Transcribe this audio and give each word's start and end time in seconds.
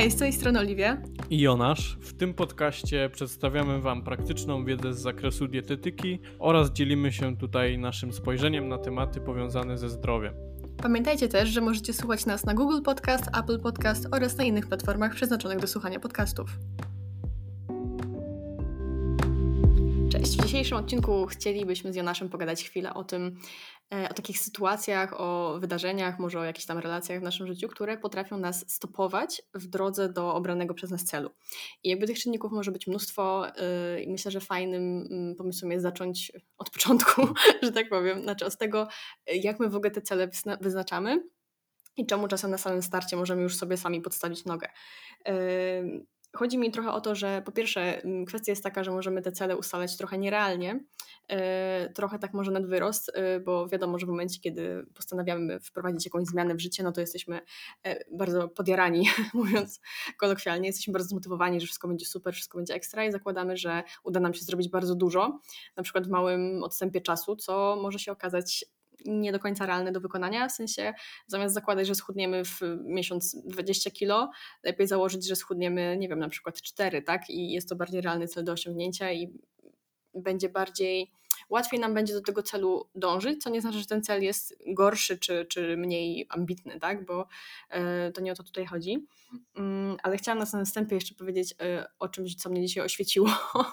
Hej, 0.00 0.10
z 0.10 0.16
tej 0.16 0.32
strony 0.32 0.58
Oliwia. 0.58 1.02
I 1.30 1.40
Jonasz. 1.40 1.98
W 2.00 2.12
tym 2.12 2.34
podcaście 2.34 3.10
przedstawiamy 3.12 3.80
Wam 3.80 4.02
praktyczną 4.04 4.64
wiedzę 4.64 4.94
z 4.94 4.98
zakresu 4.98 5.48
dietetyki 5.48 6.18
oraz 6.38 6.70
dzielimy 6.70 7.12
się 7.12 7.36
tutaj 7.36 7.78
naszym 7.78 8.12
spojrzeniem 8.12 8.68
na 8.68 8.78
tematy 8.78 9.20
powiązane 9.20 9.78
ze 9.78 9.88
zdrowiem. 9.88 10.34
Pamiętajcie 10.82 11.28
też, 11.28 11.48
że 11.48 11.60
możecie 11.60 11.92
słuchać 11.92 12.26
nas 12.26 12.44
na 12.44 12.54
Google 12.54 12.82
Podcast, 12.82 13.24
Apple 13.38 13.60
Podcast 13.60 14.08
oraz 14.12 14.36
na 14.36 14.44
innych 14.44 14.66
platformach 14.66 15.14
przeznaczonych 15.14 15.58
do 15.58 15.66
słuchania 15.66 16.00
podcastów. 16.00 16.50
Cześć. 20.12 20.36
W 20.36 20.42
dzisiejszym 20.42 20.78
odcinku 20.78 21.26
chcielibyśmy 21.26 21.92
z 21.92 21.96
Jonaszem 21.96 22.28
pogadać 22.28 22.64
chwilę 22.64 22.94
o 22.94 23.04
tym, 23.04 23.36
o 24.10 24.14
takich 24.14 24.38
sytuacjach, 24.38 25.20
o 25.20 25.56
wydarzeniach, 25.60 26.18
może 26.18 26.40
o 26.40 26.44
jakichś 26.44 26.66
tam 26.66 26.78
relacjach 26.78 27.20
w 27.20 27.22
naszym 27.22 27.46
życiu, 27.46 27.68
które 27.68 27.98
potrafią 27.98 28.38
nas 28.38 28.64
stopować 28.68 29.42
w 29.54 29.66
drodze 29.66 30.08
do 30.08 30.34
obranego 30.34 30.74
przez 30.74 30.90
nas 30.90 31.04
celu. 31.04 31.30
I 31.82 31.88
jakby 31.90 32.06
tych 32.06 32.18
czynników 32.18 32.52
może 32.52 32.72
być 32.72 32.86
mnóstwo 32.86 33.48
e, 33.48 34.02
i 34.02 34.10
myślę, 34.10 34.30
że 34.30 34.40
fajnym 34.40 35.06
mm, 35.10 35.34
pomysłem 35.36 35.72
jest 35.72 35.82
zacząć 35.82 36.32
od 36.58 36.70
początku, 36.70 37.28
że 37.62 37.72
tak 37.72 37.88
powiem, 37.88 38.22
znaczy 38.22 38.46
od 38.46 38.56
tego, 38.56 38.88
jak 39.26 39.60
my 39.60 39.68
w 39.68 39.76
ogóle 39.76 39.90
te 39.90 40.02
cele 40.02 40.30
wyznaczamy 40.60 41.22
i 41.96 42.06
czemu 42.06 42.28
czasem 42.28 42.50
na 42.50 42.58
samym 42.58 42.82
starcie 42.82 43.16
możemy 43.16 43.42
już 43.42 43.56
sobie 43.56 43.76
sami 43.76 44.00
podstawić 44.00 44.44
nogę. 44.44 44.68
Chodzi 46.36 46.58
mi 46.58 46.70
trochę 46.70 46.92
o 46.92 47.00
to, 47.00 47.14
że 47.14 47.42
po 47.44 47.52
pierwsze 47.52 48.02
mm, 48.02 48.24
kwestia 48.24 48.52
jest 48.52 48.62
taka, 48.62 48.84
że 48.84 48.90
możemy 48.90 49.22
te 49.22 49.32
cele 49.32 49.56
ustalać 49.56 49.96
trochę 49.96 50.18
nierealnie, 50.18 50.84
e, 51.28 51.92
trochę 51.94 52.18
tak 52.18 52.34
może 52.34 52.50
nad 52.50 52.66
wyrost, 52.66 53.10
e, 53.14 53.40
bo 53.40 53.68
wiadomo, 53.68 53.98
że 53.98 54.06
w 54.06 54.08
momencie, 54.08 54.40
kiedy 54.40 54.86
postanawiamy 54.94 55.60
wprowadzić 55.60 56.04
jakąś 56.04 56.24
zmianę 56.24 56.54
w 56.54 56.60
życie, 56.60 56.82
no 56.82 56.92
to 56.92 57.00
jesteśmy 57.00 57.40
e, 57.86 58.04
bardzo 58.16 58.48
podjarani, 58.48 59.08
mówiąc 59.34 59.80
kolokwialnie, 60.18 60.66
jesteśmy 60.66 60.92
bardzo 60.92 61.08
zmotywowani, 61.08 61.60
że 61.60 61.66
wszystko 61.66 61.88
będzie 61.88 62.06
super, 62.06 62.34
wszystko 62.34 62.58
będzie 62.58 62.74
ekstra 62.74 63.04
i 63.04 63.12
zakładamy, 63.12 63.56
że 63.56 63.82
uda 64.04 64.20
nam 64.20 64.34
się 64.34 64.44
zrobić 64.44 64.68
bardzo 64.68 64.94
dużo, 64.94 65.40
na 65.76 65.82
przykład 65.82 66.06
w 66.06 66.10
małym 66.10 66.62
odstępie 66.62 67.00
czasu, 67.00 67.36
co 67.36 67.78
może 67.82 67.98
się 67.98 68.12
okazać 68.12 68.64
nie 69.06 69.32
do 69.32 69.38
końca 69.38 69.66
realne 69.66 69.92
do 69.92 70.00
wykonania. 70.00 70.48
W 70.48 70.52
sensie 70.52 70.94
zamiast 71.26 71.54
zakładać, 71.54 71.86
że 71.86 71.94
schudniemy 71.94 72.44
w 72.44 72.60
miesiąc 72.84 73.36
20 73.44 73.90
kilo, 73.90 74.30
lepiej 74.62 74.86
założyć, 74.86 75.28
że 75.28 75.36
schudniemy, 75.36 75.96
nie 75.98 76.08
wiem, 76.08 76.18
na 76.18 76.28
przykład 76.28 76.62
4, 76.62 77.02
tak? 77.02 77.30
I 77.30 77.52
jest 77.52 77.68
to 77.68 77.76
bardziej 77.76 78.00
realny 78.00 78.28
cel 78.28 78.44
do 78.44 78.52
osiągnięcia 78.52 79.12
i 79.12 79.38
będzie 80.14 80.48
bardziej 80.48 81.12
łatwiej 81.48 81.80
nam 81.80 81.94
będzie 81.94 82.14
do 82.14 82.20
tego 82.20 82.42
celu 82.42 82.88
dążyć, 82.94 83.42
co 83.42 83.50
nie 83.50 83.60
znaczy, 83.60 83.78
że 83.78 83.86
ten 83.86 84.02
cel 84.02 84.22
jest 84.22 84.56
gorszy 84.66 85.18
czy, 85.18 85.44
czy 85.44 85.76
mniej 85.76 86.26
ambitny, 86.28 86.80
tak? 86.80 87.04
bo 87.04 87.26
e, 87.68 88.12
to 88.12 88.20
nie 88.20 88.32
o 88.32 88.34
to 88.34 88.42
tutaj 88.42 88.66
chodzi. 88.66 89.06
Mm, 89.56 89.96
ale 90.02 90.16
chciałam 90.16 90.38
na 90.38 90.46
samym 90.46 90.66
wstępie 90.66 90.94
jeszcze 90.94 91.14
powiedzieć 91.14 91.54
e, 91.60 91.86
o 91.98 92.08
czymś, 92.08 92.34
co 92.34 92.50
mnie 92.50 92.66
dzisiaj 92.66 92.84
oświeciło, 92.84 93.28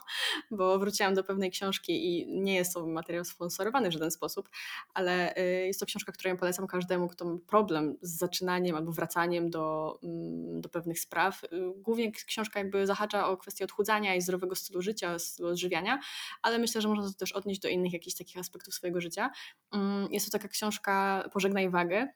bo 0.51 0.79
wróciłam 0.79 1.13
do 1.13 1.23
pewnej 1.23 1.51
książki 1.51 2.05
i 2.05 2.41
nie 2.41 2.55
jest 2.55 2.73
to 2.73 2.87
materiał 2.87 3.25
sponsorowany 3.25 3.89
w 3.89 3.93
żaden 3.93 4.11
sposób, 4.11 4.49
ale 4.93 5.35
e, 5.35 5.43
jest 5.43 5.79
to 5.79 5.85
książka, 5.85 6.11
którą 6.11 6.37
polecam 6.37 6.67
każdemu, 6.67 7.07
kto 7.07 7.25
ma 7.25 7.37
problem 7.47 7.97
z 8.02 8.17
zaczynaniem 8.17 8.75
albo 8.75 8.91
wracaniem 8.91 9.49
do, 9.49 9.99
mm, 10.03 10.61
do 10.61 10.69
pewnych 10.69 10.99
spraw. 10.99 11.41
Głównie 11.75 12.11
książka 12.11 12.59
jakby 12.59 12.87
zahacza 12.87 13.27
o 13.27 13.37
kwestię 13.37 13.65
odchudzania 13.65 14.15
i 14.15 14.21
zdrowego 14.21 14.55
stylu 14.55 14.81
życia, 14.81 15.19
stylu 15.19 15.49
odżywiania, 15.49 15.99
ale 16.41 16.59
myślę, 16.59 16.81
że 16.81 16.87
można 16.87 17.07
to 17.07 17.13
też 17.13 17.31
odnieść 17.31 17.56
do 17.59 17.69
innych 17.69 17.94
jakichś 17.94 18.17
takich 18.17 18.38
aspektów 18.38 18.73
swojego 18.73 19.02
życia. 19.02 19.30
Mm, 19.73 20.08
jest 20.11 20.25
to 20.25 20.38
taka 20.38 20.47
książka 20.47 21.23
Pożegnaj 21.33 21.69
wagę. 21.69 22.08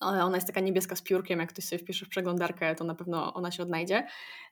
Ona 0.00 0.36
jest 0.36 0.46
taka 0.46 0.60
niebieska 0.60 0.96
z 0.96 1.02
piórkiem, 1.02 1.40
jak 1.40 1.48
ktoś 1.48 1.64
sobie 1.64 1.78
wpisze 1.78 2.06
w 2.06 2.08
przeglądarkę, 2.08 2.74
to 2.74 2.84
na 2.84 2.94
pewno 2.94 3.34
ona 3.34 3.50
się 3.50 3.62
odnajdzie. 3.62 4.06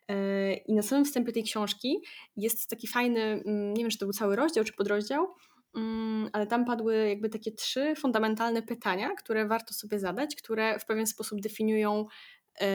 Yy, 0.09 0.55
I 0.55 0.75
na 0.75 0.83
samym 0.83 1.05
wstępie 1.05 1.33
tej 1.33 1.43
książki 1.43 2.03
jest 2.37 2.71
taki 2.71 2.87
fajny, 2.87 3.21
mm, 3.21 3.75
nie 3.75 3.83
wiem 3.83 3.91
czy 3.91 3.99
to 3.99 4.07
był 4.07 4.13
cały 4.13 4.37
rozdział 4.37 4.65
czy 4.65 4.73
podrozdział, 4.73 5.35
mm, 5.77 6.31
ale 6.33 6.47
tam 6.47 6.65
padły 6.65 7.09
jakby 7.09 7.29
takie 7.29 7.53
trzy 7.53 7.95
fundamentalne 7.97 8.63
pytania, 8.63 9.11
które 9.15 9.47
warto 9.47 9.75
sobie 9.75 9.99
zadać, 9.99 10.37
które 10.37 10.79
w 10.79 10.87
pewien 10.87 11.07
sposób 11.07 11.41
definiują 11.41 12.07
yy, 12.61 12.67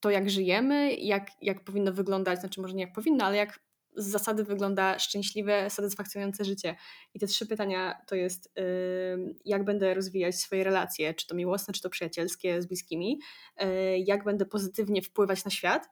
to, 0.00 0.10
jak 0.10 0.30
żyjemy, 0.30 0.94
jak, 0.94 1.30
jak 1.42 1.64
powinno 1.64 1.92
wyglądać, 1.92 2.40
znaczy 2.40 2.60
może 2.60 2.74
nie 2.74 2.84
jak 2.84 2.92
powinno, 2.92 3.24
ale 3.24 3.36
jak 3.36 3.60
z 3.96 4.06
zasady 4.06 4.44
wygląda 4.44 4.98
szczęśliwe, 4.98 5.70
satysfakcjonujące 5.70 6.44
życie. 6.44 6.76
I 7.14 7.18
te 7.18 7.26
trzy 7.26 7.46
pytania 7.46 7.94
to 8.06 8.14
jest, 8.14 8.52
jak 9.44 9.64
będę 9.64 9.94
rozwijać 9.94 10.36
swoje 10.36 10.64
relacje, 10.64 11.14
czy 11.14 11.26
to 11.26 11.34
miłosne, 11.34 11.74
czy 11.74 11.80
to 11.80 11.90
przyjacielskie 11.90 12.62
z 12.62 12.66
bliskimi, 12.66 13.20
y, 13.62 13.66
jak 13.98 14.24
będę 14.24 14.46
pozytywnie 14.46 15.02
wpływać 15.02 15.44
na 15.44 15.50
świat 15.50 15.88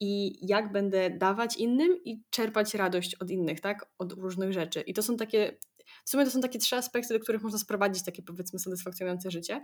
i 0.00 0.38
jak 0.48 0.72
będę 0.72 1.10
dawać 1.10 1.56
innym 1.56 2.04
i 2.04 2.22
czerpać 2.30 2.74
radość 2.74 3.14
od 3.14 3.30
innych, 3.30 3.60
tak? 3.60 3.86
Od 3.98 4.12
różnych 4.12 4.52
rzeczy. 4.52 4.80
I 4.80 4.94
to 4.94 5.02
są 5.02 5.16
takie, 5.16 5.58
w 6.04 6.10
sumie 6.10 6.24
to 6.24 6.30
są 6.30 6.40
takie 6.40 6.58
trzy 6.58 6.76
aspekty, 6.76 7.14
do 7.14 7.20
których 7.20 7.42
można 7.42 7.58
sprowadzić 7.58 8.04
takie 8.04 8.22
powiedzmy 8.22 8.58
satysfakcjonujące 8.58 9.30
życie. 9.30 9.62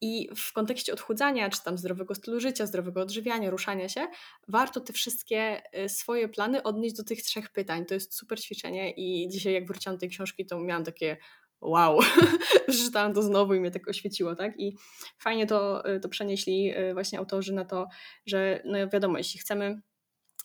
I 0.00 0.28
w 0.36 0.52
kontekście 0.52 0.92
odchudzania, 0.92 1.50
czy 1.50 1.62
tam 1.62 1.78
zdrowego 1.78 2.14
stylu 2.14 2.40
życia, 2.40 2.66
zdrowego 2.66 3.00
odżywiania, 3.00 3.50
ruszania 3.50 3.88
się, 3.88 4.06
warto 4.48 4.80
te 4.80 4.92
wszystkie 4.92 5.62
y, 5.84 5.88
swoje 5.88 6.28
plany 6.28 6.62
odnieść 6.62 6.96
do 6.96 7.04
tych 7.04 7.22
trzech 7.22 7.50
pytań. 7.50 7.86
To 7.86 7.94
jest 7.94 8.14
super 8.14 8.40
ćwiczenie 8.40 8.90
i 8.90 9.28
dzisiaj 9.28 9.52
jak 9.52 9.66
wróciłam 9.66 9.96
do 9.96 10.00
tej 10.00 10.08
książki, 10.08 10.46
to 10.46 10.60
miałam 10.60 10.84
takie 10.84 11.16
wow, 11.60 11.98
przeczytałam 12.68 13.14
to 13.14 13.22
znowu 13.22 13.54
i 13.54 13.60
mnie 13.60 13.70
tak 13.70 13.88
oświeciło, 13.88 14.36
tak? 14.36 14.60
I 14.60 14.76
fajnie 15.18 15.46
to, 15.46 15.88
y, 15.90 16.00
to 16.00 16.08
przenieśli 16.08 16.76
y, 16.78 16.94
właśnie 16.94 17.18
autorzy 17.18 17.52
na 17.52 17.64
to, 17.64 17.86
że 18.26 18.62
no 18.64 18.88
wiadomo, 18.88 19.18
jeśli 19.18 19.40
chcemy 19.40 19.80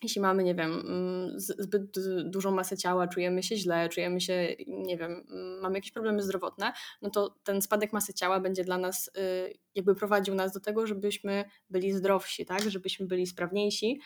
jeśli 0.04 0.22
mamy, 0.22 0.44
nie 0.44 0.56
wiem, 0.56 0.72
mm, 0.72 1.40
zbyt 1.40 1.96
dużą 2.24 2.52
masę 2.52 2.78
ciała, 2.78 3.08
czujemy 3.08 3.44
się 3.44 3.58
źle, 3.58 3.90
czujemy 3.90 4.22
się, 4.22 4.56
nie 4.68 4.98
wiem, 4.98 5.26
mm, 5.30 5.60
mamy 5.62 5.78
jakieś 5.78 5.92
problemy 5.92 6.24
zdrowotne, 6.24 6.74
no 7.02 7.10
to 7.10 7.36
ten 7.44 7.62
spadek 7.62 7.94
masy 7.94 8.14
ciała 8.14 8.40
będzie 8.40 8.64
dla 8.64 8.78
nas, 8.78 9.12
y, 9.18 9.54
jakby 9.76 9.96
prowadził 9.96 10.36
nas 10.36 10.54
do 10.54 10.60
tego, 10.60 10.88
żebyśmy 10.88 11.46
byli 11.70 11.94
zdrowsi, 11.94 12.46
tak, 12.46 12.62
żebyśmy 12.70 13.06
byli 13.06 13.28
sprawniejsi. 13.28 14.00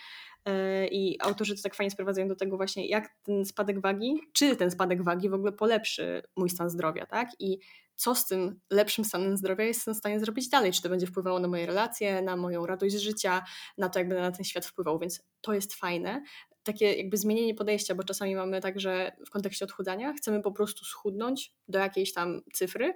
Y, 0.49 0.87
I 0.87 1.21
autorzy 1.21 1.55
to 1.55 1.61
tak 1.61 1.75
fajnie 1.75 1.91
sprowadzają 1.91 2.27
do 2.27 2.35
tego 2.35 2.57
właśnie, 2.57 2.87
jak 2.87 3.09
ten 3.23 3.45
spadek 3.45 3.81
wagi, 3.81 4.21
czy 4.33 4.55
ten 4.55 4.71
spadek 4.71 5.03
wagi 5.03 5.29
w 5.29 5.33
ogóle 5.33 5.51
polepszy 5.51 6.23
mój 6.35 6.49
stan 6.49 6.69
zdrowia, 6.69 7.05
tak? 7.05 7.29
I 7.39 7.59
co 7.95 8.15
z 8.15 8.27
tym 8.27 8.59
lepszym 8.71 9.05
stanem 9.05 9.37
zdrowia 9.37 9.65
jestem 9.65 9.93
w 9.93 9.97
stanie 9.97 10.19
zrobić 10.19 10.49
dalej, 10.49 10.71
czy 10.71 10.81
to 10.81 10.89
będzie 10.89 11.07
wpływało 11.07 11.39
na 11.39 11.47
moje 11.47 11.65
relacje, 11.65 12.21
na 12.21 12.35
moją 12.35 12.65
radość 12.65 12.95
życia, 12.95 13.43
na 13.77 13.89
to, 13.89 13.99
jak 13.99 14.07
będę 14.07 14.21
na 14.21 14.31
ten 14.31 14.45
świat 14.45 14.65
wpływał, 14.65 14.99
więc 14.99 15.23
to 15.41 15.53
jest 15.53 15.73
fajne. 15.73 16.23
Takie 16.63 16.93
jakby 16.93 17.17
zmienienie 17.17 17.55
podejścia, 17.55 17.95
bo 17.95 18.03
czasami 18.03 18.35
mamy 18.35 18.61
tak, 18.61 18.79
że 18.79 19.11
w 19.27 19.29
kontekście 19.29 19.65
odchudzania 19.65 20.13
chcemy 20.13 20.41
po 20.41 20.51
prostu 20.51 20.85
schudnąć 20.85 21.53
do 21.67 21.79
jakiejś 21.79 22.13
tam 22.13 22.41
cyfry, 22.53 22.93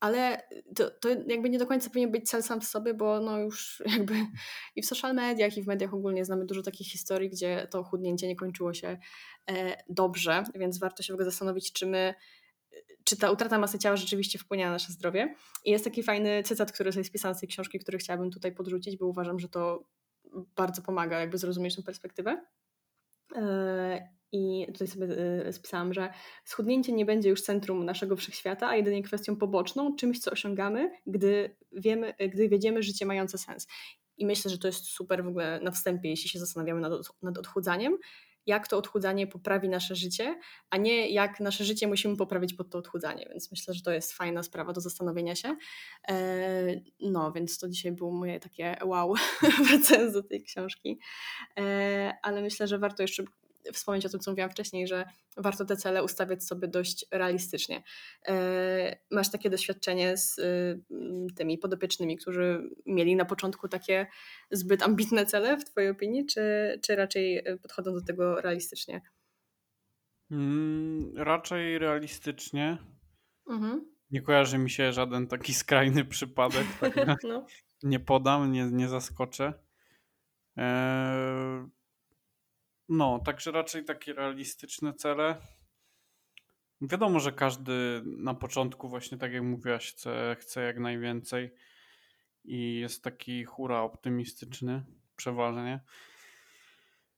ale 0.00 0.48
to, 0.76 0.90
to 0.90 1.08
jakby 1.08 1.50
nie 1.50 1.58
do 1.58 1.66
końca 1.66 1.90
powinien 1.90 2.10
być 2.10 2.30
cel 2.30 2.42
sam 2.42 2.60
w 2.60 2.64
sobie, 2.64 2.94
bo 2.94 3.20
no 3.20 3.38
już 3.38 3.82
jakby 3.96 4.14
i 4.76 4.82
w 4.82 4.86
social 4.86 5.14
mediach, 5.14 5.56
i 5.56 5.62
w 5.62 5.66
mediach 5.66 5.94
ogólnie 5.94 6.24
znamy 6.24 6.46
dużo 6.46 6.62
takich 6.62 6.88
historii, 6.88 7.30
gdzie 7.30 7.66
to 7.70 7.84
chudnięcie 7.84 8.28
nie 8.28 8.36
kończyło 8.36 8.74
się 8.74 8.98
e, 9.50 9.82
dobrze, 9.88 10.44
więc 10.54 10.78
warto 10.78 11.02
się 11.02 11.12
w 11.12 11.14
ogóle 11.14 11.30
zastanowić, 11.30 11.72
czy 11.72 11.86
my 11.86 12.14
czy 13.04 13.16
ta 13.16 13.30
utrata 13.30 13.58
masy 13.58 13.78
ciała 13.78 13.96
rzeczywiście 13.96 14.38
wpłynie 14.38 14.64
na 14.64 14.70
nasze 14.70 14.92
zdrowie. 14.92 15.34
I 15.64 15.70
jest 15.70 15.84
taki 15.84 16.02
fajny 16.02 16.42
cytat, 16.42 16.72
który 16.72 16.90
jest 16.96 17.08
spisany 17.08 17.34
z 17.34 17.40
tej 17.40 17.48
książki, 17.48 17.78
który 17.78 17.98
chciałabym 17.98 18.30
tutaj 18.30 18.52
podrzucić, 18.52 18.96
bo 18.96 19.06
uważam, 19.06 19.38
że 19.38 19.48
to 19.48 19.84
bardzo 20.56 20.82
pomaga 20.82 21.20
jakby 21.20 21.38
zrozumieć 21.38 21.76
tę 21.76 21.82
perspektywę. 21.82 22.42
I 24.32 24.66
tutaj 24.72 24.88
sobie 24.88 25.06
e, 25.46 25.52
spisałam, 25.52 25.94
że 25.94 26.12
schudnięcie 26.44 26.92
nie 26.92 27.04
będzie 27.04 27.28
już 27.28 27.42
centrum 27.42 27.84
naszego 27.84 28.16
wszechświata, 28.16 28.68
a 28.68 28.76
jedynie 28.76 29.02
kwestią 29.02 29.36
poboczną, 29.36 29.96
czymś, 29.96 30.20
co 30.20 30.30
osiągamy, 30.30 30.90
gdy, 31.06 31.56
wiemy, 31.72 32.14
gdy 32.32 32.48
wiedziemy 32.48 32.82
życie 32.82 33.06
mające 33.06 33.38
sens. 33.38 33.66
I 34.16 34.26
myślę, 34.26 34.50
że 34.50 34.58
to 34.58 34.66
jest 34.66 34.84
super 34.84 35.24
w 35.24 35.28
ogóle 35.28 35.60
na 35.60 35.70
wstępie, 35.70 36.08
jeśli 36.08 36.30
się 36.30 36.38
zastanawiamy 36.38 36.80
nad, 36.80 36.92
nad 37.22 37.38
odchudzaniem, 37.38 37.98
jak 38.48 38.68
to 38.68 38.78
odchudzanie 38.78 39.26
poprawi 39.26 39.68
nasze 39.68 39.94
życie, 39.94 40.38
a 40.70 40.76
nie 40.76 41.08
jak 41.08 41.40
nasze 41.40 41.64
życie 41.64 41.86
musimy 41.88 42.16
poprawić 42.16 42.54
pod 42.54 42.70
to 42.70 42.78
odchudzanie. 42.78 43.26
Więc 43.30 43.50
myślę, 43.50 43.74
że 43.74 43.82
to 43.82 43.92
jest 43.92 44.12
fajna 44.12 44.42
sprawa 44.42 44.72
do 44.72 44.80
zastanowienia 44.80 45.34
się. 45.34 45.56
E, 46.08 46.80
no, 47.00 47.32
więc 47.32 47.58
to 47.58 47.68
dzisiaj 47.68 47.92
było 47.92 48.12
moje 48.12 48.40
takie 48.40 48.76
wow, 48.84 49.14
wracając 49.68 50.12
do 50.12 50.22
tej 50.22 50.42
książki. 50.42 50.98
E, 51.58 52.14
ale 52.22 52.42
myślę, 52.42 52.66
że 52.66 52.78
warto 52.78 53.02
jeszcze 53.02 53.24
wspomnieć 53.72 54.06
o 54.06 54.08
tym, 54.08 54.20
co 54.20 54.30
mówiłam 54.30 54.50
wcześniej, 54.50 54.88
że 54.88 55.04
warto 55.36 55.64
te 55.64 55.76
cele 55.76 56.04
ustawiać 56.04 56.44
sobie 56.44 56.68
dość 56.68 57.06
realistycznie. 57.10 57.82
E, 58.28 58.96
masz 59.10 59.30
takie 59.30 59.50
doświadczenie 59.50 60.16
z 60.16 60.38
y, 60.38 60.82
tymi 61.36 61.58
podopiecznymi, 61.58 62.16
którzy 62.16 62.70
mieli 62.86 63.16
na 63.16 63.24
początku 63.24 63.68
takie 63.68 64.06
zbyt 64.50 64.82
ambitne 64.82 65.26
cele, 65.26 65.56
w 65.56 65.64
Twojej 65.64 65.90
opinii, 65.90 66.26
czy, 66.26 66.40
czy 66.82 66.96
raczej 66.96 67.44
podchodzą 67.62 67.94
do 67.94 68.02
tego 68.02 68.40
realistycznie? 68.40 69.00
Hmm, 70.28 71.12
raczej 71.16 71.78
realistycznie. 71.78 72.78
Mhm. 73.48 73.98
Nie 74.10 74.22
kojarzy 74.22 74.58
mi 74.58 74.70
się 74.70 74.92
żaden 74.92 75.26
taki 75.26 75.54
skrajny 75.54 76.04
przypadek. 76.04 76.66
Tak 76.80 76.94
no. 77.28 77.46
nie 77.82 78.00
podam, 78.00 78.52
nie, 78.52 78.64
nie 78.64 78.88
zaskoczę. 78.88 79.52
Eee, 80.56 81.68
no, 82.88 83.18
także 83.18 83.50
raczej 83.50 83.84
takie 83.84 84.12
realistyczne 84.12 84.94
cele. 84.94 85.36
Wiadomo, 86.80 87.20
że 87.20 87.32
każdy 87.32 88.02
na 88.04 88.34
początku, 88.34 88.88
właśnie 88.88 89.18
tak 89.18 89.32
jak 89.32 89.42
mówiłaś, 89.42 89.92
chce, 89.92 90.36
chce 90.40 90.62
jak 90.62 90.78
najwięcej 90.78 91.54
i 92.44 92.78
jest 92.80 93.04
taki 93.04 93.44
hura 93.44 93.80
optymistyczny 93.80 94.84
przeważnie. 95.16 95.80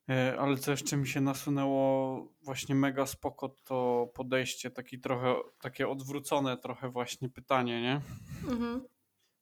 E, 0.09 0.37
ale 0.39 0.57
co 0.57 0.71
jeszcze 0.71 0.97
mi 0.97 1.09
się 1.09 1.21
nasunęło 1.21 2.27
właśnie 2.43 2.75
mega 2.75 3.07
spoko 3.07 3.49
to 3.49 4.11
podejście, 4.15 4.71
taki 4.71 5.01
trochę, 5.01 5.35
takie 5.61 5.89
odwrócone 5.89 6.57
trochę 6.57 6.91
właśnie 6.91 7.29
pytanie, 7.29 7.83
nie? 7.83 8.01
Mhm. 8.49 8.85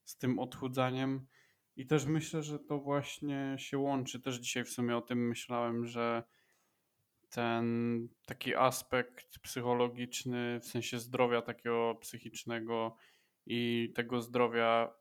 Z 0.05 0.17
tym 0.17 0.39
odchudzaniem. 0.39 1.27
I 1.79 1.87
też 1.87 2.07
myślę, 2.07 2.43
że 2.43 2.59
to 2.59 2.79
właśnie 2.79 3.57
się 3.59 3.79
łączy. 3.79 4.21
Też 4.21 4.37
dzisiaj 4.37 4.65
w 4.65 4.71
sumie 4.71 4.97
o 4.97 5.01
tym 5.01 5.29
myślałem, 5.29 5.87
że 5.87 6.23
ten 7.31 8.09
taki 8.27 8.55
aspekt 8.55 9.39
psychologiczny, 9.39 10.61
w 10.61 10.67
sensie 10.67 10.99
zdrowia 10.99 11.43
takiego 11.43 11.99
psychicznego 12.01 12.97
i 13.47 13.93
tego 13.95 14.21
zdrowia 14.21 14.95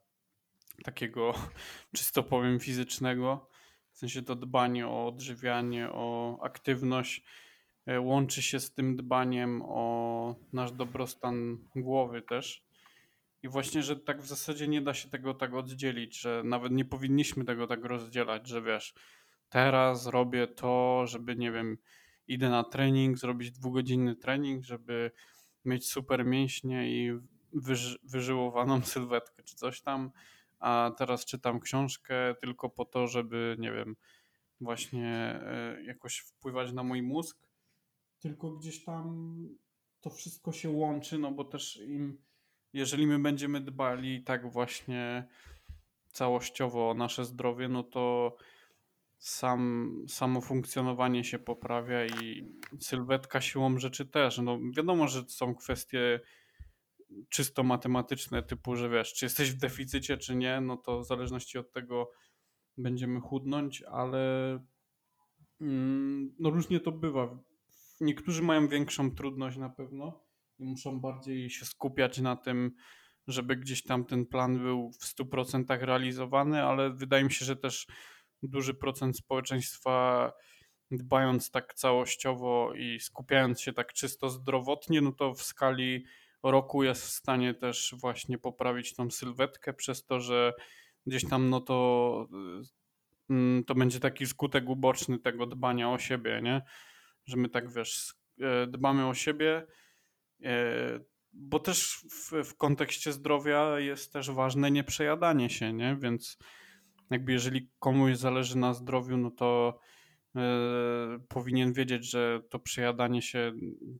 takiego, 0.83 1.33
czysto 1.95 2.23
powiem, 2.23 2.59
fizycznego, 2.59 3.49
w 3.91 3.97
sensie 3.97 4.21
to 4.21 4.35
dbanie 4.35 4.87
o 4.87 5.07
odżywianie, 5.07 5.89
o 5.91 6.39
aktywność 6.43 7.23
e, 7.85 8.01
łączy 8.01 8.41
się 8.41 8.59
z 8.59 8.73
tym 8.73 8.95
dbaniem 8.95 9.61
o 9.65 10.35
nasz 10.53 10.71
dobrostan 10.71 11.57
głowy 11.75 12.21
też. 12.21 12.66
I 13.43 13.47
właśnie, 13.47 13.83
że 13.83 13.95
tak 13.95 14.21
w 14.21 14.27
zasadzie 14.27 14.67
nie 14.67 14.81
da 14.81 14.93
się 14.93 15.09
tego 15.09 15.33
tak 15.33 15.53
oddzielić, 15.53 16.19
że 16.19 16.41
nawet 16.45 16.71
nie 16.71 16.85
powinniśmy 16.85 17.45
tego 17.45 17.67
tak 17.67 17.85
rozdzielać, 17.85 18.47
że 18.47 18.61
wiesz, 18.61 18.93
teraz 19.49 20.07
robię 20.07 20.47
to, 20.47 21.03
żeby, 21.07 21.35
nie 21.35 21.51
wiem, 21.51 21.77
idę 22.27 22.49
na 22.49 22.63
trening, 22.63 23.17
zrobić 23.17 23.51
dwugodzinny 23.51 24.15
trening, 24.15 24.63
żeby 24.63 25.11
mieć 25.65 25.89
super 25.89 26.25
mięśnie 26.25 26.91
i 26.91 27.19
wyż, 27.53 27.99
wyżyłowaną 28.03 28.81
sylwetkę 28.93 29.43
czy 29.43 29.55
coś 29.55 29.81
tam, 29.81 30.11
a 30.59 30.91
teraz 30.97 31.25
czytam 31.25 31.59
książkę 31.59 32.35
tylko 32.41 32.69
po 32.69 32.85
to, 32.85 33.07
żeby, 33.07 33.55
nie 33.59 33.71
wiem, 33.71 33.95
właśnie 34.61 35.07
e, 35.43 35.83
jakoś 35.83 36.17
wpływać 36.17 36.73
na 36.73 36.83
mój 36.83 37.01
mózg, 37.01 37.37
tylko 38.19 38.51
gdzieś 38.51 38.83
tam 38.83 39.35
to 40.01 40.09
wszystko 40.09 40.51
się 40.51 40.69
łączy, 40.69 41.17
no 41.17 41.31
bo 41.31 41.45
też 41.45 41.77
im, 41.77 42.17
jeżeli 42.77 43.07
my 43.07 43.19
będziemy 43.19 43.61
dbali 43.61 44.23
tak 44.23 44.51
właśnie 44.51 45.27
całościowo 46.11 46.89
o 46.89 46.93
nasze 46.93 47.25
zdrowie, 47.25 47.67
no 47.67 47.83
to 47.83 48.35
sam, 49.17 49.91
samo 50.07 50.41
funkcjonowanie 50.41 51.23
się 51.23 51.39
poprawia 51.39 52.05
i 52.05 52.53
sylwetka 52.79 53.41
siłą 53.41 53.79
rzeczy 53.79 54.05
też. 54.05 54.37
No 54.37 54.59
wiadomo, 54.75 55.07
że 55.07 55.23
są 55.27 55.55
kwestie 55.55 56.19
czysto 57.29 57.63
matematyczne, 57.63 58.43
typu, 58.43 58.75
że 58.75 58.89
wiesz, 58.89 59.13
czy 59.13 59.25
jesteś 59.25 59.51
w 59.51 59.57
deficycie, 59.57 60.17
czy 60.17 60.35
nie, 60.35 60.61
no 60.61 60.77
to 60.77 60.99
w 60.99 61.05
zależności 61.05 61.57
od 61.57 61.71
tego 61.71 62.11
będziemy 62.77 63.19
chudnąć, 63.19 63.83
ale 63.83 64.51
mm, 65.61 66.35
no 66.39 66.49
różnie 66.49 66.79
to 66.79 66.91
bywa. 66.91 67.39
Niektórzy 68.01 68.43
mają 68.43 68.67
większą 68.67 69.11
trudność 69.11 69.57
na 69.57 69.69
pewno 69.69 70.26
i 70.59 70.63
muszą 70.65 70.99
bardziej 70.99 71.49
się 71.49 71.65
skupiać 71.65 72.19
na 72.19 72.35
tym, 72.35 72.71
żeby 73.27 73.55
gdzieś 73.55 73.83
tam 73.83 74.05
ten 74.05 74.25
plan 74.25 74.59
był 74.59 74.91
w 74.91 75.05
100% 75.05 75.79
realizowany, 75.79 76.63
ale 76.63 76.93
wydaje 76.93 77.23
mi 77.23 77.31
się, 77.31 77.45
że 77.45 77.55
też 77.55 77.87
duży 78.43 78.73
procent 78.73 79.17
społeczeństwa 79.17 80.31
dbając 80.91 81.51
tak 81.51 81.73
całościowo 81.73 82.73
i 82.73 82.99
skupiając 82.99 83.61
się 83.61 83.73
tak 83.73 83.93
czysto 83.93 84.29
zdrowotnie, 84.29 85.01
no 85.01 85.11
to 85.11 85.33
w 85.33 85.43
skali 85.43 86.05
roku 86.43 86.83
jest 86.83 87.03
w 87.03 87.09
stanie 87.09 87.53
też 87.53 87.95
właśnie 87.99 88.37
poprawić 88.37 88.95
tą 88.95 89.11
sylwetkę 89.11 89.73
przez 89.73 90.05
to, 90.05 90.19
że 90.19 90.53
gdzieś 91.05 91.29
tam 91.29 91.49
no 91.49 91.61
to 91.61 92.27
mm, 93.29 93.63
to 93.63 93.75
będzie 93.75 93.99
taki 93.99 94.25
skutek 94.25 94.69
uboczny 94.69 95.19
tego 95.19 95.45
dbania 95.47 95.89
o 95.89 95.99
siebie, 95.99 96.41
nie? 96.43 96.61
Że 97.25 97.37
my 97.37 97.49
tak 97.49 97.73
wiesz, 97.73 98.13
e, 98.41 98.67
dbamy 98.67 99.07
o 99.07 99.13
siebie, 99.13 99.67
bo 101.33 101.59
też 101.59 102.05
w, 102.11 102.43
w 102.43 102.57
kontekście 102.57 103.13
zdrowia 103.13 103.79
jest 103.79 104.13
też 104.13 104.31
ważne 104.31 104.71
nieprzejadanie 104.71 105.49
się, 105.49 105.73
nie? 105.73 105.97
Więc 106.01 106.37
jakby 107.09 107.31
jeżeli 107.31 107.69
komuś 107.79 108.17
zależy 108.17 108.57
na 108.57 108.73
zdrowiu, 108.73 109.17
no 109.17 109.31
to 109.31 109.79
yy, 110.35 110.41
powinien 111.27 111.73
wiedzieć, 111.73 112.09
że 112.09 112.41
to 112.49 112.59
przejadanie 112.59 113.21
się 113.21 113.53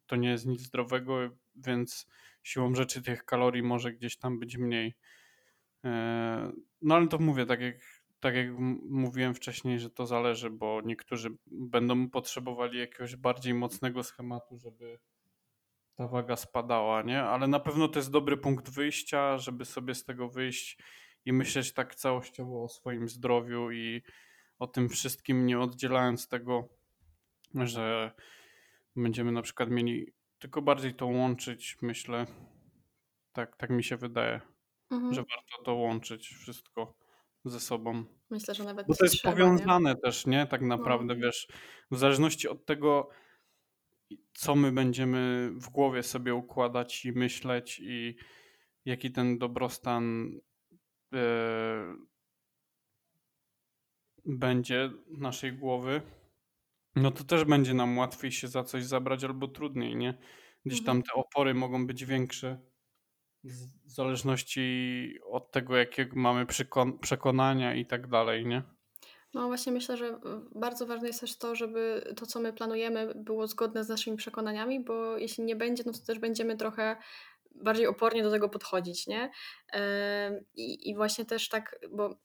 to 0.06 0.16
nie 0.16 0.30
jest 0.30 0.46
nic 0.46 0.62
zdrowego, 0.62 1.18
więc 1.56 2.08
siłą 2.44 2.76
rzeczy 2.76 3.02
tych 3.02 3.26
kalorii 3.26 3.64
może 3.64 3.94
gdzieś 3.94 4.18
tam 4.18 4.40
być 4.40 4.58
mniej. 4.58 4.96
Yy, 5.84 5.92
no 6.82 6.96
ale 6.96 7.08
to 7.08 7.20
mówię, 7.20 7.46
tak 7.46 7.62
jak, 7.62 7.76
tak 8.20 8.36
jak 8.36 8.48
mówiłem 8.90 9.34
wcześniej, 9.34 9.80
że 9.80 9.90
to 9.90 10.06
zależy, 10.06 10.50
bo 10.50 10.82
niektórzy 10.86 11.30
będą 11.48 12.10
potrzebowali 12.10 12.80
jakiegoś 12.80 13.16
bardziej 13.16 13.54
mocnego 13.54 14.04
schematu, 14.04 14.58
żeby 14.58 15.00
ta 15.98 16.08
waga 16.08 16.36
spadała, 16.36 17.02
nie? 17.02 17.24
Ale 17.24 17.48
na 17.48 17.60
pewno 17.60 17.88
to 17.88 18.00
jest 18.00 18.12
dobry 18.12 18.38
punkt 18.38 18.70
wyjścia, 18.70 19.38
żeby 19.38 19.66
sobie 19.66 19.96
z 19.96 20.06
tego 20.06 20.30
wyjść 20.30 20.78
i 21.26 21.34
myśleć 21.34 21.74
tak 21.74 21.96
całościowo 21.96 22.64
o 22.64 22.70
swoim 22.70 23.10
zdrowiu 23.10 23.72
i 23.72 24.02
o 24.60 24.68
tym 24.68 24.90
wszystkim, 24.90 25.46
nie 25.46 25.60
oddzielając 25.60 26.28
tego, 26.28 26.70
że 27.56 28.12
będziemy 28.96 29.32
na 29.32 29.42
przykład 29.42 29.70
mieli, 29.70 30.14
tylko 30.40 30.62
bardziej 30.62 30.94
to 30.94 31.06
łączyć, 31.06 31.78
myślę. 31.82 32.26
Tak, 33.34 33.58
tak 33.58 33.70
mi 33.70 33.84
się 33.84 33.98
wydaje, 33.98 34.42
mhm. 34.92 35.14
że 35.14 35.22
warto 35.22 35.64
to 35.66 35.74
łączyć 35.74 36.28
wszystko 36.28 36.94
ze 37.46 37.60
sobą. 37.60 38.06
Myślę, 38.30 38.56
że 38.56 38.64
nawet 38.64 38.88
Bo 38.88 38.96
to 38.96 39.06
jest 39.06 39.16
trzeba, 39.16 39.34
powiązane 39.34 39.90
nie? 39.90 39.96
też, 39.96 40.26
nie? 40.26 40.48
Tak 40.48 40.62
naprawdę, 40.62 41.16
no. 41.16 41.22
wiesz, 41.22 41.48
w 41.92 41.98
zależności 41.98 42.48
od 42.48 42.66
tego, 42.66 43.10
co 44.34 44.56
my 44.56 44.72
będziemy 44.72 45.52
w 45.56 45.70
głowie 45.70 46.04
sobie 46.04 46.36
układać 46.36 47.06
i 47.06 47.12
myśleć 47.12 47.80
i 47.84 48.16
jaki 48.86 49.12
ten 49.12 49.38
dobrostan 49.38 50.32
E, 51.14 51.96
będzie 54.26 54.90
naszej 55.08 55.54
głowy, 55.54 56.02
no 56.96 57.12
to 57.12 57.24
też 57.24 57.44
będzie 57.44 57.74
nam 57.74 57.98
łatwiej 57.98 58.32
się 58.32 58.48
za 58.48 58.64
coś 58.64 58.86
zabrać 58.86 59.24
albo 59.24 59.48
trudniej, 59.48 59.96
nie? 59.96 60.18
Gdzieś 60.66 60.84
tam 60.84 60.98
mhm. 60.98 61.04
te 61.04 61.14
opory 61.14 61.54
mogą 61.54 61.88
być 61.88 62.06
większe 62.06 62.60
w 63.44 63.92
zależności 63.92 65.20
od 65.32 65.52
tego, 65.52 65.78
jakie 65.78 66.10
mamy 66.16 66.46
przekonania 67.02 67.76
i 67.76 67.86
tak 67.86 68.08
dalej, 68.08 68.46
nie? 68.46 68.64
No 69.38 69.48
właśnie 69.48 69.72
myślę, 69.72 69.98
że 69.98 70.20
bardzo 70.56 70.86
ważne 70.86 71.08
jest 71.08 71.20
też 71.22 71.38
to, 71.38 71.56
żeby 71.56 72.14
to, 72.16 72.26
co 72.26 72.40
my 72.40 72.54
planujemy, 72.54 73.14
było 73.16 73.48
zgodne 73.48 73.84
z 73.84 73.90
naszymi 73.90 74.18
przekonaniami, 74.18 74.80
bo 74.80 75.18
jeśli 75.18 75.44
nie 75.44 75.56
będzie, 75.56 75.84
no 75.86 75.92
to 75.92 76.00
też 76.00 76.20
będziemy 76.20 76.58
trochę 76.58 76.98
bardziej 77.56 77.88
opornie 77.88 78.24
do 78.24 78.32
tego 78.32 78.50
podchodzić, 78.50 79.08
nie? 79.08 79.32
I, 80.56 80.90
I 80.90 80.96
właśnie 80.96 81.26
też 81.26 81.50
tak, 81.50 81.80
bo 81.92 82.16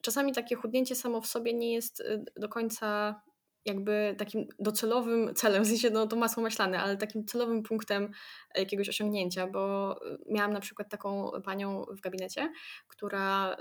czasami 0.00 0.32
takie 0.32 0.56
chudnięcie 0.56 0.94
samo 0.94 1.20
w 1.20 1.26
sobie 1.26 1.54
nie 1.54 1.74
jest 1.74 2.00
y, 2.00 2.24
do 2.36 2.48
końca 2.48 3.20
jakby 3.64 4.14
takim 4.18 4.46
docelowym 4.58 5.34
celem, 5.34 5.64
w 5.64 5.66
sensie 5.66 5.90
no 5.90 6.06
to 6.06 6.16
masło 6.16 6.42
maślane, 6.42 6.80
ale 6.80 6.96
takim 6.96 7.26
celowym 7.26 7.62
punktem 7.62 8.10
jakiegoś 8.54 8.88
osiągnięcia, 8.88 9.46
bo 9.46 9.96
y, 10.06 10.18
miałam 10.28 10.52
na 10.52 10.60
przykład 10.60 10.88
taką 10.88 11.30
panią 11.44 11.84
w 11.84 12.00
gabinecie, 12.00 12.52
która 12.88 13.52
y, 13.52 13.58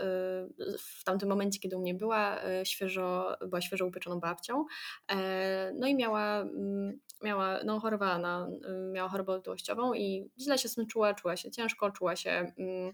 w 0.79 1.03
tamtym 1.03 1.29
momencie, 1.29 1.59
kiedy 1.59 1.77
u 1.77 1.81
mnie 1.81 1.93
była, 1.93 2.39
świeżo, 2.63 3.35
była 3.47 3.61
świeżo 3.61 3.85
upieczoną 3.85 4.19
babcią, 4.19 4.65
e, 5.11 5.71
no 5.75 5.87
i 5.87 5.95
miała 5.95 6.41
mm, 6.41 6.99
miała, 7.23 7.59
no 7.65 7.79
chorowała 7.79 8.17
na, 8.17 8.47
miała 8.93 9.09
chorobę 9.09 9.33
otyłościową 9.33 9.93
i 9.93 10.29
źle 10.39 10.57
się 10.57 10.69
z 10.69 10.75
tym 10.75 10.87
czuła, 10.87 11.13
czuła 11.13 11.37
się 11.37 11.51
ciężko, 11.51 11.91
czuła 11.91 12.15
się 12.15 12.31
mm, 12.31 12.93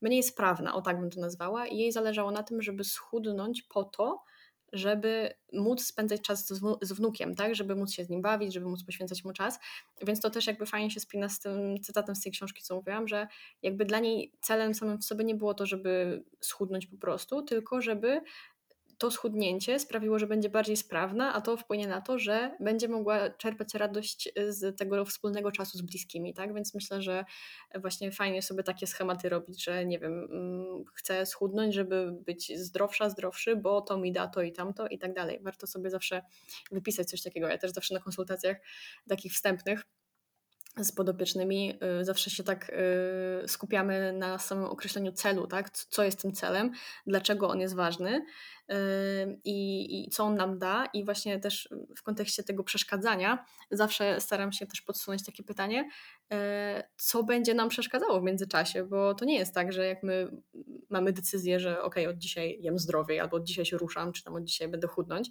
mniej 0.00 0.22
sprawna, 0.22 0.74
o 0.74 0.82
tak 0.82 1.00
bym 1.00 1.10
to 1.10 1.20
nazwała 1.20 1.66
i 1.66 1.76
jej 1.76 1.92
zależało 1.92 2.30
na 2.30 2.42
tym, 2.42 2.62
żeby 2.62 2.84
schudnąć 2.84 3.62
po 3.62 3.84
to, 3.84 4.22
żeby 4.72 5.34
móc 5.52 5.84
spędzać 5.84 6.20
czas 6.20 6.48
z, 6.82 6.92
wnukiem, 6.92 7.34
tak? 7.34 7.54
żeby 7.54 7.76
móc 7.76 7.92
się 7.92 8.04
z 8.04 8.08
nim 8.08 8.22
bawić, 8.22 8.54
żeby 8.54 8.66
móc 8.66 8.84
poświęcać 8.84 9.24
mu 9.24 9.32
czas. 9.32 9.58
Więc 10.02 10.20
to 10.20 10.30
też 10.30 10.46
jakby 10.46 10.66
fajnie 10.66 10.90
się 10.90 11.00
spina 11.00 11.28
z 11.28 11.40
tym 11.40 11.80
cytatem 11.82 12.16
z 12.16 12.22
tej 12.22 12.32
książki, 12.32 12.62
co 12.62 12.74
mówiłam, 12.74 13.08
że 13.08 13.26
jakby 13.62 13.84
dla 13.84 13.98
niej 13.98 14.32
celem 14.40 14.74
samym 14.74 14.98
w 14.98 15.04
sobie 15.04 15.24
nie 15.24 15.34
było 15.34 15.54
to, 15.54 15.66
żeby 15.66 16.22
schudnąć 16.40 16.86
po 16.86 16.96
prostu, 16.96 17.42
tylko 17.42 17.80
żeby 17.80 18.20
to 18.98 19.10
schudnięcie 19.10 19.78
sprawiło, 19.78 20.18
że 20.18 20.26
będzie 20.26 20.48
bardziej 20.48 20.76
sprawna, 20.76 21.34
a 21.34 21.40
to 21.40 21.56
wpłynie 21.56 21.88
na 21.88 22.00
to, 22.00 22.18
że 22.18 22.56
będzie 22.60 22.88
mogła 22.88 23.30
czerpać 23.30 23.74
radość 23.74 24.28
z 24.48 24.78
tego 24.78 25.04
wspólnego 25.04 25.52
czasu 25.52 25.78
z 25.78 25.82
bliskimi, 25.82 26.34
tak? 26.34 26.54
Więc 26.54 26.74
myślę, 26.74 27.02
że 27.02 27.24
właśnie 27.74 28.12
fajnie 28.12 28.42
sobie 28.42 28.62
takie 28.62 28.86
schematy 28.86 29.28
robić, 29.28 29.64
że 29.64 29.86
nie 29.86 29.98
wiem, 29.98 30.28
mm, 30.30 30.84
chcę 30.94 31.26
schudnąć, 31.26 31.74
żeby 31.74 32.12
być 32.26 32.58
zdrowsza, 32.58 33.10
zdrowszy, 33.10 33.56
bo 33.56 33.80
to 33.80 33.98
mi 33.98 34.12
da 34.12 34.28
to 34.28 34.42
i 34.42 34.52
tamto 34.52 34.86
i 34.86 34.98
tak 34.98 35.14
dalej. 35.14 35.38
Warto 35.42 35.66
sobie 35.66 35.90
zawsze 35.90 36.22
wypisać 36.70 37.10
coś 37.10 37.22
takiego. 37.22 37.48
Ja 37.48 37.58
też 37.58 37.70
zawsze 37.70 37.94
na 37.94 38.00
konsultacjach 38.00 38.56
takich 39.08 39.32
wstępnych 39.32 39.84
z 40.84 40.92
podopiecznymi 40.92 41.78
y, 42.00 42.04
zawsze 42.04 42.30
się 42.30 42.44
tak 42.44 42.70
y, 43.44 43.48
skupiamy 43.48 44.12
na 44.12 44.38
samym 44.38 44.64
określeniu 44.64 45.12
celu, 45.12 45.46
tak? 45.46 45.70
Co 45.70 46.04
jest 46.04 46.22
tym 46.22 46.32
celem, 46.32 46.70
dlaczego 47.06 47.48
on 47.48 47.60
jest 47.60 47.74
ważny 47.74 48.24
y, 48.70 48.74
i, 49.44 50.04
i 50.04 50.10
co 50.10 50.24
on 50.24 50.34
nam 50.34 50.58
da. 50.58 50.86
I 50.92 51.04
właśnie 51.04 51.38
też 51.40 51.68
w 51.96 52.02
kontekście 52.02 52.42
tego 52.42 52.64
przeszkadzania 52.64 53.44
zawsze 53.70 54.20
staram 54.20 54.52
się 54.52 54.66
też 54.66 54.80
podsunąć 54.80 55.24
takie 55.24 55.42
pytanie, 55.42 55.88
co 56.96 57.22
będzie 57.22 57.54
nam 57.54 57.68
przeszkadzało 57.68 58.20
w 58.20 58.24
międzyczasie, 58.24 58.84
bo 58.84 59.14
to 59.14 59.24
nie 59.24 59.38
jest 59.38 59.54
tak, 59.54 59.72
że 59.72 59.86
jak 59.86 60.02
my 60.02 60.30
mamy 60.90 61.12
decyzję, 61.12 61.60
że 61.60 61.82
ok, 61.82 61.94
od 62.10 62.18
dzisiaj 62.18 62.58
jem 62.60 62.78
zdrowiej, 62.78 63.20
albo 63.20 63.36
od 63.36 63.44
dzisiaj 63.44 63.64
się 63.64 63.76
ruszam, 63.76 64.12
czy 64.12 64.24
tam 64.24 64.34
od 64.34 64.44
dzisiaj 64.44 64.68
będę 64.68 64.88
chudnąć, 64.88 65.30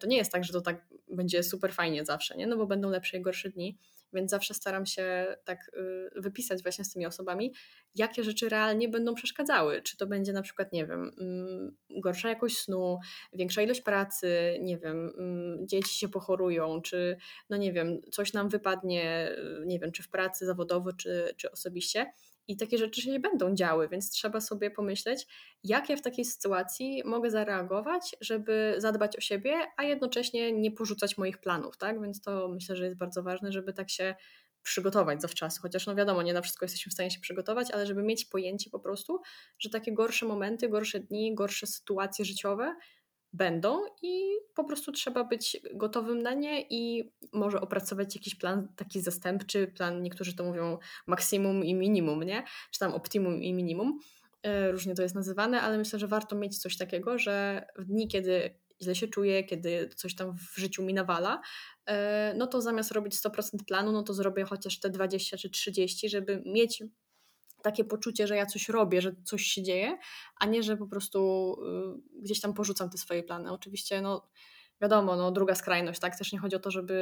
to 0.00 0.06
nie 0.06 0.16
jest 0.16 0.32
tak, 0.32 0.44
że 0.44 0.52
to 0.52 0.60
tak 0.60 0.86
będzie 1.10 1.42
super 1.42 1.72
fajnie 1.72 2.04
zawsze, 2.04 2.36
nie? 2.36 2.46
No 2.46 2.56
bo 2.56 2.66
będą 2.66 2.90
lepsze 2.90 3.16
i 3.16 3.20
gorsze 3.20 3.50
dni 3.50 3.78
więc 4.12 4.30
zawsze 4.30 4.54
staram 4.54 4.86
się 4.86 5.36
tak 5.44 5.70
y, 6.16 6.20
wypisać 6.20 6.62
właśnie 6.62 6.84
z 6.84 6.92
tymi 6.92 7.06
osobami, 7.06 7.54
jakie 7.94 8.24
rzeczy 8.24 8.48
realnie 8.48 8.88
będą 8.88 9.14
przeszkadzały. 9.14 9.82
Czy 9.82 9.96
to 9.96 10.06
będzie 10.06 10.32
na 10.32 10.42
przykład, 10.42 10.72
nie 10.72 10.86
wiem, 10.86 11.10
mm, 11.20 11.76
gorsza 11.90 12.28
jakość 12.28 12.58
snu, 12.58 12.98
większa 13.32 13.62
ilość 13.62 13.80
pracy, 13.80 14.58
nie 14.60 14.78
wiem, 14.78 15.12
mm, 15.18 15.68
dzieci 15.68 15.98
się 15.98 16.08
pochorują, 16.08 16.82
czy 16.82 17.16
no 17.50 17.56
nie 17.56 17.72
wiem, 17.72 18.00
coś 18.12 18.32
nam 18.32 18.48
wypadnie, 18.48 19.30
y, 19.62 19.66
nie 19.66 19.78
wiem, 19.78 19.92
czy 19.92 20.02
w 20.02 20.08
pracy 20.08 20.46
zawodowo, 20.46 20.92
czy, 20.92 21.34
czy 21.36 21.50
osobiście 21.50 22.12
i 22.48 22.56
takie 22.56 22.78
rzeczy 22.78 23.02
się 23.02 23.10
nie 23.10 23.20
będą 23.20 23.54
działy, 23.54 23.88
więc 23.88 24.10
trzeba 24.10 24.40
sobie 24.40 24.70
pomyśleć, 24.70 25.26
jak 25.64 25.88
ja 25.88 25.96
w 25.96 26.02
takiej 26.02 26.24
sytuacji 26.24 27.02
mogę 27.04 27.30
zareagować, 27.30 28.16
żeby 28.20 28.74
zadbać 28.78 29.16
o 29.16 29.20
siebie, 29.20 29.54
a 29.76 29.82
jednocześnie 29.82 30.52
nie 30.52 30.70
porzucać 30.70 31.18
moich 31.18 31.38
planów, 31.38 31.76
tak? 31.76 32.02
Więc 32.02 32.20
to 32.20 32.48
myślę, 32.48 32.76
że 32.76 32.84
jest 32.84 32.96
bardzo 32.96 33.22
ważne, 33.22 33.52
żeby 33.52 33.72
tak 33.72 33.90
się 33.90 34.14
przygotować 34.62 35.22
zawczasu, 35.22 35.62
chociaż 35.62 35.86
no 35.86 35.94
wiadomo, 35.94 36.22
nie 36.22 36.32
na 36.32 36.42
wszystko 36.42 36.64
jesteśmy 36.64 36.90
w 36.90 36.92
stanie 36.92 37.10
się 37.10 37.20
przygotować, 37.20 37.70
ale 37.70 37.86
żeby 37.86 38.02
mieć 38.02 38.24
pojęcie 38.24 38.70
po 38.70 38.80
prostu, 38.80 39.20
że 39.58 39.70
takie 39.70 39.92
gorsze 39.92 40.26
momenty, 40.26 40.68
gorsze 40.68 41.00
dni, 41.00 41.34
gorsze 41.34 41.66
sytuacje 41.66 42.24
życiowe 42.24 42.76
będą 43.36 43.80
i 44.02 44.36
po 44.54 44.64
prostu 44.64 44.92
trzeba 44.92 45.24
być 45.24 45.60
gotowym 45.74 46.22
na 46.22 46.34
nie 46.34 46.62
i 46.70 47.12
może 47.32 47.60
opracować 47.60 48.14
jakiś 48.14 48.34
plan 48.34 48.68
taki 48.76 49.00
zastępczy, 49.00 49.66
plan, 49.66 50.02
niektórzy 50.02 50.36
to 50.36 50.44
mówią 50.44 50.78
maksimum 51.06 51.64
i 51.64 51.74
minimum, 51.74 52.22
nie? 52.22 52.44
Czy 52.70 52.80
tam 52.80 52.94
optimum 52.94 53.42
i 53.42 53.54
minimum. 53.54 53.98
E, 54.42 54.72
różnie 54.72 54.94
to 54.94 55.02
jest 55.02 55.14
nazywane, 55.14 55.60
ale 55.60 55.78
myślę, 55.78 55.98
że 55.98 56.06
warto 56.06 56.36
mieć 56.36 56.58
coś 56.58 56.76
takiego, 56.76 57.18
że 57.18 57.66
w 57.78 57.84
dni, 57.84 58.08
kiedy 58.08 58.54
źle 58.82 58.94
się 58.94 59.08
czuję, 59.08 59.44
kiedy 59.44 59.88
coś 59.96 60.14
tam 60.14 60.36
w 60.36 60.58
życiu 60.58 60.82
mi 60.82 60.94
nawala, 60.94 61.40
e, 61.86 62.34
no 62.36 62.46
to 62.46 62.60
zamiast 62.60 62.92
robić 62.92 63.14
100% 63.14 63.64
planu, 63.66 63.92
no 63.92 64.02
to 64.02 64.14
zrobię 64.14 64.44
chociaż 64.44 64.80
te 64.80 64.90
20 64.90 65.36
czy 65.36 65.50
30, 65.50 66.08
żeby 66.08 66.42
mieć 66.46 66.82
takie 67.66 67.84
poczucie, 67.84 68.26
że 68.26 68.36
ja 68.36 68.46
coś 68.46 68.68
robię, 68.68 69.00
że 69.00 69.12
coś 69.24 69.42
się 69.42 69.62
dzieje, 69.62 69.98
a 70.36 70.46
nie, 70.46 70.62
że 70.62 70.76
po 70.76 70.86
prostu 70.86 71.52
y, 72.16 72.20
gdzieś 72.22 72.40
tam 72.40 72.54
porzucam 72.54 72.90
te 72.90 72.98
swoje 72.98 73.22
plany. 73.22 73.52
Oczywiście, 73.52 74.00
no 74.00 74.28
wiadomo, 74.80 75.16
no, 75.16 75.32
druga 75.32 75.54
skrajność, 75.54 76.00
tak? 76.00 76.18
Też 76.18 76.32
nie 76.32 76.38
chodzi 76.38 76.56
o 76.56 76.58
to, 76.58 76.70
żeby 76.70 76.94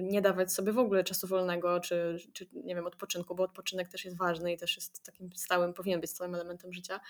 y, 0.00 0.02
nie 0.02 0.22
dawać 0.22 0.52
sobie 0.52 0.72
w 0.72 0.78
ogóle 0.78 1.04
czasu 1.04 1.26
wolnego, 1.26 1.80
czy, 1.80 2.16
czy 2.32 2.48
nie 2.52 2.74
wiem, 2.74 2.86
odpoczynku, 2.86 3.34
bo 3.34 3.42
odpoczynek 3.42 3.88
też 3.88 4.04
jest 4.04 4.18
ważny 4.18 4.52
i 4.52 4.56
też 4.56 4.76
jest 4.76 5.04
takim 5.04 5.32
stałym, 5.34 5.74
powinien 5.74 6.00
być 6.00 6.10
stałym 6.10 6.34
elementem 6.34 6.72
życia, 6.72 7.00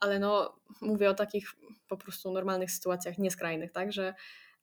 ale 0.00 0.18
no 0.18 0.60
mówię 0.80 1.10
o 1.10 1.14
takich 1.14 1.54
po 1.88 1.96
prostu 1.96 2.32
normalnych 2.32 2.70
sytuacjach 2.70 3.18
nieskrajnych, 3.18 3.72
tak? 3.72 3.92
Że 3.92 4.14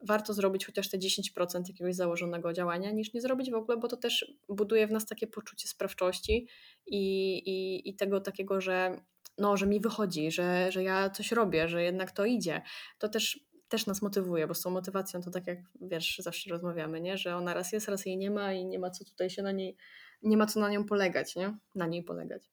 warto 0.01 0.33
zrobić 0.33 0.65
chociaż 0.65 0.89
te 0.89 0.97
10% 0.97 1.61
jakiegoś 1.67 1.95
założonego 1.95 2.53
działania, 2.53 2.91
niż 2.91 3.13
nie 3.13 3.21
zrobić 3.21 3.51
w 3.51 3.55
ogóle, 3.55 3.77
bo 3.77 3.87
to 3.87 3.97
też 3.97 4.33
buduje 4.49 4.87
w 4.87 4.91
nas 4.91 5.05
takie 5.05 5.27
poczucie 5.27 5.67
sprawczości 5.67 6.47
i, 6.85 7.37
i, 7.37 7.89
i 7.89 7.95
tego 7.95 8.21
takiego, 8.21 8.61
że 8.61 9.01
no, 9.37 9.57
że 9.57 9.67
mi 9.67 9.79
wychodzi, 9.79 10.31
że, 10.31 10.71
że 10.71 10.83
ja 10.83 11.09
coś 11.09 11.31
robię, 11.31 11.67
że 11.67 11.83
jednak 11.83 12.11
to 12.11 12.25
idzie. 12.25 12.61
To 12.97 13.09
też, 13.09 13.39
też 13.67 13.85
nas 13.85 14.01
motywuje, 14.01 14.47
bo 14.47 14.53
z 14.53 14.61
tą 14.61 14.69
motywacją 14.69 15.21
to 15.21 15.31
tak 15.31 15.47
jak 15.47 15.59
wiesz, 15.81 16.17
zawsze 16.19 16.49
rozmawiamy, 16.49 17.01
nie? 17.01 17.17
że 17.17 17.35
ona 17.35 17.53
raz 17.53 17.71
jest, 17.71 17.87
raz 17.87 18.05
jej 18.05 18.17
nie 18.17 18.31
ma 18.31 18.53
i 18.53 18.65
nie 18.65 18.79
ma 18.79 18.89
co 18.89 19.05
tutaj 19.05 19.29
się 19.29 19.43
na 19.43 19.51
niej, 19.51 19.77
nie 20.21 20.37
ma 20.37 20.45
co 20.45 20.59
na 20.59 20.69
nią 20.69 20.85
polegać, 20.85 21.35
nie? 21.35 21.57
Na 21.75 21.87
niej 21.87 22.03
polegać. 22.03 22.51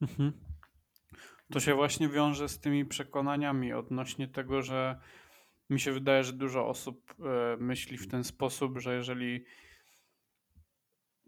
Mhm. 0.00 0.32
To 1.52 1.60
się 1.60 1.74
właśnie 1.74 2.08
wiąże 2.08 2.48
z 2.48 2.60
tymi 2.60 2.86
przekonaniami 2.86 3.72
odnośnie 3.72 4.28
tego, 4.28 4.62
że 4.62 4.98
mi 5.70 5.80
się 5.80 5.92
wydaje, 5.92 6.24
że 6.24 6.32
dużo 6.32 6.68
osób 6.68 7.14
e, 7.20 7.56
myśli 7.56 7.98
w 7.98 8.08
ten 8.08 8.24
sposób, 8.24 8.78
że 8.78 8.94
jeżeli 8.94 9.44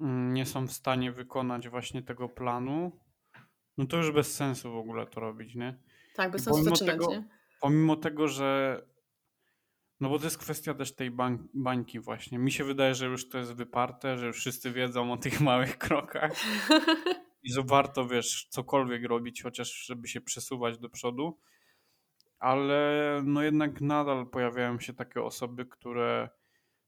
mm, 0.00 0.34
nie 0.34 0.46
są 0.46 0.66
w 0.66 0.72
stanie 0.72 1.12
wykonać 1.12 1.68
właśnie 1.68 2.02
tego 2.02 2.28
planu, 2.28 3.00
no 3.78 3.86
to 3.86 3.96
już 3.96 4.12
bez 4.12 4.34
sensu 4.34 4.72
w 4.72 4.76
ogóle 4.76 5.06
to 5.06 5.20
robić, 5.20 5.54
nie? 5.54 5.78
Tak, 6.14 6.32
bez 6.32 6.44
sensu 6.44 6.62
zaczynać, 6.62 6.92
tego, 6.92 7.10
nie? 7.10 7.28
Pomimo 7.60 7.96
tego, 7.96 8.28
że 8.28 8.80
no 10.00 10.08
bo 10.08 10.18
to 10.18 10.24
jest 10.24 10.38
kwestia 10.38 10.74
też 10.74 10.94
tej 10.94 11.10
bań, 11.10 11.48
bańki 11.54 12.00
właśnie. 12.00 12.38
Mi 12.38 12.52
się 12.52 12.64
wydaje, 12.64 12.94
że 12.94 13.06
już 13.06 13.28
to 13.28 13.38
jest 13.38 13.52
wyparte, 13.52 14.18
że 14.18 14.26
już 14.26 14.36
wszyscy 14.36 14.72
wiedzą 14.72 15.12
o 15.12 15.16
tych 15.16 15.40
małych 15.50 15.78
krokach 15.78 16.32
i 17.42 17.52
że 17.52 17.62
warto, 17.62 18.08
wiesz, 18.08 18.46
cokolwiek 18.50 19.04
robić, 19.04 19.42
chociaż 19.42 19.72
żeby 19.72 20.08
się 20.08 20.20
przesuwać 20.20 20.78
do 20.78 20.88
przodu 20.88 21.38
ale 22.40 23.22
no 23.24 23.42
jednak 23.42 23.80
nadal 23.80 24.26
pojawiają 24.26 24.80
się 24.80 24.94
takie 24.94 25.22
osoby, 25.22 25.66
które 25.66 26.28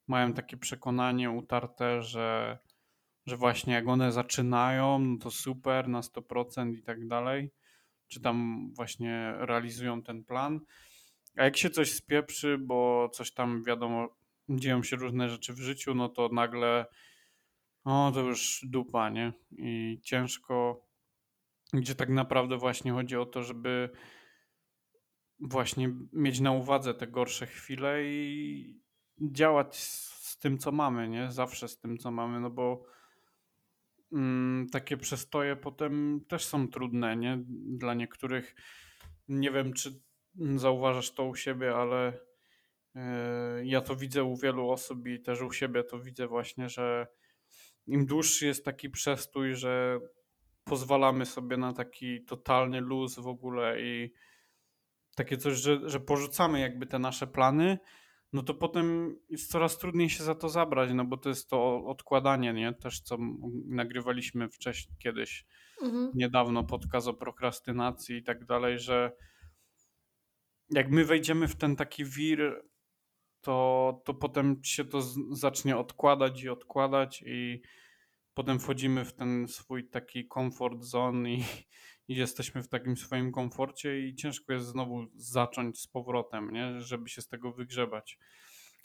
mają 0.06 0.32
takie 0.32 0.56
przekonanie 0.56 1.30
utarte, 1.30 2.02
że, 2.02 2.58
że 3.26 3.36
właśnie 3.36 3.74
jak 3.74 3.88
one 3.88 4.12
zaczynają, 4.12 4.98
no 4.98 5.18
to 5.18 5.30
super 5.30 5.88
na 5.88 6.00
100% 6.00 6.74
i 6.74 6.82
tak 6.82 7.08
dalej, 7.08 7.50
czy 8.08 8.20
tam 8.20 8.68
właśnie 8.74 9.34
realizują 9.38 10.02
ten 10.02 10.24
plan. 10.24 10.60
A 11.36 11.44
jak 11.44 11.56
się 11.56 11.70
coś 11.70 11.92
spieprzy, 11.92 12.58
bo 12.58 13.08
coś 13.12 13.32
tam 13.32 13.64
wiadomo, 13.64 14.16
dzieją 14.48 14.82
się 14.82 14.96
różne 14.96 15.28
rzeczy 15.28 15.52
w 15.52 15.58
życiu, 15.58 15.94
no 15.94 16.08
to 16.08 16.28
nagle 16.32 16.86
o, 17.84 18.10
to 18.14 18.20
już 18.20 18.64
dupa, 18.68 19.10
nie? 19.10 19.32
I 19.52 20.00
ciężko, 20.02 20.86
gdzie 21.72 21.94
tak 21.94 22.08
naprawdę 22.08 22.56
właśnie 22.56 22.92
chodzi 22.92 23.16
o 23.16 23.26
to, 23.26 23.42
żeby 23.42 23.90
właśnie 25.42 25.94
mieć 26.12 26.40
na 26.40 26.52
uwadze 26.52 26.94
te 26.94 27.06
gorsze 27.06 27.46
chwile 27.46 28.04
i 28.04 28.82
działać 29.20 29.76
z 29.76 30.38
tym, 30.38 30.58
co 30.58 30.72
mamy, 30.72 31.08
nie? 31.08 31.32
Zawsze 31.32 31.68
z 31.68 31.78
tym, 31.78 31.98
co 31.98 32.10
mamy, 32.10 32.40
no 32.40 32.50
bo 32.50 32.84
mm, 34.12 34.68
takie 34.72 34.96
przestoje 34.96 35.56
potem 35.56 36.20
też 36.28 36.44
są 36.44 36.68
trudne, 36.68 37.16
nie? 37.16 37.38
Dla 37.48 37.94
niektórych, 37.94 38.54
nie 39.28 39.50
wiem, 39.50 39.72
czy 39.72 40.00
zauważasz 40.56 41.10
to 41.10 41.24
u 41.24 41.34
siebie, 41.34 41.74
ale 41.74 42.18
yy, 42.94 43.02
ja 43.64 43.80
to 43.80 43.96
widzę 43.96 44.24
u 44.24 44.36
wielu 44.36 44.70
osób 44.70 45.06
i 45.06 45.20
też 45.20 45.42
u 45.42 45.52
siebie 45.52 45.84
to 45.84 45.98
widzę 45.98 46.26
właśnie, 46.26 46.68
że 46.68 47.06
im 47.86 48.06
dłuższy 48.06 48.46
jest 48.46 48.64
taki 48.64 48.90
przestój, 48.90 49.54
że 49.54 50.00
pozwalamy 50.64 51.26
sobie 51.26 51.56
na 51.56 51.72
taki 51.72 52.24
totalny 52.24 52.80
luz 52.80 53.18
w 53.18 53.26
ogóle 53.26 53.82
i 53.82 54.12
takie 55.16 55.36
coś, 55.36 55.58
że, 55.58 55.90
że 55.90 56.00
porzucamy 56.00 56.60
jakby 56.60 56.86
te 56.86 56.98
nasze 56.98 57.26
plany, 57.26 57.78
no 58.32 58.42
to 58.42 58.54
potem 58.54 59.16
jest 59.28 59.50
coraz 59.50 59.78
trudniej 59.78 60.10
się 60.10 60.24
za 60.24 60.34
to 60.34 60.48
zabrać, 60.48 60.90
no 60.94 61.04
bo 61.04 61.16
to 61.16 61.28
jest 61.28 61.50
to 61.50 61.84
odkładanie, 61.84 62.52
nie? 62.52 62.72
Też 62.72 63.00
co 63.00 63.16
nagrywaliśmy 63.66 64.48
wcześniej, 64.48 64.96
kiedyś, 64.98 65.44
mhm. 65.82 66.10
niedawno 66.14 66.64
podcast 66.64 67.08
o 67.08 67.14
prokrastynacji 67.14 68.16
i 68.16 68.22
tak 68.22 68.44
dalej, 68.44 68.78
że 68.78 69.12
jak 70.70 70.90
my 70.90 71.04
wejdziemy 71.04 71.48
w 71.48 71.56
ten 71.56 71.76
taki 71.76 72.04
wir, 72.04 72.62
to, 73.40 74.02
to 74.04 74.14
potem 74.14 74.60
się 74.64 74.84
to 74.84 75.02
z, 75.02 75.18
zacznie 75.30 75.76
odkładać 75.76 76.42
i 76.42 76.48
odkładać 76.48 77.22
i 77.26 77.62
potem 78.34 78.58
wchodzimy 78.60 79.04
w 79.04 79.12
ten 79.12 79.48
swój 79.48 79.88
taki 79.88 80.28
comfort 80.28 80.82
zone 80.82 81.30
i, 81.30 81.44
i 82.08 82.16
jesteśmy 82.16 82.62
w 82.62 82.68
takim 82.68 82.96
swoim 82.96 83.32
komforcie 83.32 84.00
i 84.00 84.14
ciężko 84.14 84.52
jest 84.52 84.66
znowu 84.66 85.06
zacząć 85.14 85.80
z 85.80 85.86
powrotem, 85.86 86.50
nie? 86.50 86.80
żeby 86.80 87.08
się 87.08 87.22
z 87.22 87.28
tego 87.28 87.52
wygrzebać. 87.52 88.18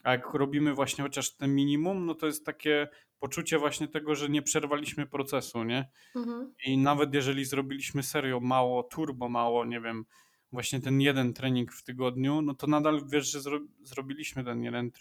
A 0.03 0.11
jak 0.11 0.33
robimy 0.33 0.73
właśnie 0.73 1.03
chociaż 1.03 1.35
ten 1.35 1.55
minimum, 1.55 2.05
no 2.05 2.15
to 2.15 2.25
jest 2.25 2.45
takie 2.45 2.87
poczucie 3.19 3.59
właśnie 3.59 3.87
tego, 3.87 4.15
że 4.15 4.29
nie 4.29 4.41
przerwaliśmy 4.41 5.07
procesu, 5.07 5.63
nie? 5.63 5.89
Mhm. 6.15 6.53
I 6.65 6.77
nawet 6.77 7.13
jeżeli 7.13 7.45
zrobiliśmy 7.45 8.03
serio 8.03 8.39
mało, 8.39 8.83
turbo 8.83 9.29
mało, 9.29 9.65
nie 9.65 9.81
wiem, 9.81 10.05
właśnie 10.51 10.81
ten 10.81 11.01
jeden 11.01 11.33
trening 11.33 11.73
w 11.73 11.83
tygodniu, 11.83 12.41
no 12.41 12.53
to 12.53 12.67
nadal 12.67 13.01
wiesz, 13.11 13.31
że 13.31 13.41
zro 13.41 13.59
zrobiliśmy 13.81 14.43
ten 14.43 14.63
jeden 14.63 14.91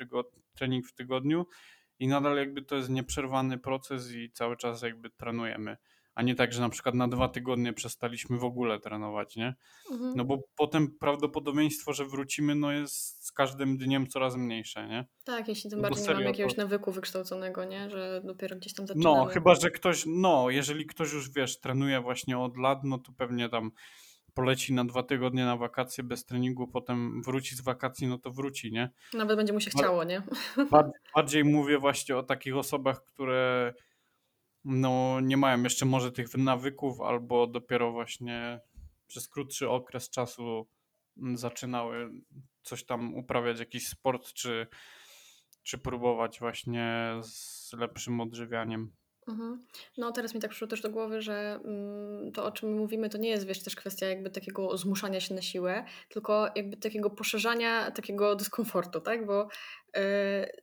trening 0.55 0.87
w 0.87 0.93
tygodniu 0.93 1.47
i 1.99 2.09
nadal 2.09 2.37
jakby 2.37 2.63
to 2.63 2.77
jest 2.77 2.89
nieprzerwany 2.89 3.59
proces 3.59 4.13
i 4.13 4.31
cały 4.31 4.57
czas 4.57 4.83
jakby 4.83 5.11
trenujemy 5.11 5.77
a 6.17 6.23
nie 6.23 6.35
tak, 6.35 6.53
że 6.53 6.61
na 6.61 6.69
przykład 6.69 6.95
na 6.95 7.09
dwa 7.09 7.29
tygodnie 7.29 7.73
przestaliśmy 7.73 8.39
w 8.39 8.45
ogóle 8.45 8.81
trenować, 8.81 9.37
nie? 9.37 9.55
Mhm. 9.91 10.13
No 10.17 10.25
bo 10.25 10.39
potem 10.57 10.99
prawdopodobieństwo, 11.01 11.93
że 11.93 12.05
wrócimy, 12.05 12.55
no 12.55 12.73
jest 12.73 13.27
z 13.27 13.33
każdym 13.33 13.77
dniem 13.77 14.07
coraz 14.07 14.37
mniejsze, 14.37 14.89
nie? 14.89 15.07
Tak, 15.25 15.49
jeśli 15.49 15.71
tym 15.71 15.81
no 15.81 15.89
bardziej 15.89 16.09
nie 16.09 16.15
mamy 16.15 16.25
jakiegoś 16.25 16.55
to... 16.55 16.63
nawyku 16.63 16.93
wykształconego, 16.93 17.65
nie? 17.65 17.91
Że 17.91 18.21
dopiero 18.25 18.57
gdzieś 18.57 18.75
tam 18.75 18.87
zaczynamy. 18.87 19.17
No, 19.17 19.25
chyba, 19.25 19.55
że 19.55 19.71
ktoś, 19.71 20.05
no, 20.07 20.51
jeżeli 20.51 20.87
ktoś 20.87 21.13
już, 21.13 21.31
wiesz, 21.31 21.61
trenuje 21.61 22.01
właśnie 22.01 22.39
od 22.39 22.57
lat, 22.57 22.85
no 22.85 22.99
to 22.99 23.13
pewnie 23.17 23.49
tam 23.49 23.71
poleci 24.35 24.75
na 24.75 24.85
dwa 24.85 25.03
tygodnie 25.03 25.45
na 25.45 25.57
wakacje 25.57 26.05
bez 26.05 26.25
treningu, 26.25 26.69
potem 26.69 27.23
wróci 27.23 27.57
z 27.57 27.61
wakacji, 27.61 28.07
no 28.07 28.19
to 28.19 28.31
wróci, 28.31 28.73
nie? 28.73 28.91
Nawet 29.15 29.37
będzie 29.37 29.53
mu 29.53 29.61
się 29.61 29.71
chciało, 29.71 30.05
nie? 30.05 30.23
Bardziej 31.15 31.45
mówię 31.45 31.79
właśnie 31.79 32.17
o 32.17 32.23
takich 32.23 32.57
osobach, 32.57 33.05
które 33.05 33.75
no, 34.67 35.21
nie 35.21 35.37
mają 35.37 35.63
jeszcze 35.63 35.87
może 35.87 36.13
tych 36.13 36.35
nawyków, 36.37 37.01
albo 37.01 37.47
dopiero 37.47 37.93
właśnie 37.93 38.61
przez 39.07 39.29
krótszy 39.29 39.71
okres 39.71 40.11
czasu 40.11 40.67
mm, 41.17 41.37
zaczynały 41.37 42.11
coś 42.63 42.85
tam 42.85 43.15
uprawiać, 43.15 43.59
jakiś 43.59 43.89
sport, 43.89 44.33
czy, 44.33 44.67
czy 45.63 45.79
próbować 45.79 46.41
właśnie 46.41 47.13
z 47.23 47.73
lepszym 47.73 48.21
odżywianiem. 48.21 48.93
Mhm. 49.29 49.65
No 49.97 50.13
teraz 50.13 50.35
mi 50.35 50.41
tak 50.41 50.51
przyszło 50.51 50.69
też 50.69 50.81
do 50.81 50.91
głowy, 50.91 51.23
że 51.23 51.61
mm, 51.65 52.33
to 52.33 52.45
o 52.45 52.53
czym 52.53 52.77
mówimy 52.77 53.09
to 53.09 53.19
nie 53.19 53.29
jest 53.29 53.47
wiesz 53.47 53.63
też 53.63 53.77
kwestia 53.77 54.07
jakby 54.07 54.31
takiego 54.31 54.77
zmuszania 54.77 55.21
się 55.21 55.35
na 55.35 55.43
siłę, 55.43 55.85
tylko 56.09 56.49
jakby 56.57 56.77
takiego 56.77 57.11
poszerzania 57.11 57.91
takiego 57.91 58.35
dyskomfortu, 58.35 59.01
tak? 59.01 59.27
Bo 59.27 59.49
y, 59.97 60.01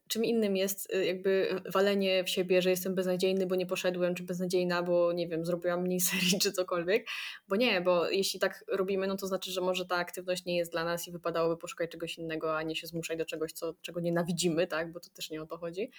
czym 0.07 0.25
innym 0.25 0.57
jest 0.57 0.93
y, 0.93 1.05
jakby 1.05 1.61
walenie 1.73 2.23
w 2.23 2.29
siebie, 2.29 2.61
że 2.61 2.69
jestem 2.69 2.95
beznadziejny, 2.95 3.45
bo 3.45 3.55
nie 3.55 3.65
poszedłem, 3.65 4.15
czy 4.15 4.23
beznadziejna, 4.23 4.83
bo 4.83 5.13
nie 5.13 5.27
wiem, 5.27 5.45
zrobiłam 5.45 5.81
mniej 5.81 5.99
serii, 6.11 6.39
czy 6.39 6.51
cokolwiek. 6.51 7.07
Bo 7.47 7.55
nie, 7.55 7.81
bo 7.81 8.09
jeśli 8.09 8.39
tak 8.39 8.63
robimy, 8.67 9.07
no 9.07 9.17
to 9.17 9.27
znaczy, 9.27 9.51
że 9.51 9.61
może 9.61 9.85
ta 9.85 9.95
aktywność 9.95 10.45
nie 10.45 10.57
jest 10.57 10.71
dla 10.71 10.83
nas 10.83 11.07
i 11.07 11.11
wypadałoby 11.11 11.57
poszukać 11.57 11.91
czegoś 11.91 12.17
innego, 12.17 12.57
a 12.57 12.63
nie 12.63 12.75
się 12.75 12.87
zmuszać 12.87 13.17
do 13.17 13.25
czegoś, 13.25 13.51
co, 13.51 13.73
czego 13.81 13.99
nienawidzimy, 13.99 14.67
tak? 14.67 14.91
Bo 14.91 14.99
to 14.99 15.09
też 15.09 15.29
nie 15.29 15.41
o 15.41 15.45
to 15.45 15.57
chodzi. 15.57 15.91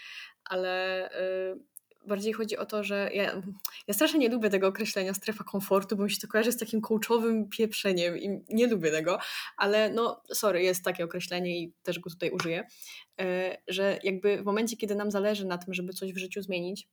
Ale 0.45 1.11
y, 1.53 1.74
bardziej 2.07 2.33
chodzi 2.33 2.57
o 2.57 2.67
to, 2.67 2.85
że 2.85 3.11
ja, 3.15 3.43
ja 3.89 3.95
strasznie 3.95 4.19
nie 4.19 4.29
lubię 4.29 4.51
tego 4.51 4.67
określenia 4.67 5.15
strefa 5.15 5.45
komfortu, 5.45 5.97
bo 5.97 6.05
mi 6.05 6.11
się 6.11 6.21
to 6.21 6.29
kojarzy 6.29 6.53
z 6.53 6.57
takim 6.57 6.81
coachowym 6.81 7.49
pieprzeniem 7.49 8.19
i 8.19 8.41
nie 8.49 8.67
lubię 8.67 8.91
tego, 8.91 9.19
ale 9.57 9.91
no 9.91 10.23
sorry, 10.33 10.63
jest 10.63 10.85
takie 10.85 11.05
określenie 11.05 11.59
i 11.61 11.73
też 11.83 11.99
go 11.99 12.11
tutaj 12.11 12.31
użyję, 12.31 12.67
e, 13.21 13.57
że 13.69 13.99
jakby 14.03 14.37
w 14.37 14.45
momencie, 14.45 14.77
kiedy 14.77 14.95
nam 14.95 15.11
zależy 15.11 15.47
na 15.47 15.59
tym, 15.59 15.75
żeby 15.75 15.93
coś 15.93 16.13
w 16.13 16.19
życiu 16.19 16.43
zmienić, 16.43 16.89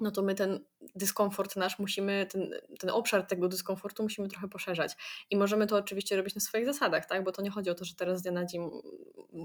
no 0.00 0.10
to 0.10 0.22
my 0.22 0.34
ten 0.34 0.64
dyskomfort 0.94 1.56
nasz 1.56 1.78
musimy, 1.78 2.26
ten, 2.26 2.50
ten 2.78 2.90
obszar 2.90 3.26
tego 3.26 3.48
dyskomfortu 3.48 4.02
musimy 4.02 4.28
trochę 4.28 4.48
poszerzać. 4.48 4.96
I 5.30 5.36
możemy 5.36 5.66
to 5.66 5.76
oczywiście 5.76 6.16
robić 6.16 6.34
na 6.34 6.40
swoich 6.40 6.66
zasadach, 6.66 7.06
tak? 7.06 7.24
Bo 7.24 7.32
to 7.32 7.42
nie 7.42 7.50
chodzi 7.50 7.70
o 7.70 7.74
to, 7.74 7.84
że 7.84 7.94
teraz 7.94 8.18
z 8.18 8.22
dnia 8.22 8.32
na 8.32 8.44
dzień 8.44 8.70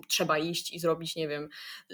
trzeba 0.08 0.38
iść 0.38 0.74
i 0.74 0.80
zrobić, 0.80 1.16
nie 1.16 1.28
wiem, 1.28 1.50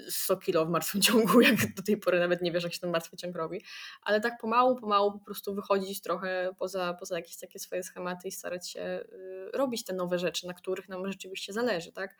100 0.10 0.38
kilo 0.38 0.66
w 0.66 0.70
martwym 0.70 1.02
ciągu, 1.08 1.42
jak 1.42 1.76
do 1.76 1.84
tej 1.84 1.98
pory 1.98 2.20
nawet 2.20 2.42
nie 2.42 2.52
wiesz, 2.52 2.64
jak 2.64 2.74
się 2.74 2.80
ten 2.80 2.92
martwy 2.92 3.18
ciąg 3.18 3.36
robi. 3.36 3.64
Ale 4.02 4.22
tak 4.22 4.42
pomału, 4.42 4.76
pomału 4.76 5.12
po 5.12 5.20
prostu 5.20 5.56
wychodzić 5.56 6.02
trochę 6.02 6.56
poza, 6.60 6.94
poza 6.94 7.16
jakieś 7.16 7.38
takie 7.38 7.60
swoje 7.60 7.84
schematy 7.84 8.28
i 8.28 8.32
starać 8.32 8.70
się 8.72 8.82
y, 8.82 9.52
robić 9.54 9.84
te 9.84 9.94
nowe 9.94 10.20
rzeczy, 10.20 10.48
na 10.48 10.54
których 10.54 10.90
nam 10.90 11.12
rzeczywiście 11.12 11.54
zależy, 11.54 11.92
tak? 11.92 12.18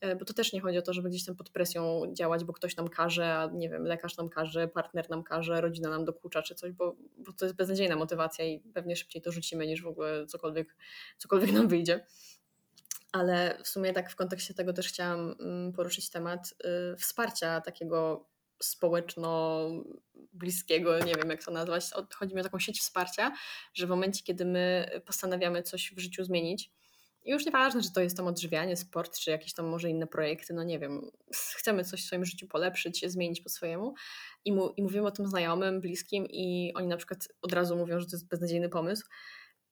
E, 0.00 0.16
bo 0.16 0.24
to 0.24 0.34
też 0.34 0.52
nie 0.52 0.60
chodzi 0.60 0.78
o 0.78 0.82
to, 0.82 0.92
żeby 0.92 1.10
gdzieś 1.10 1.24
tam 1.24 1.36
pod 1.36 1.50
presją 1.50 2.02
działać, 2.12 2.44
bo 2.44 2.52
ktoś 2.52 2.76
nam 2.76 2.88
każe, 2.88 3.34
a 3.34 3.46
nie 3.46 3.70
wiem, 3.70 3.84
lekarz 3.84 4.16
nam 4.16 4.28
każe, 4.28 4.68
partner 4.68 5.10
nam 5.10 5.22
każe, 5.22 5.60
rodzina 5.60 5.90
nam 5.90 6.04
dokucza 6.04 6.42
czy 6.42 6.54
coś, 6.54 6.72
bo, 6.72 6.96
bo 7.16 7.32
to 7.32 7.44
jest 7.44 7.56
beznadziejna 7.56 7.96
motywacja 7.96 8.44
i 8.44 8.60
pewnie 8.60 8.96
szybciej 8.96 9.22
to 9.22 9.32
rzucimy 9.32 9.66
niż 9.66 9.82
w 9.82 9.86
ogóle 9.86 10.26
cokolwiek, 10.26 10.76
cokolwiek 11.18 11.52
nam 11.52 11.68
wyjdzie. 11.68 12.06
Ale 13.12 13.58
w 13.62 13.68
sumie 13.68 13.92
tak 13.92 14.10
w 14.10 14.16
kontekście 14.16 14.54
tego 14.54 14.72
też 14.72 14.88
chciałam 14.88 15.34
mm, 15.40 15.72
poruszyć 15.72 16.10
temat 16.10 16.54
y, 16.92 16.96
wsparcia 16.96 17.60
takiego 17.60 18.28
społeczno 18.62 19.68
bliskiego, 20.32 20.98
nie 20.98 21.14
wiem 21.14 21.30
jak 21.30 21.44
to 21.44 21.50
nazwać. 21.50 21.84
Chodzi 22.14 22.34
mi 22.34 22.40
o 22.40 22.44
taką 22.44 22.58
sieć 22.58 22.80
wsparcia, 22.80 23.32
że 23.74 23.86
w 23.86 23.90
momencie, 23.90 24.22
kiedy 24.24 24.44
my 24.44 24.90
postanawiamy 25.06 25.62
coś 25.62 25.92
w 25.96 25.98
życiu 25.98 26.24
zmienić, 26.24 26.70
już 27.24 27.46
nieważne, 27.46 27.82
czy 27.82 27.92
to 27.92 28.00
jest 28.00 28.16
tam 28.16 28.26
odżywianie, 28.26 28.76
sport, 28.76 29.18
czy 29.18 29.30
jakieś 29.30 29.54
tam 29.54 29.66
może 29.66 29.90
inne 29.90 30.06
projekty, 30.06 30.54
no 30.54 30.62
nie 30.62 30.78
wiem, 30.78 31.10
chcemy 31.58 31.84
coś 31.84 32.02
w 32.02 32.06
swoim 32.06 32.24
życiu 32.24 32.48
polepszyć, 32.48 33.10
zmienić 33.10 33.40
po 33.40 33.48
swojemu 33.48 33.94
i, 34.44 34.52
mu, 34.52 34.68
i 34.68 34.82
mówimy 34.82 35.06
o 35.06 35.10
tym 35.10 35.26
znajomym, 35.26 35.80
bliskim 35.80 36.26
i 36.26 36.72
oni 36.74 36.86
na 36.86 36.96
przykład 36.96 37.28
od 37.42 37.52
razu 37.52 37.76
mówią, 37.76 38.00
że 38.00 38.06
to 38.06 38.16
jest 38.16 38.28
beznadziejny 38.28 38.68
pomysł, 38.68 39.06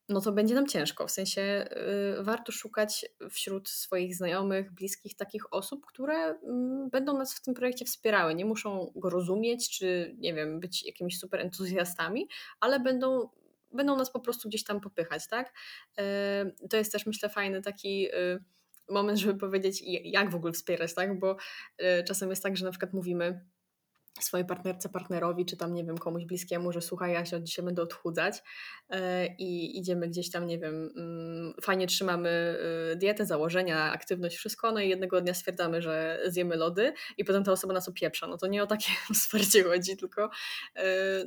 no 0.08 0.20
to 0.20 0.32
będzie 0.32 0.54
nam 0.54 0.66
ciężko. 0.66 1.06
W 1.06 1.10
sensie 1.10 1.68
yy, 2.16 2.24
warto 2.24 2.52
szukać 2.52 3.06
wśród 3.30 3.68
swoich 3.68 4.16
znajomych, 4.16 4.72
bliskich 4.72 5.16
takich 5.16 5.52
osób, 5.52 5.86
które 5.86 6.28
yy, 6.28 6.90
będą 6.90 7.18
nas 7.18 7.34
w 7.34 7.42
tym 7.42 7.54
projekcie 7.54 7.84
wspierały. 7.84 8.34
Nie 8.34 8.44
muszą 8.44 8.92
go 8.96 9.10
rozumieć, 9.10 9.78
czy 9.78 10.14
nie 10.18 10.34
wiem, 10.34 10.60
być 10.60 10.86
jakimiś 10.86 11.18
super 11.18 11.40
entuzjastami, 11.40 12.28
ale 12.60 12.80
będą 12.80 13.28
będą 13.74 13.96
nas 13.96 14.12
po 14.12 14.20
prostu 14.20 14.48
gdzieś 14.48 14.64
tam 14.64 14.80
popychać, 14.80 15.28
tak? 15.28 15.52
E, 15.98 16.44
to 16.70 16.76
jest 16.76 16.92
też 16.92 17.06
myślę 17.06 17.28
fajny 17.28 17.62
taki 17.62 18.08
e, 18.12 18.38
moment, 18.88 19.18
żeby 19.18 19.38
powiedzieć 19.38 19.82
jak 20.04 20.30
w 20.30 20.34
ogóle 20.34 20.52
wspierać, 20.52 20.94
tak? 20.94 21.18
Bo 21.18 21.36
e, 21.78 22.04
czasem 22.04 22.30
jest 22.30 22.42
tak, 22.42 22.56
że 22.56 22.64
na 22.64 22.70
przykład 22.70 22.92
mówimy 22.92 23.44
swojej 24.20 24.46
partnerce, 24.46 24.88
partnerowi, 24.88 25.46
czy 25.46 25.56
tam, 25.56 25.74
nie 25.74 25.84
wiem, 25.84 25.98
komuś 25.98 26.24
bliskiemu, 26.24 26.72
że 26.72 26.80
słuchaj, 26.80 27.12
ja 27.12 27.24
się 27.24 27.36
od 27.36 27.42
dzisiaj 27.42 27.64
będę 27.64 27.82
odchudzać 27.82 28.42
i 29.38 29.78
idziemy 29.78 30.08
gdzieś 30.08 30.30
tam, 30.30 30.46
nie 30.46 30.58
wiem, 30.58 30.92
mm, 30.96 31.54
fajnie 31.62 31.86
trzymamy 31.86 32.58
dietę, 32.96 33.26
założenia, 33.26 33.92
aktywność, 33.92 34.36
wszystko, 34.36 34.72
no 34.72 34.80
i 34.80 34.88
jednego 34.88 35.20
dnia 35.20 35.34
stwierdzamy, 35.34 35.82
że 35.82 36.20
zjemy 36.26 36.56
lody 36.56 36.92
i 37.18 37.24
potem 37.24 37.44
ta 37.44 37.52
osoba 37.52 37.74
nas 37.74 37.88
opieprza. 37.88 38.26
No 38.26 38.38
to 38.38 38.46
nie 38.46 38.62
o 38.62 38.66
takie 38.66 38.90
wsparcie 39.14 39.64
chodzi, 39.64 39.96
tylko 39.96 40.30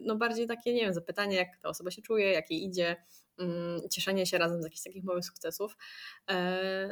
no 0.01 0.15
bardziej 0.15 0.47
takie, 0.47 0.73
nie 0.73 0.81
wiem, 0.81 0.93
zapytanie, 0.93 1.35
jak 1.35 1.47
ta 1.61 1.69
osoba 1.69 1.91
się 1.91 2.01
czuje, 2.01 2.31
jak 2.31 2.51
jej 2.51 2.65
idzie, 2.65 2.95
mm, 3.39 3.79
cieszenie 3.91 4.25
się 4.25 4.37
razem 4.37 4.61
z 4.61 4.63
jakichś 4.63 4.83
takich 4.83 5.03
małych 5.03 5.25
sukcesów, 5.25 5.77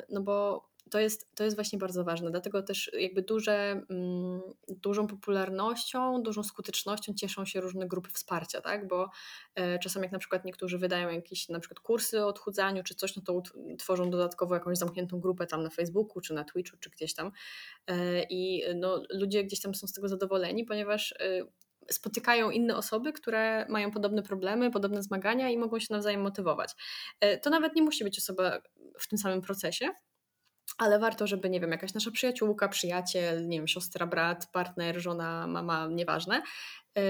no 0.09 0.21
bo 0.21 0.65
to 0.91 0.99
jest, 0.99 1.35
to 1.35 1.43
jest 1.43 1.55
właśnie 1.55 1.79
bardzo 1.79 2.03
ważne. 2.03 2.31
Dlatego 2.31 2.63
też 2.63 2.91
jakby 2.99 3.21
duże, 3.21 3.85
mm, 3.89 4.41
dużą 4.67 5.07
popularnością, 5.07 6.23
dużą 6.23 6.43
skutecznością 6.43 7.13
cieszą 7.13 7.45
się 7.45 7.61
różne 7.61 7.87
grupy 7.87 8.09
wsparcia, 8.09 8.61
tak? 8.61 8.87
Bo 8.87 9.09
e, 9.55 9.79
czasem 9.79 10.03
jak 10.03 10.11
na 10.11 10.19
przykład 10.19 10.45
niektórzy 10.45 10.77
wydają 10.77 11.09
jakieś 11.09 11.49
na 11.49 11.59
przykład 11.59 11.79
kursy 11.79 12.23
o 12.23 12.27
odchudzaniu 12.27 12.83
czy 12.83 12.95
coś, 12.95 13.15
no 13.15 13.21
to 13.21 13.41
tworzą 13.79 14.09
dodatkowo 14.09 14.53
jakąś 14.53 14.77
zamkniętą 14.77 15.19
grupę 15.19 15.47
tam 15.47 15.63
na 15.63 15.69
Facebooku, 15.69 16.21
czy 16.21 16.33
na 16.33 16.43
Twitchu, 16.43 16.77
czy 16.77 16.89
gdzieś 16.89 17.13
tam. 17.13 17.31
E, 17.87 18.23
I 18.23 18.63
no, 18.75 19.03
ludzie 19.09 19.43
gdzieś 19.43 19.61
tam 19.61 19.75
są 19.75 19.87
z 19.87 19.93
tego 19.93 20.07
zadowoleni, 20.07 20.65
ponieważ 20.65 21.11
e, 21.11 21.45
spotykają 21.91 22.51
inne 22.51 22.77
osoby, 22.77 23.13
które 23.13 23.65
mają 23.69 23.91
podobne 23.91 24.23
problemy, 24.23 24.71
podobne 24.71 25.03
zmagania 25.03 25.49
i 25.49 25.57
mogą 25.57 25.79
się 25.79 25.87
nawzajem 25.89 26.21
motywować. 26.21 26.71
To 27.41 27.49
nawet 27.49 27.75
nie 27.75 27.81
musi 27.81 28.03
być 28.03 28.17
osoba 28.19 28.61
w 28.99 29.07
tym 29.07 29.19
samym 29.19 29.41
procesie, 29.41 29.89
ale 30.77 30.99
warto, 30.99 31.27
żeby, 31.27 31.49
nie 31.49 31.59
wiem, 31.59 31.71
jakaś 31.71 31.93
nasza 31.93 32.11
przyjaciółka, 32.11 32.69
przyjaciel, 32.69 33.47
nie 33.47 33.57
wiem, 33.57 33.67
siostra, 33.67 34.07
brat, 34.07 34.51
partner, 34.51 35.01
żona, 35.01 35.47
mama, 35.47 35.87
nieważne, 35.91 36.41
yy, 36.95 37.03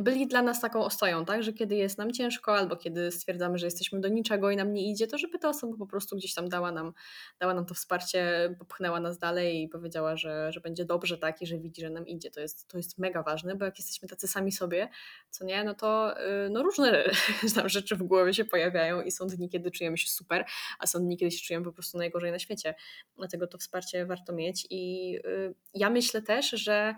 byli 0.00 0.26
dla 0.26 0.42
nas 0.42 0.60
taką 0.60 0.84
ostoją, 0.84 1.24
tak, 1.24 1.42
że 1.42 1.52
kiedy 1.52 1.74
jest 1.74 1.98
nam 1.98 2.12
ciężko 2.12 2.56
albo 2.56 2.76
kiedy 2.76 3.10
stwierdzamy, 3.10 3.58
że 3.58 3.66
jesteśmy 3.66 4.00
do 4.00 4.08
niczego 4.08 4.50
i 4.50 4.56
nam 4.56 4.72
nie 4.72 4.90
idzie, 4.90 5.06
to 5.06 5.18
żeby 5.18 5.38
ta 5.38 5.48
osoba 5.48 5.76
po 5.76 5.86
prostu 5.86 6.16
gdzieś 6.16 6.34
tam 6.34 6.48
dała 6.48 6.72
nam, 6.72 6.92
dała 7.38 7.54
nam 7.54 7.66
to 7.66 7.74
wsparcie, 7.74 8.54
popchnęła 8.58 9.00
nas 9.00 9.18
dalej 9.18 9.62
i 9.62 9.68
powiedziała, 9.68 10.16
że, 10.16 10.52
że 10.52 10.60
będzie 10.60 10.84
dobrze, 10.84 11.18
tak, 11.18 11.42
i 11.42 11.46
że 11.46 11.58
widzi, 11.58 11.80
że 11.80 11.90
nam 11.90 12.06
idzie. 12.06 12.30
To 12.30 12.40
jest, 12.40 12.68
to 12.68 12.76
jest 12.76 12.98
mega 12.98 13.22
ważne, 13.22 13.54
bo 13.54 13.64
jak 13.64 13.78
jesteśmy 13.78 14.08
tacy 14.08 14.28
sami 14.28 14.52
sobie, 14.52 14.88
co 15.30 15.44
nie, 15.44 15.64
no 15.64 15.74
to 15.74 16.20
y, 16.46 16.50
no 16.50 16.62
różne 16.62 17.04
tam 17.54 17.68
rzeczy 17.68 17.96
w 17.96 18.02
głowie 18.02 18.34
się 18.34 18.44
pojawiają 18.44 19.02
i 19.02 19.10
są 19.10 19.26
dni, 19.26 19.48
kiedy 19.48 19.70
czujemy 19.70 19.98
się 19.98 20.08
super, 20.08 20.44
a 20.78 20.86
są 20.86 20.98
dni, 20.98 21.16
kiedy 21.16 21.30
się 21.30 21.46
czujemy 21.46 21.64
po 21.64 21.72
prostu 21.72 21.98
najgorzej 21.98 22.32
na 22.32 22.38
świecie. 22.38 22.74
Dlatego 23.16 23.46
to 23.46 23.58
wsparcie 23.58 24.06
warto 24.06 24.32
mieć 24.32 24.66
i 24.70 25.14
y, 25.26 25.54
ja 25.74 25.90
myślę 25.90 26.22
też, 26.22 26.50
że 26.50 26.94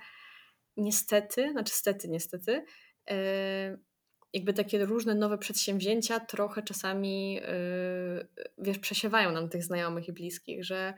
niestety, 0.77 1.51
znaczy 1.53 1.75
stety, 1.75 2.09
niestety, 2.09 2.65
e, 3.11 3.79
jakby 4.33 4.53
takie 4.53 4.85
różne 4.85 5.15
nowe 5.15 5.39
przedsięwzięcia 5.39 6.21
trochę 6.21 6.63
czasami, 6.63 7.41
e, 7.43 7.55
wiesz, 8.59 8.79
przesiewają 8.79 9.33
nam 9.33 9.49
tych 9.49 9.65
znajomych 9.65 10.09
i 10.09 10.13
bliskich, 10.13 10.65
że 10.65 10.95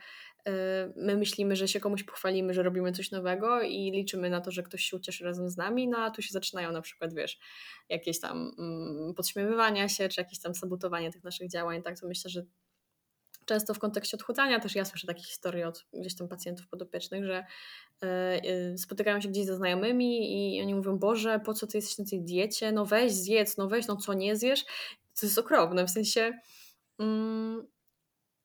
e, 0.47 0.93
my 0.97 1.17
myślimy, 1.17 1.57
że 1.57 1.69
się 1.69 1.81
komuś 1.81 2.03
pochwalimy, 2.03 2.55
że 2.55 2.63
robimy 2.63 2.93
coś 2.93 3.11
nowego 3.11 3.63
i 3.63 3.91
liczymy 3.91 4.31
na 4.31 4.41
to, 4.41 4.51
że 4.51 4.63
ktoś 4.63 4.83
się 4.83 4.97
ucieszy 4.97 5.25
razem 5.25 5.49
z 5.51 5.57
nami, 5.57 5.89
no 5.89 5.99
a 5.99 6.11
tu 6.11 6.23
się 6.23 6.33
zaczynają 6.33 6.73
na 6.73 6.81
przykład, 6.81 7.15
wiesz, 7.15 7.39
jakieś 7.89 8.21
tam 8.21 8.55
mm, 8.59 9.15
podśmiewywania 9.15 9.89
się, 9.89 10.09
czy 10.09 10.21
jakieś 10.21 10.41
tam 10.41 10.55
sabotowanie 10.55 11.13
tych 11.13 11.25
naszych 11.25 11.51
działań, 11.51 11.83
tak, 11.83 12.01
to 12.01 12.07
myślę, 12.07 12.31
że 12.31 12.45
często 13.45 13.75
w 13.75 13.79
kontekście 13.79 14.17
odchudzania, 14.17 14.61
też 14.61 14.75
ja 14.75 14.85
słyszę 14.85 15.07
takie 15.07 15.23
historie 15.23 15.69
od 15.69 15.87
gdzieś 15.93 16.17
tam 16.17 16.29
pacjentów 16.29 16.69
podopiecznych, 16.69 17.25
że 17.25 17.45
yy, 18.03 18.79
spotykają 18.79 19.21
się 19.21 19.29
gdzieś 19.29 19.47
ze 19.47 19.57
znajomymi 19.57 20.57
i 20.57 20.63
oni 20.63 20.75
mówią, 20.75 20.99
Boże, 20.99 21.41
po 21.45 21.55
co 21.55 21.67
ty 21.67 21.79
jesteś 21.79 21.99
na 21.99 22.05
tej 22.05 22.23
diecie? 22.23 22.73
No 22.73 22.87
weź, 22.87 23.13
zjedz, 23.13 23.57
no 23.57 23.69
weź, 23.69 23.87
no 23.87 23.97
co, 23.97 24.15
nie 24.15 24.37
zjesz? 24.37 24.65
To 25.21 25.27
jest 25.27 25.39
okropne, 25.39 25.87
w 25.87 25.91
sensie 25.91 26.33
yy, 26.99 27.07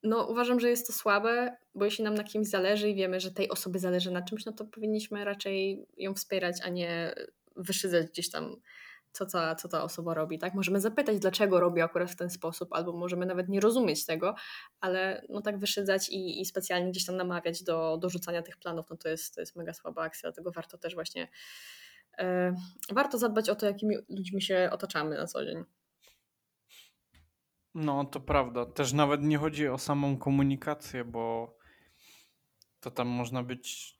no 0.03 0.27
uważam, 0.27 0.59
że 0.59 0.69
jest 0.69 0.87
to 0.87 0.93
słabe, 0.93 1.57
bo 1.75 1.85
jeśli 1.85 2.03
nam 2.03 2.13
na 2.13 2.23
kimś 2.23 2.47
zależy 2.47 2.89
i 2.89 2.95
wiemy, 2.95 3.19
że 3.19 3.31
tej 3.31 3.49
osoby 3.49 3.79
zależy 3.79 4.11
na 4.11 4.21
czymś, 4.21 4.45
no 4.45 4.51
to 4.51 4.65
powinniśmy 4.65 5.25
raczej 5.25 5.85
ją 5.97 6.13
wspierać, 6.13 6.55
a 6.63 6.69
nie 6.69 7.13
wyszydzać 7.55 8.07
gdzieś 8.07 8.31
tam 8.31 8.55
co 9.11 9.25
ta, 9.25 9.55
co 9.55 9.67
ta 9.67 9.83
osoba 9.83 10.13
robi, 10.13 10.39
tak? 10.39 10.53
Możemy 10.53 10.81
zapytać, 10.81 11.19
dlaczego 11.19 11.59
robi 11.59 11.81
akurat 11.81 12.11
w 12.11 12.15
ten 12.15 12.29
sposób, 12.29 12.73
albo 12.73 12.93
możemy 12.93 13.25
nawet 13.25 13.49
nie 13.49 13.59
rozumieć 13.59 14.05
tego, 14.05 14.35
ale 14.79 15.25
no 15.29 15.41
tak 15.41 15.59
wyszydzać 15.59 16.09
i, 16.09 16.41
i 16.41 16.45
specjalnie 16.45 16.91
gdzieś 16.91 17.05
tam 17.05 17.17
namawiać 17.17 17.63
do, 17.63 17.97
do 17.97 18.09
rzucania 18.09 18.41
tych 18.41 18.57
planów, 18.57 18.85
no 18.89 18.97
to 18.97 19.09
jest, 19.09 19.35
to 19.35 19.41
jest 19.41 19.55
mega 19.55 19.73
słaba 19.73 20.01
akcja, 20.01 20.29
dlatego 20.29 20.51
warto 20.51 20.77
też 20.77 20.95
właśnie 20.95 21.27
e, 22.17 22.55
warto 22.91 23.17
zadbać 23.17 23.49
o 23.49 23.55
to, 23.55 23.65
jakimi 23.65 23.95
ludźmi 24.09 24.41
się 24.41 24.69
otaczamy 24.71 25.17
na 25.17 25.27
co 25.27 25.45
dzień. 25.45 25.63
No, 27.75 28.05
to 28.05 28.19
prawda. 28.19 28.65
Też 28.65 28.93
nawet 28.93 29.23
nie 29.23 29.37
chodzi 29.37 29.67
o 29.67 29.77
samą 29.77 30.17
komunikację, 30.17 31.05
bo 31.05 31.57
to 32.79 32.91
tam 32.91 33.07
można 33.07 33.43
być 33.43 33.98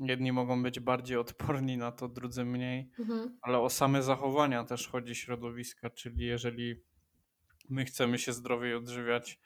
jedni 0.00 0.32
mogą 0.32 0.62
być 0.62 0.80
bardziej 0.80 1.16
odporni 1.16 1.76
na 1.76 1.92
to, 1.92 2.08
drudzy 2.08 2.44
mniej, 2.44 2.90
mhm. 2.98 3.38
ale 3.42 3.58
o 3.58 3.70
same 3.70 4.02
zachowania 4.02 4.64
też 4.64 4.88
chodzi 4.88 5.14
środowiska, 5.14 5.90
czyli 5.90 6.26
jeżeli 6.26 6.82
my 7.68 7.84
chcemy 7.84 8.18
się 8.18 8.32
zdrowiej 8.32 8.74
odżywiać, 8.74 9.38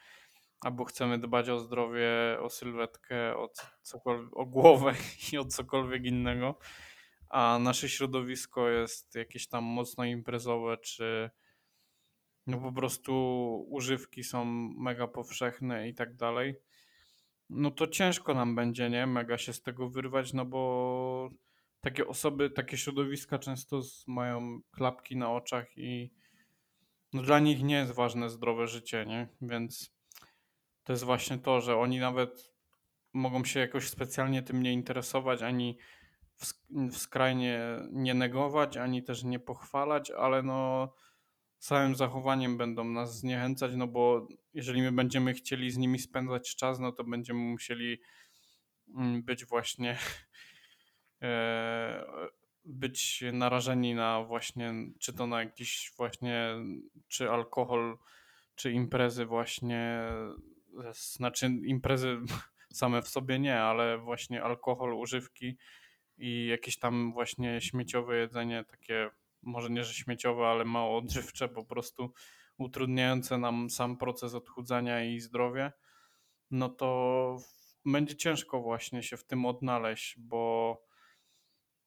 albo 0.60 0.84
chcemy 0.84 1.18
dbać 1.18 1.48
o 1.48 1.58
zdrowie, 1.58 2.10
o 2.40 2.50
sylwetkę, 2.50 3.36
o, 3.36 3.50
o 4.32 4.46
głowę 4.46 4.94
i 5.32 5.38
o 5.38 5.44
cokolwiek 5.44 6.04
innego, 6.04 6.58
a 7.28 7.58
nasze 7.60 7.88
środowisko 7.88 8.68
jest 8.68 9.14
jakieś 9.14 9.48
tam 9.48 9.64
mocno 9.64 10.04
imprezowe, 10.04 10.78
czy 10.78 11.30
no 12.46 12.58
po 12.58 12.72
prostu 12.72 13.14
używki 13.70 14.24
są 14.24 14.44
mega 14.78 15.08
powszechne 15.08 15.88
i 15.88 15.94
tak 15.94 16.16
dalej, 16.16 16.54
no 17.50 17.70
to 17.70 17.86
ciężko 17.86 18.34
nam 18.34 18.54
będzie, 18.54 18.90
nie? 18.90 19.06
Mega 19.06 19.38
się 19.38 19.52
z 19.52 19.62
tego 19.62 19.88
wyrwać, 19.88 20.32
no 20.32 20.44
bo 20.44 21.30
takie 21.80 22.06
osoby, 22.06 22.50
takie 22.50 22.76
środowiska 22.76 23.38
często 23.38 23.80
mają 24.06 24.60
klapki 24.70 25.16
na 25.16 25.32
oczach 25.32 25.78
i 25.78 26.10
no 27.12 27.22
dla 27.22 27.38
nich 27.38 27.62
nie 27.62 27.74
jest 27.74 27.92
ważne 27.92 28.30
zdrowe 28.30 28.66
życie, 28.66 29.06
nie? 29.06 29.28
Więc 29.40 29.94
to 30.84 30.92
jest 30.92 31.04
właśnie 31.04 31.38
to, 31.38 31.60
że 31.60 31.76
oni 31.76 31.98
nawet 31.98 32.54
mogą 33.12 33.44
się 33.44 33.60
jakoś 33.60 33.88
specjalnie 33.88 34.42
tym 34.42 34.62
nie 34.62 34.72
interesować, 34.72 35.42
ani 35.42 35.78
w, 36.36 36.46
skrajnie 36.96 37.60
nie 37.92 38.14
negować, 38.14 38.76
ani 38.76 39.02
też 39.02 39.24
nie 39.24 39.38
pochwalać, 39.38 40.10
ale 40.10 40.42
no 40.42 40.92
całym 41.64 41.94
zachowaniem 41.94 42.56
będą 42.56 42.84
nas 42.84 43.18
zniechęcać, 43.18 43.72
no 43.74 43.86
bo 43.86 44.28
jeżeli 44.54 44.82
my 44.82 44.92
będziemy 44.92 45.34
chcieli 45.34 45.70
z 45.70 45.76
nimi 45.76 45.98
spędzać 45.98 46.56
czas, 46.56 46.80
no 46.80 46.92
to 46.92 47.04
będziemy 47.04 47.40
musieli 47.40 48.00
mm, 48.94 49.22
być 49.22 49.44
właśnie 49.44 49.98
e, 51.22 52.04
być 52.64 53.24
narażeni 53.32 53.94
na 53.94 54.22
właśnie, 54.22 54.74
czy 54.98 55.12
to 55.12 55.26
na 55.26 55.40
jakiś 55.40 55.92
właśnie, 55.96 56.54
czy 57.08 57.30
alkohol, 57.30 57.98
czy 58.54 58.72
imprezy 58.72 59.26
właśnie, 59.26 60.00
znaczy 60.92 61.46
imprezy 61.46 62.18
same 62.72 63.02
w 63.02 63.08
sobie 63.08 63.38
nie, 63.38 63.60
ale 63.60 63.98
właśnie 63.98 64.42
alkohol, 64.42 64.94
używki 64.94 65.56
i 66.18 66.46
jakieś 66.46 66.78
tam 66.78 67.12
właśnie 67.12 67.60
śmieciowe 67.60 68.16
jedzenie, 68.16 68.64
takie 68.64 69.10
może 69.46 69.70
nie, 69.70 69.84
że 69.84 69.94
śmieciowe, 69.94 70.46
ale 70.46 70.64
mało 70.64 70.96
odżywcze, 70.98 71.48
po 71.48 71.64
prostu 71.64 72.12
utrudniające 72.58 73.38
nam 73.38 73.70
sam 73.70 73.96
proces 73.96 74.34
odchudzania 74.34 75.04
i 75.04 75.20
zdrowie, 75.20 75.72
no 76.50 76.68
to 76.68 77.36
będzie 77.84 78.16
ciężko 78.16 78.60
właśnie 78.60 79.02
się 79.02 79.16
w 79.16 79.24
tym 79.24 79.46
odnaleźć, 79.46 80.14
bo 80.18 80.82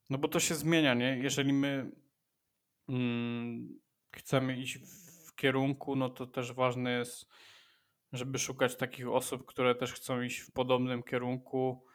no 0.10 0.18
bo 0.18 0.28
to 0.28 0.40
się 0.40 0.56
zmienia, 0.56 0.94
nie? 0.94 1.18
Jeżeli 1.18 1.54
my 1.54 1.92
mm, 2.90 3.80
chcemy 4.12 4.58
iść 4.58 4.78
w 5.28 5.36
kierunku, 5.36 5.96
no 5.96 6.10
to 6.10 6.28
też 6.28 6.54
ważne 6.54 6.92
jest, 6.92 7.28
żeby 8.14 8.40
szukać 8.40 8.76
takich 8.76 9.10
osób, 9.10 9.46
które 9.46 9.76
też 9.76 9.94
chcą 9.94 10.22
iść 10.22 10.40
w 10.40 10.52
podobnym 10.52 11.04
kierunku, 11.04 11.87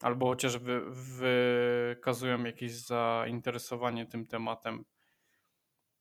albo 0.00 0.26
chociaż 0.26 0.58
wy, 0.58 0.82
wykazują 0.90 2.44
jakieś 2.44 2.72
zainteresowanie 2.72 4.06
tym 4.06 4.26
tematem. 4.26 4.84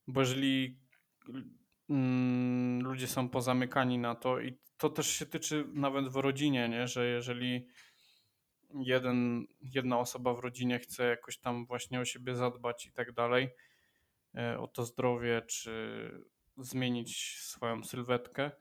Bo 0.07 0.19
jeżeli 0.19 0.79
mm, 1.89 2.81
ludzie 2.81 3.07
są 3.07 3.29
pozamykani 3.29 3.97
na 3.97 4.15
to 4.15 4.39
i 4.39 4.57
to 4.77 4.89
też 4.89 5.07
się 5.07 5.25
tyczy 5.25 5.65
nawet 5.73 6.07
w 6.07 6.15
rodzinie, 6.15 6.69
nie? 6.69 6.87
że 6.87 7.07
jeżeli 7.07 7.67
jeden, 8.73 9.45
jedna 9.61 9.99
osoba 9.99 10.33
w 10.33 10.39
rodzinie 10.39 10.79
chce 10.79 11.03
jakoś 11.03 11.37
tam 11.37 11.65
właśnie 11.65 11.99
o 11.99 12.05
siebie 12.05 12.35
zadbać 12.35 12.85
i 12.85 12.91
tak 12.91 13.11
dalej, 13.11 13.49
e, 14.35 14.59
o 14.59 14.67
to 14.67 14.85
zdrowie, 14.85 15.41
czy 15.41 16.11
zmienić 16.57 17.37
swoją 17.39 17.83
sylwetkę, 17.83 18.51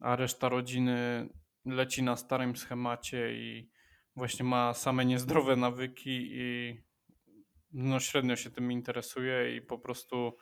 a 0.00 0.16
reszta 0.16 0.48
rodziny 0.48 1.28
leci 1.64 2.02
na 2.02 2.16
starym 2.16 2.56
schemacie 2.56 3.32
i 3.32 3.70
właśnie 4.16 4.44
ma 4.44 4.74
same 4.74 5.04
niezdrowe 5.04 5.56
nawyki 5.56 6.28
i 6.32 6.76
no 7.72 8.00
średnio 8.00 8.36
się 8.36 8.50
tym 8.50 8.72
interesuje 8.72 9.56
i 9.56 9.62
po 9.62 9.78
prostu 9.78 10.36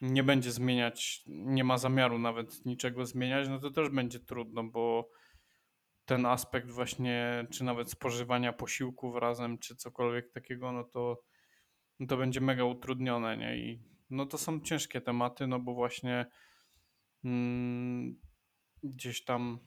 nie 0.00 0.22
będzie 0.22 0.52
zmieniać, 0.52 1.22
nie 1.26 1.64
ma 1.64 1.78
zamiaru 1.78 2.18
nawet 2.18 2.66
niczego 2.66 3.06
zmieniać, 3.06 3.48
no 3.48 3.58
to 3.58 3.70
też 3.70 3.88
będzie 3.88 4.20
trudno, 4.20 4.64
bo 4.64 5.10
ten 6.04 6.26
aspekt 6.26 6.70
właśnie, 6.70 7.46
czy 7.52 7.64
nawet 7.64 7.90
spożywania 7.90 8.52
posiłków 8.52 9.16
razem, 9.16 9.58
czy 9.58 9.76
cokolwiek 9.76 10.32
takiego, 10.32 10.72
no 10.72 10.84
to, 10.84 11.22
no 12.00 12.06
to 12.06 12.16
będzie 12.16 12.40
mega 12.40 12.64
utrudnione, 12.64 13.36
nie? 13.36 13.56
I 13.56 13.82
no 14.10 14.26
to 14.26 14.38
są 14.38 14.60
ciężkie 14.60 15.00
tematy, 15.00 15.46
no 15.46 15.60
bo 15.60 15.74
właśnie 15.74 16.26
mm, 17.24 18.20
gdzieś 18.82 19.24
tam 19.24 19.58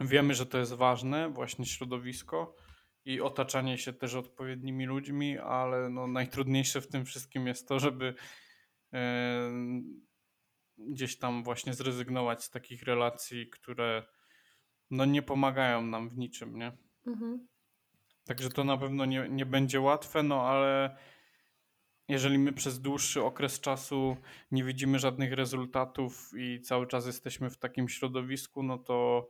wiemy, 0.00 0.34
że 0.34 0.46
to 0.46 0.58
jest 0.58 0.72
ważne, 0.72 1.28
właśnie 1.30 1.66
środowisko 1.66 2.56
i 3.04 3.20
otaczanie 3.20 3.78
się 3.78 3.92
też 3.92 4.14
odpowiednimi 4.14 4.86
ludźmi, 4.86 5.38
ale 5.38 5.88
no 5.88 6.06
najtrudniejsze 6.06 6.80
w 6.80 6.88
tym 6.88 7.04
wszystkim 7.04 7.46
jest 7.46 7.68
to, 7.68 7.78
żeby 7.78 8.14
gdzieś 10.78 11.18
tam 11.18 11.42
właśnie 11.44 11.74
zrezygnować 11.74 12.44
z 12.44 12.50
takich 12.50 12.82
relacji, 12.82 13.50
które 13.50 14.02
no 14.90 15.04
nie 15.04 15.22
pomagają 15.22 15.82
nam 15.82 16.08
w 16.08 16.18
niczym, 16.18 16.58
nie? 16.58 16.72
Mhm. 17.06 17.48
Także 18.24 18.50
to 18.50 18.64
na 18.64 18.76
pewno 18.76 19.04
nie, 19.04 19.28
nie 19.28 19.46
będzie 19.46 19.80
łatwe, 19.80 20.22
no 20.22 20.42
ale 20.42 20.96
jeżeli 22.08 22.38
my 22.38 22.52
przez 22.52 22.80
dłuższy 22.80 23.22
okres 23.22 23.60
czasu 23.60 24.16
nie 24.50 24.64
widzimy 24.64 24.98
żadnych 24.98 25.32
rezultatów 25.32 26.30
i 26.38 26.60
cały 26.60 26.86
czas 26.86 27.06
jesteśmy 27.06 27.50
w 27.50 27.58
takim 27.58 27.88
środowisku, 27.88 28.62
no 28.62 28.78
to, 28.78 29.28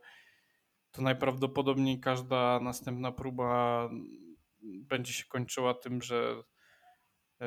to 0.91 1.01
najprawdopodobniej 1.01 1.99
każda 1.99 2.59
następna 2.59 3.11
próba 3.11 3.89
będzie 4.61 5.13
się 5.13 5.25
kończyła 5.25 5.73
tym, 5.73 6.01
że 6.01 6.43
e, 7.41 7.45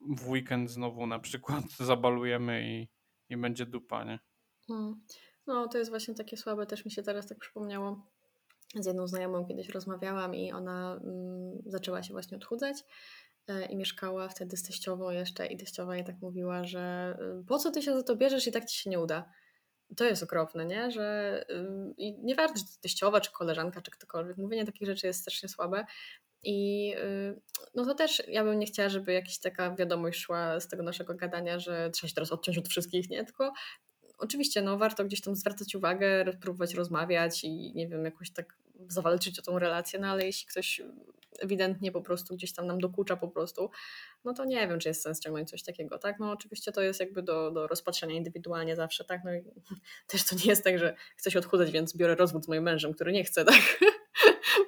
w 0.00 0.28
weekend 0.28 0.70
znowu 0.70 1.06
na 1.06 1.18
przykład 1.18 1.64
zabalujemy 1.80 2.62
i, 2.68 2.88
i 3.28 3.36
będzie 3.36 3.66
dupa, 3.66 4.04
nie? 4.04 4.18
Hmm. 4.66 5.00
No, 5.46 5.68
to 5.68 5.78
jest 5.78 5.90
właśnie 5.90 6.14
takie 6.14 6.36
słabe, 6.36 6.66
też 6.66 6.84
mi 6.84 6.90
się 6.90 7.02
teraz 7.02 7.26
tak 7.26 7.38
przypomniało. 7.38 8.06
Z 8.74 8.86
jedną 8.86 9.06
znajomą 9.06 9.46
kiedyś 9.46 9.68
rozmawiałam 9.68 10.34
i 10.34 10.52
ona 10.52 11.00
mm, 11.04 11.62
zaczęła 11.66 12.02
się 12.02 12.12
właśnie 12.12 12.36
odchudzać 12.36 12.76
e, 13.46 13.66
i 13.66 13.76
mieszkała 13.76 14.28
wtedy 14.28 14.56
z 14.56 14.62
teściową 14.62 15.10
jeszcze 15.10 15.46
i 15.46 15.56
teściowa 15.56 15.96
jej 15.96 16.04
tak 16.04 16.16
mówiła, 16.20 16.64
że 16.64 17.16
y, 17.40 17.44
po 17.44 17.58
co 17.58 17.70
ty 17.70 17.82
się 17.82 17.94
za 17.94 18.02
to 18.02 18.16
bierzesz 18.16 18.46
i 18.46 18.52
tak 18.52 18.64
ci 18.64 18.82
się 18.82 18.90
nie 18.90 19.00
uda. 19.00 19.30
To 19.96 20.04
jest 20.04 20.22
okropne, 20.22 20.64
nie? 20.64 20.90
Że 20.90 21.44
i 21.96 22.14
nie 22.18 22.34
warto, 22.34 22.54
czy 22.54 22.64
to 22.64 22.80
teściowa, 22.82 23.20
czy 23.20 23.32
koleżanka, 23.32 23.80
czy 23.82 23.90
ktokolwiek. 23.90 24.36
Mówienie 24.36 24.66
takich 24.66 24.88
rzeczy 24.88 25.06
jest 25.06 25.20
strasznie 25.20 25.48
słabe, 25.48 25.84
i 26.42 26.94
y, 26.98 27.40
no 27.74 27.84
to 27.84 27.94
też 27.94 28.22
ja 28.28 28.44
bym 28.44 28.58
nie 28.58 28.66
chciała, 28.66 28.88
żeby 28.88 29.12
jakaś 29.12 29.38
taka 29.38 29.74
wiadomość 29.74 30.20
szła 30.20 30.60
z 30.60 30.68
tego 30.68 30.82
naszego 30.82 31.14
gadania, 31.14 31.58
że 31.58 31.90
trzeba 31.90 32.08
się 32.08 32.14
teraz 32.14 32.32
odciąć 32.32 32.58
od 32.58 32.68
wszystkich, 32.68 33.10
nie? 33.10 33.24
Tylko 33.24 33.52
oczywiście 34.18 34.62
no, 34.62 34.78
warto 34.78 35.04
gdzieś 35.04 35.20
tam 35.20 35.36
zwracać 35.36 35.74
uwagę, 35.74 36.24
próbować 36.40 36.74
rozmawiać 36.74 37.44
i 37.44 37.72
nie 37.74 37.88
wiem, 37.88 38.04
jakoś 38.04 38.32
tak 38.32 38.56
zawalczyć 38.88 39.38
o 39.38 39.42
tą 39.42 39.58
relację, 39.58 39.98
no 39.98 40.06
ale 40.06 40.26
jeśli 40.26 40.48
ktoś 40.48 40.80
ewidentnie 41.38 41.92
po 41.92 42.02
prostu 42.02 42.34
gdzieś 42.34 42.52
tam 42.52 42.66
nam 42.66 42.80
dokucza 42.80 43.16
po 43.16 43.28
prostu, 43.28 43.70
no 44.24 44.34
to 44.34 44.44
nie 44.44 44.68
wiem, 44.68 44.78
czy 44.78 44.88
jest 44.88 45.02
sens 45.02 45.20
ciągnąć 45.20 45.50
coś 45.50 45.62
takiego, 45.62 45.98
tak? 45.98 46.18
No 46.20 46.30
oczywiście 46.30 46.72
to 46.72 46.82
jest 46.82 47.00
jakby 47.00 47.22
do, 47.22 47.50
do 47.50 47.66
rozpatrzenia 47.66 48.14
indywidualnie 48.14 48.76
zawsze, 48.76 49.04
tak? 49.04 49.20
No 49.24 49.34
i 49.34 49.44
też 50.06 50.24
to 50.24 50.36
nie 50.36 50.46
jest 50.46 50.64
tak, 50.64 50.78
że 50.78 50.96
chcę 51.16 51.30
się 51.30 51.38
odchudzać, 51.38 51.70
więc 51.70 51.96
biorę 51.96 52.14
rozwód 52.14 52.44
z 52.44 52.48
moim 52.48 52.62
mężem, 52.62 52.94
który 52.94 53.12
nie 53.12 53.24
chce, 53.24 53.44
tak? 53.44 53.80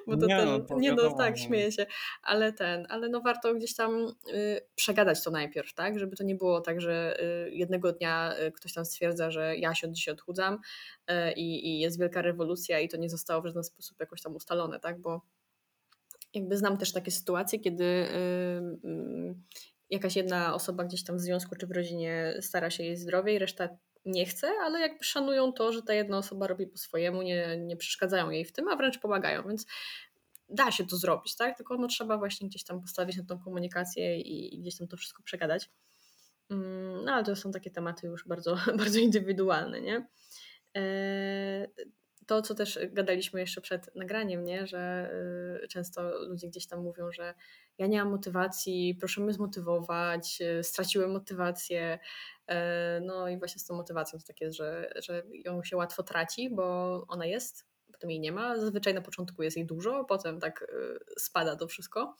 Bo 0.07 0.17
to 0.17 0.25
Nie, 0.25 0.37
ten, 0.37 0.65
no, 0.69 0.77
nie 0.77 0.93
no 0.93 1.13
tak, 1.13 1.31
no. 1.31 1.37
śmieję 1.37 1.71
się, 1.71 1.85
ale 2.23 2.53
ten, 2.53 2.85
ale 2.89 3.09
no 3.09 3.21
warto 3.21 3.55
gdzieś 3.55 3.75
tam 3.75 4.07
y, 4.33 4.61
przegadać 4.75 5.23
to 5.23 5.31
najpierw, 5.31 5.73
tak? 5.73 5.99
Żeby 5.99 6.15
to 6.15 6.23
nie 6.23 6.35
było 6.35 6.61
tak, 6.61 6.81
że 6.81 7.23
y, 7.47 7.51
jednego 7.51 7.91
dnia 7.91 8.33
y, 8.47 8.51
ktoś 8.51 8.73
tam 8.73 8.85
stwierdza, 8.85 9.31
że 9.31 9.57
ja 9.57 9.75
się 9.75 9.87
od 9.87 9.93
dzisiaj 9.93 10.13
odchudzam 10.13 10.59
y, 11.11 11.31
i, 11.31 11.67
i 11.67 11.79
jest 11.79 11.99
wielka 11.99 12.21
rewolucja 12.21 12.79
i 12.79 12.89
to 12.89 12.97
nie 12.97 13.09
zostało 13.09 13.41
w 13.41 13.45
żaden 13.45 13.63
sposób 13.63 13.99
jakoś 13.99 14.21
tam 14.21 14.35
ustalone, 14.35 14.79
tak? 14.79 15.01
Bo 15.01 15.21
jakby 16.33 16.57
znam 16.57 16.77
też 16.77 16.93
takie 16.93 17.11
sytuacje, 17.11 17.59
kiedy 17.59 17.83
y, 17.83 18.07
y, 18.87 19.35
jakaś 19.89 20.15
jedna 20.15 20.53
osoba 20.53 20.83
gdzieś 20.83 21.03
tam 21.03 21.17
w 21.17 21.21
związku 21.21 21.55
czy 21.55 21.67
w 21.67 21.71
rodzinie 21.71 22.33
stara 22.41 22.69
się 22.69 22.83
jeść 22.83 23.01
zdrowiej, 23.01 23.39
reszta 23.39 23.69
nie 24.05 24.25
chce, 24.25 24.51
ale 24.63 24.79
jakby 24.79 25.03
szanują 25.03 25.53
to, 25.53 25.71
że 25.71 25.81
ta 25.81 25.93
jedna 25.93 26.17
osoba 26.17 26.47
robi 26.47 26.67
po 26.67 26.77
swojemu, 26.77 27.21
nie, 27.21 27.57
nie 27.57 27.77
przeszkadzają 27.77 28.29
jej 28.29 28.45
w 28.45 28.51
tym, 28.51 28.67
a 28.67 28.75
wręcz 28.75 28.99
pomagają, 28.99 29.47
więc 29.47 29.65
da 30.49 30.71
się 30.71 30.85
to 30.85 30.97
zrobić, 30.97 31.35
tak? 31.35 31.57
Tylko 31.57 31.77
no, 31.77 31.87
trzeba 31.87 32.17
właśnie 32.17 32.47
gdzieś 32.47 32.63
tam 32.63 32.81
postawić 32.81 33.17
na 33.17 33.23
tą 33.23 33.39
komunikację 33.39 34.21
i, 34.21 34.55
i 34.55 34.59
gdzieś 34.61 34.77
tam 34.77 34.87
to 34.87 34.97
wszystko 34.97 35.23
przegadać. 35.23 35.69
Mm, 36.49 37.05
No 37.05 37.13
ale 37.13 37.23
to 37.23 37.35
są 37.35 37.51
takie 37.51 37.71
tematy 37.71 38.07
już 38.07 38.27
bardzo, 38.27 38.57
bardzo 38.77 38.99
indywidualne, 38.99 39.81
nie? 39.81 40.07
To, 42.31 42.41
co 42.41 42.55
też 42.55 42.79
gadaliśmy 42.91 43.39
jeszcze 43.39 43.61
przed 43.61 43.95
nagraniem, 43.95 44.45
nie? 44.45 44.67
że 44.67 45.11
y, 45.63 45.67
często 45.67 46.25
ludzie 46.27 46.47
gdzieś 46.47 46.67
tam 46.67 46.79
mówią, 46.83 47.11
że 47.11 47.33
ja 47.77 47.87
nie 47.87 47.99
mam 48.03 48.11
motywacji, 48.11 48.95
proszę 48.99 49.21
mnie 49.21 49.33
zmotywować, 49.33 50.41
y, 50.59 50.63
straciłem 50.63 51.11
motywację. 51.11 51.99
E, 52.47 52.99
No 53.05 53.29
i 53.29 53.37
właśnie 53.37 53.59
z 53.59 53.65
tą 53.65 53.75
motywacją 53.75 54.19
to 54.19 54.25
tak 54.25 54.41
jest, 54.41 54.57
że, 54.57 54.93
że 55.03 55.23
ją 55.45 55.63
się 55.63 55.77
łatwo 55.77 56.03
traci, 56.03 56.49
bo 56.49 57.05
ona 57.07 57.25
jest, 57.25 57.65
potem 57.93 58.09
jej 58.09 58.19
nie 58.19 58.31
ma. 58.31 58.59
Zazwyczaj 58.59 58.93
na 58.93 59.01
początku 59.01 59.43
jest 59.43 59.57
jej 59.57 59.65
dużo, 59.65 60.05
potem 60.05 60.39
tak 60.39 60.61
y, 60.61 60.99
spada 61.19 61.55
to 61.55 61.67
wszystko. 61.67 62.15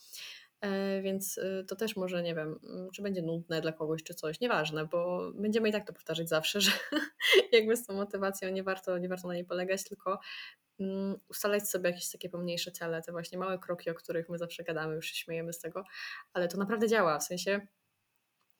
E, 0.61 1.01
Więc 1.01 1.37
y, 1.37 1.65
to 1.67 1.75
też 1.75 1.95
może, 1.95 2.23
nie 2.23 2.35
wiem, 2.35 2.59
mm, 2.63 2.91
czy 2.91 3.01
będzie 3.01 3.21
nudne 3.21 3.61
dla 3.61 3.71
kogoś, 3.71 4.03
czy 4.03 4.13
coś, 4.13 4.39
nieważne, 4.39 4.85
bo 4.85 5.31
będziemy 5.35 5.69
i 5.69 5.71
tak 5.71 5.87
to 5.87 5.93
powtarzać 5.93 6.29
zawsze, 6.29 6.61
że 6.61 6.71
jakby 7.51 7.75
z 7.75 7.85
tą 7.85 7.93
motywacją 7.93 8.49
nie 8.49 8.63
warto, 8.63 8.97
nie 8.97 9.09
warto 9.09 9.27
na 9.27 9.33
niej 9.33 9.45
polegać, 9.45 9.83
tylko 9.83 10.19
mm, 10.79 11.15
ustalać 11.29 11.69
sobie 11.69 11.89
jakieś 11.89 12.11
takie 12.11 12.29
pomniejsze 12.29 12.71
cele, 12.71 13.01
te 13.01 13.11
właśnie 13.11 13.37
małe 13.37 13.59
kroki, 13.59 13.89
o 13.89 13.93
których 13.93 14.29
my 14.29 14.37
zawsze 14.37 14.63
gadamy, 14.63 14.95
już 14.95 15.05
się 15.05 15.15
śmiejemy 15.15 15.53
z 15.53 15.59
tego, 15.59 15.83
ale 16.33 16.47
to 16.47 16.57
naprawdę 16.57 16.87
działa, 16.87 17.19
w 17.19 17.23
sensie 17.23 17.67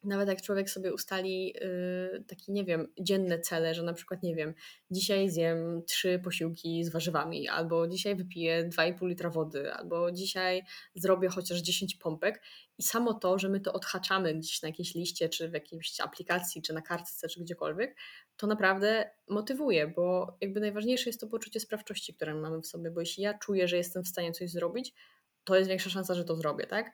nawet 0.03 0.27
jak 0.29 0.41
człowiek 0.41 0.69
sobie 0.69 0.93
ustali 0.93 1.53
y, 2.17 2.23
takie, 2.27 2.51
nie 2.51 2.65
wiem, 2.65 2.87
dzienne 2.99 3.39
cele, 3.39 3.73
że 3.73 3.83
na 3.83 3.93
przykład, 3.93 4.23
nie 4.23 4.35
wiem, 4.35 4.53
dzisiaj 4.91 5.29
zjem 5.29 5.83
trzy 5.87 6.19
posiłki 6.23 6.83
z 6.83 6.89
warzywami, 6.89 7.47
albo 7.49 7.87
dzisiaj 7.87 8.15
wypiję 8.15 8.69
2,5 8.69 9.07
litra 9.07 9.29
wody, 9.29 9.73
albo 9.73 10.11
dzisiaj 10.11 10.63
zrobię 10.95 11.29
chociaż 11.29 11.59
10 11.59 11.95
pompek 11.95 12.41
i 12.77 12.83
samo 12.83 13.13
to, 13.13 13.39
że 13.39 13.49
my 13.49 13.59
to 13.59 13.73
odhaczamy 13.73 14.35
gdzieś 14.35 14.61
na 14.61 14.69
jakiejś 14.69 14.95
liście, 14.95 15.29
czy 15.29 15.49
w 15.49 15.53
jakiejś 15.53 15.99
aplikacji, 15.99 16.61
czy 16.61 16.73
na 16.73 16.81
kartce, 16.81 17.27
czy 17.27 17.41
gdziekolwiek, 17.41 17.95
to 18.37 18.47
naprawdę 18.47 19.11
motywuje, 19.29 19.87
bo 19.87 20.37
jakby 20.41 20.59
najważniejsze 20.59 21.09
jest 21.09 21.19
to 21.19 21.27
poczucie 21.27 21.59
sprawczości, 21.59 22.13
które 22.13 22.35
mamy 22.35 22.61
w 22.61 22.67
sobie, 22.67 22.91
bo 22.91 22.99
jeśli 22.99 23.23
ja 23.23 23.37
czuję, 23.37 23.67
że 23.67 23.77
jestem 23.77 24.03
w 24.03 24.07
stanie 24.07 24.31
coś 24.31 24.49
zrobić, 24.49 24.93
to 25.43 25.55
jest 25.55 25.69
większa 25.69 25.89
szansa, 25.89 26.15
że 26.15 26.23
to 26.23 26.35
zrobię, 26.35 26.67
tak? 26.67 26.91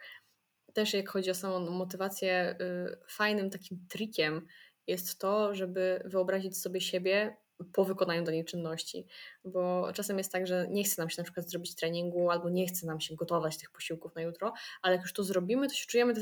Też 0.78 0.94
jak 0.94 1.10
chodzi 1.10 1.32
o 1.32 1.36
samą 1.36 1.60
motywację, 1.60 2.56
y, 2.62 2.98
fajnym 3.10 3.50
takim 3.50 3.86
trikiem 3.90 4.48
jest 4.88 5.20
to, 5.20 5.56
żeby 5.56 6.02
wyobrazić 6.06 6.58
sobie 6.58 6.82
siebie 6.82 7.38
po 7.74 7.86
wykonaniu 7.86 8.24
danej 8.24 8.46
czynności. 8.46 9.06
Bo 9.46 9.94
czasem 9.94 10.18
jest 10.18 10.32
tak, 10.32 10.48
że 10.48 10.68
nie 10.70 10.84
chce 10.84 11.02
nam 11.02 11.10
się 11.10 11.16
na 11.18 11.24
przykład 11.24 11.50
zrobić 11.50 11.76
treningu, 11.76 12.32
albo 12.32 12.50
nie 12.50 12.68
chce 12.68 12.88
nam 12.88 13.00
się 13.00 13.16
gotować 13.16 13.58
tych 13.58 13.72
posiłków 13.72 14.16
na 14.16 14.22
jutro, 14.22 14.54
ale 14.82 14.96
jak 14.96 15.02
już 15.02 15.14
to 15.14 15.24
zrobimy, 15.24 15.68
to 15.68 15.74
się 15.74 15.86
czujemy 15.86 16.14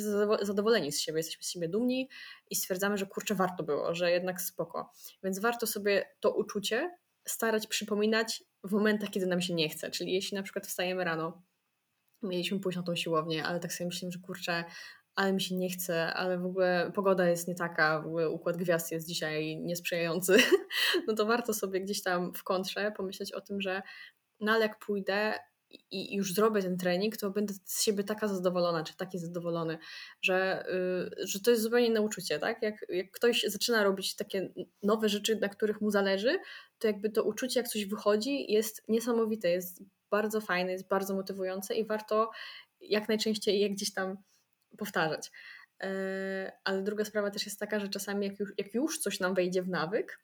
zadowoleni 0.42 0.92
z 0.92 1.00
siebie, 1.00 1.18
jesteśmy 1.18 1.44
z 1.44 1.50
siebie 1.50 1.70
dumni 1.70 2.10
i 2.50 2.56
stwierdzamy, 2.56 2.98
że 2.98 3.06
kurczę, 3.06 3.36
warto 3.36 3.64
było, 3.64 3.96
że 3.96 4.12
jednak 4.12 4.42
spoko. 4.42 4.92
Więc 5.24 5.40
warto 5.40 5.68
sobie 5.68 6.06
to 6.20 6.32
uczucie 6.36 6.98
starać 7.28 7.68
przypominać 7.68 8.44
w 8.64 8.72
momentach, 8.72 9.10
kiedy 9.10 9.26
nam 9.26 9.42
się 9.42 9.54
nie 9.54 9.70
chce. 9.70 9.92
Czyli 9.92 10.14
jeśli 10.14 10.36
na 10.36 10.44
przykład 10.44 10.68
wstajemy 10.68 11.04
rano, 11.04 11.42
mieliśmy 12.26 12.60
pójść 12.60 12.78
na 12.78 12.84
tą 12.84 12.96
siłownię, 12.96 13.46
ale 13.46 13.60
tak 13.60 13.74
sobie 13.74 13.86
myślimy, 13.88 14.12
że 14.12 14.20
kurczę, 14.20 14.64
ale 15.16 15.34
mi 15.34 15.42
się 15.42 15.56
nie 15.56 15.70
chce, 15.70 16.14
ale 16.14 16.38
w 16.38 16.46
ogóle 16.46 16.92
pogoda 16.96 17.30
jest 17.30 17.48
nie 17.48 17.56
taka, 17.56 18.02
w 18.02 18.06
ogóle 18.06 18.30
układ 18.30 18.58
gwiazd 18.58 18.92
jest 18.92 19.08
dzisiaj 19.08 19.58
niesprzyjający, 19.58 20.38
no 21.08 21.14
to 21.14 21.26
warto 21.26 21.54
sobie 21.54 21.82
gdzieś 21.82 22.04
tam 22.04 22.34
w 22.34 22.44
kontrze 22.44 22.92
pomyśleć 22.98 23.34
o 23.34 23.42
tym, 23.42 23.62
że 23.62 23.82
no 24.40 24.52
ale 24.52 24.62
jak 24.62 24.80
pójdę 24.80 25.34
i 25.92 26.16
już 26.16 26.34
zrobię 26.34 26.62
ten 26.62 26.78
trening, 26.78 27.18
to 27.18 27.32
będę 27.32 27.54
z 27.66 27.84
siebie 27.84 28.04
taka 28.04 28.28
zadowolona, 28.28 28.84
czy 28.84 28.98
taki 28.98 29.20
zadowolony, 29.20 29.78
że, 30.22 30.66
yy, 31.18 31.28
że 31.28 31.40
to 31.40 31.52
jest 31.52 31.64
zupełnie 31.64 31.88
inne 31.88 32.02
uczucie, 32.02 32.40
tak? 32.40 32.62
Jak, 32.62 32.76
jak 32.90 33.12
ktoś 33.12 33.44
zaczyna 33.48 33.84
robić 33.84 34.16
takie 34.16 34.54
nowe 34.84 35.10
rzeczy, 35.10 35.36
na 35.36 35.50
których 35.50 35.82
mu 35.82 35.92
zależy, 35.92 36.40
to 36.80 36.88
jakby 36.88 37.10
to 37.10 37.24
uczucie, 37.24 37.60
jak 37.60 37.70
coś 37.70 37.86
wychodzi, 37.86 38.52
jest 38.52 38.84
niesamowite, 38.88 39.50
jest 39.50 39.84
bardzo 40.16 40.42
fajne, 40.42 40.72
jest 40.72 40.88
bardzo 40.88 41.16
motywujące 41.16 41.76
i 41.76 41.86
warto 41.86 42.32
jak 42.82 43.08
najczęściej 43.08 43.60
je 43.60 43.70
gdzieś 43.70 43.94
tam 43.94 44.18
powtarzać. 44.78 45.32
Yy, 45.84 45.90
Ale 46.64 46.82
druga 46.84 47.06
sprawa 47.06 47.32
też 47.32 47.46
jest 47.46 47.60
taka, 47.60 47.80
że 47.80 47.88
czasami 47.88 48.28
jak 48.28 48.40
już, 48.40 48.54
jak 48.58 48.74
już 48.74 49.00
coś 49.00 49.20
nam 49.20 49.36
wejdzie 49.36 49.62
w 49.62 49.70
nawyk, 49.70 50.20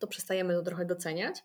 to 0.00 0.06
przestajemy 0.06 0.54
to 0.54 0.62
trochę 0.62 0.84
doceniać. 0.84 1.42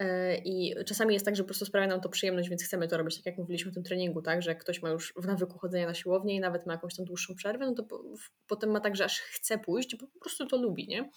Yy, 0.00 0.36
I 0.44 0.74
czasami 0.86 1.14
jest 1.14 1.26
tak, 1.26 1.36
że 1.36 1.42
po 1.42 1.46
prostu 1.46 1.64
sprawia 1.64 1.86
nam 1.86 2.00
to 2.00 2.08
przyjemność, 2.08 2.48
więc 2.48 2.64
chcemy 2.64 2.88
to 2.88 2.96
robić, 2.96 3.16
tak 3.16 3.26
jak 3.26 3.38
mówiliśmy 3.38 3.70
w 3.70 3.74
tym 3.74 3.82
treningu, 3.82 4.22
tak, 4.22 4.42
że 4.42 4.50
jak 4.50 4.60
ktoś 4.60 4.82
ma 4.82 4.90
już 4.90 5.12
w 5.16 5.26
nawyku 5.26 5.58
chodzenia 5.58 5.86
na 5.86 5.94
siłownię 5.94 6.36
i 6.36 6.40
nawet 6.40 6.66
ma 6.66 6.72
jakąś 6.72 6.96
tam 6.96 7.04
dłuższą 7.06 7.34
przerwę, 7.34 7.66
no 7.66 7.74
to 7.74 7.82
po, 7.82 7.98
w, 7.98 8.30
potem 8.46 8.70
ma 8.70 8.80
tak, 8.80 8.96
że 8.96 9.04
aż 9.04 9.20
chce 9.20 9.58
pójść, 9.58 9.96
bo 9.96 10.06
po 10.06 10.20
prostu 10.20 10.46
to 10.46 10.56
lubi, 10.56 10.88
nie? 10.88 11.10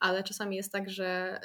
Ale 0.00 0.22
czasami 0.22 0.56
jest 0.56 0.72
tak, 0.72 0.90
że 0.90 1.40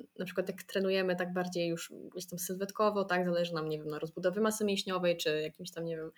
yy, 0.00 0.06
na 0.18 0.24
przykład 0.24 0.48
jak 0.48 0.62
trenujemy 0.62 1.16
tak 1.16 1.32
bardziej 1.32 1.68
już 1.68 1.92
gdzieś 2.12 2.28
tam 2.28 2.38
sylwetkowo, 2.38 3.04
tak, 3.04 3.24
zależy 3.24 3.54
nam, 3.54 3.68
nie 3.68 3.78
wiem, 3.78 3.88
na 3.88 3.98
rozbudowie 3.98 4.40
masy 4.40 4.64
mięśniowej, 4.64 5.16
czy 5.16 5.40
jakimś 5.40 5.70
tam, 5.70 5.84
nie 5.84 5.96
wiem, 5.96 6.06
e, 6.06 6.10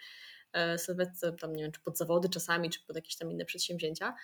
sylwetce, 0.78 1.32
tam 1.32 1.52
nie 1.56 1.62
wiem, 1.62 1.72
czy 1.72 1.80
pod 1.80 1.98
zawody 1.98 2.28
czasami, 2.28 2.70
czy 2.70 2.80
pod 2.86 2.96
jakieś 2.96 3.16
tam 3.16 3.30
inne 3.30 3.44
przedsięwzięcia, 3.44 4.14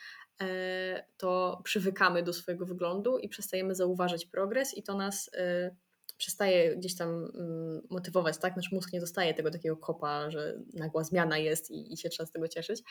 e, 0.41 1.07
to 1.17 1.61
przywykamy 1.65 2.23
do 2.23 2.33
swojego 2.33 2.67
wyglądu 2.67 3.19
i 3.19 3.29
przestajemy 3.29 3.75
zauważać 3.75 4.27
progres 4.27 4.75
i 4.75 4.83
to 4.83 4.95
nas 4.95 5.31
e, 5.35 5.77
przestaje 6.17 6.77
gdzieś 6.77 6.97
tam 6.97 7.09
mm, 7.09 7.87
motywować, 7.91 8.39
tak? 8.39 8.57
Nasz 8.57 8.73
mózg 8.73 8.93
nie 8.93 9.01
dostaje 9.01 9.35
tego 9.35 9.51
takiego 9.51 9.77
kopa, 9.77 10.31
że 10.31 10.59
nagła 10.75 11.05
zmiana 11.05 11.39
jest 11.39 11.71
i, 11.71 11.93
i 11.93 11.97
się 11.97 12.09
trzeba 12.09 12.27
z 12.27 12.33
tego 12.33 12.49
cieszyć, 12.49 12.83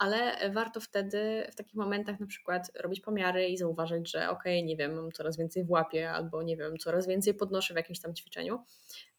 ale 0.00 0.50
warto 0.50 0.80
wtedy 0.80 1.46
w 1.52 1.54
takich 1.54 1.74
momentach 1.74 2.20
na 2.20 2.26
przykład 2.26 2.70
robić 2.74 3.00
pomiary 3.00 3.48
i 3.48 3.56
zauważyć, 3.56 4.10
że 4.10 4.30
okay, 4.30 4.62
nie 4.62 4.76
wiem, 4.76 4.94
mam 4.94 5.12
coraz 5.12 5.36
więcej 5.36 5.64
w 5.64 5.70
łapie 5.70 6.10
albo 6.10 6.42
nie 6.42 6.56
wiem, 6.56 6.78
coraz 6.78 7.06
więcej 7.06 7.34
podnoszę 7.34 7.74
w 7.74 7.76
jakimś 7.76 8.00
tam 8.00 8.14
ćwiczeniu, 8.14 8.64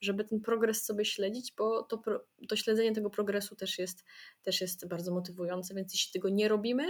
żeby 0.02 0.24
ten 0.24 0.42
progres 0.42 0.86
sobie 0.86 1.06
śledzić, 1.06 1.54
bo 1.58 1.84
to, 1.84 2.02
to 2.50 2.56
śledzenie 2.56 2.94
tego 2.94 3.10
progresu 3.10 3.56
też 3.56 3.80
jest, 3.80 4.04
też 4.44 4.62
jest 4.62 4.88
bardzo 4.88 5.14
motywujące, 5.14 5.74
więc 5.74 5.94
jeśli 5.94 6.12
tego 6.14 6.30
nie 6.30 6.48
robimy, 6.48 6.84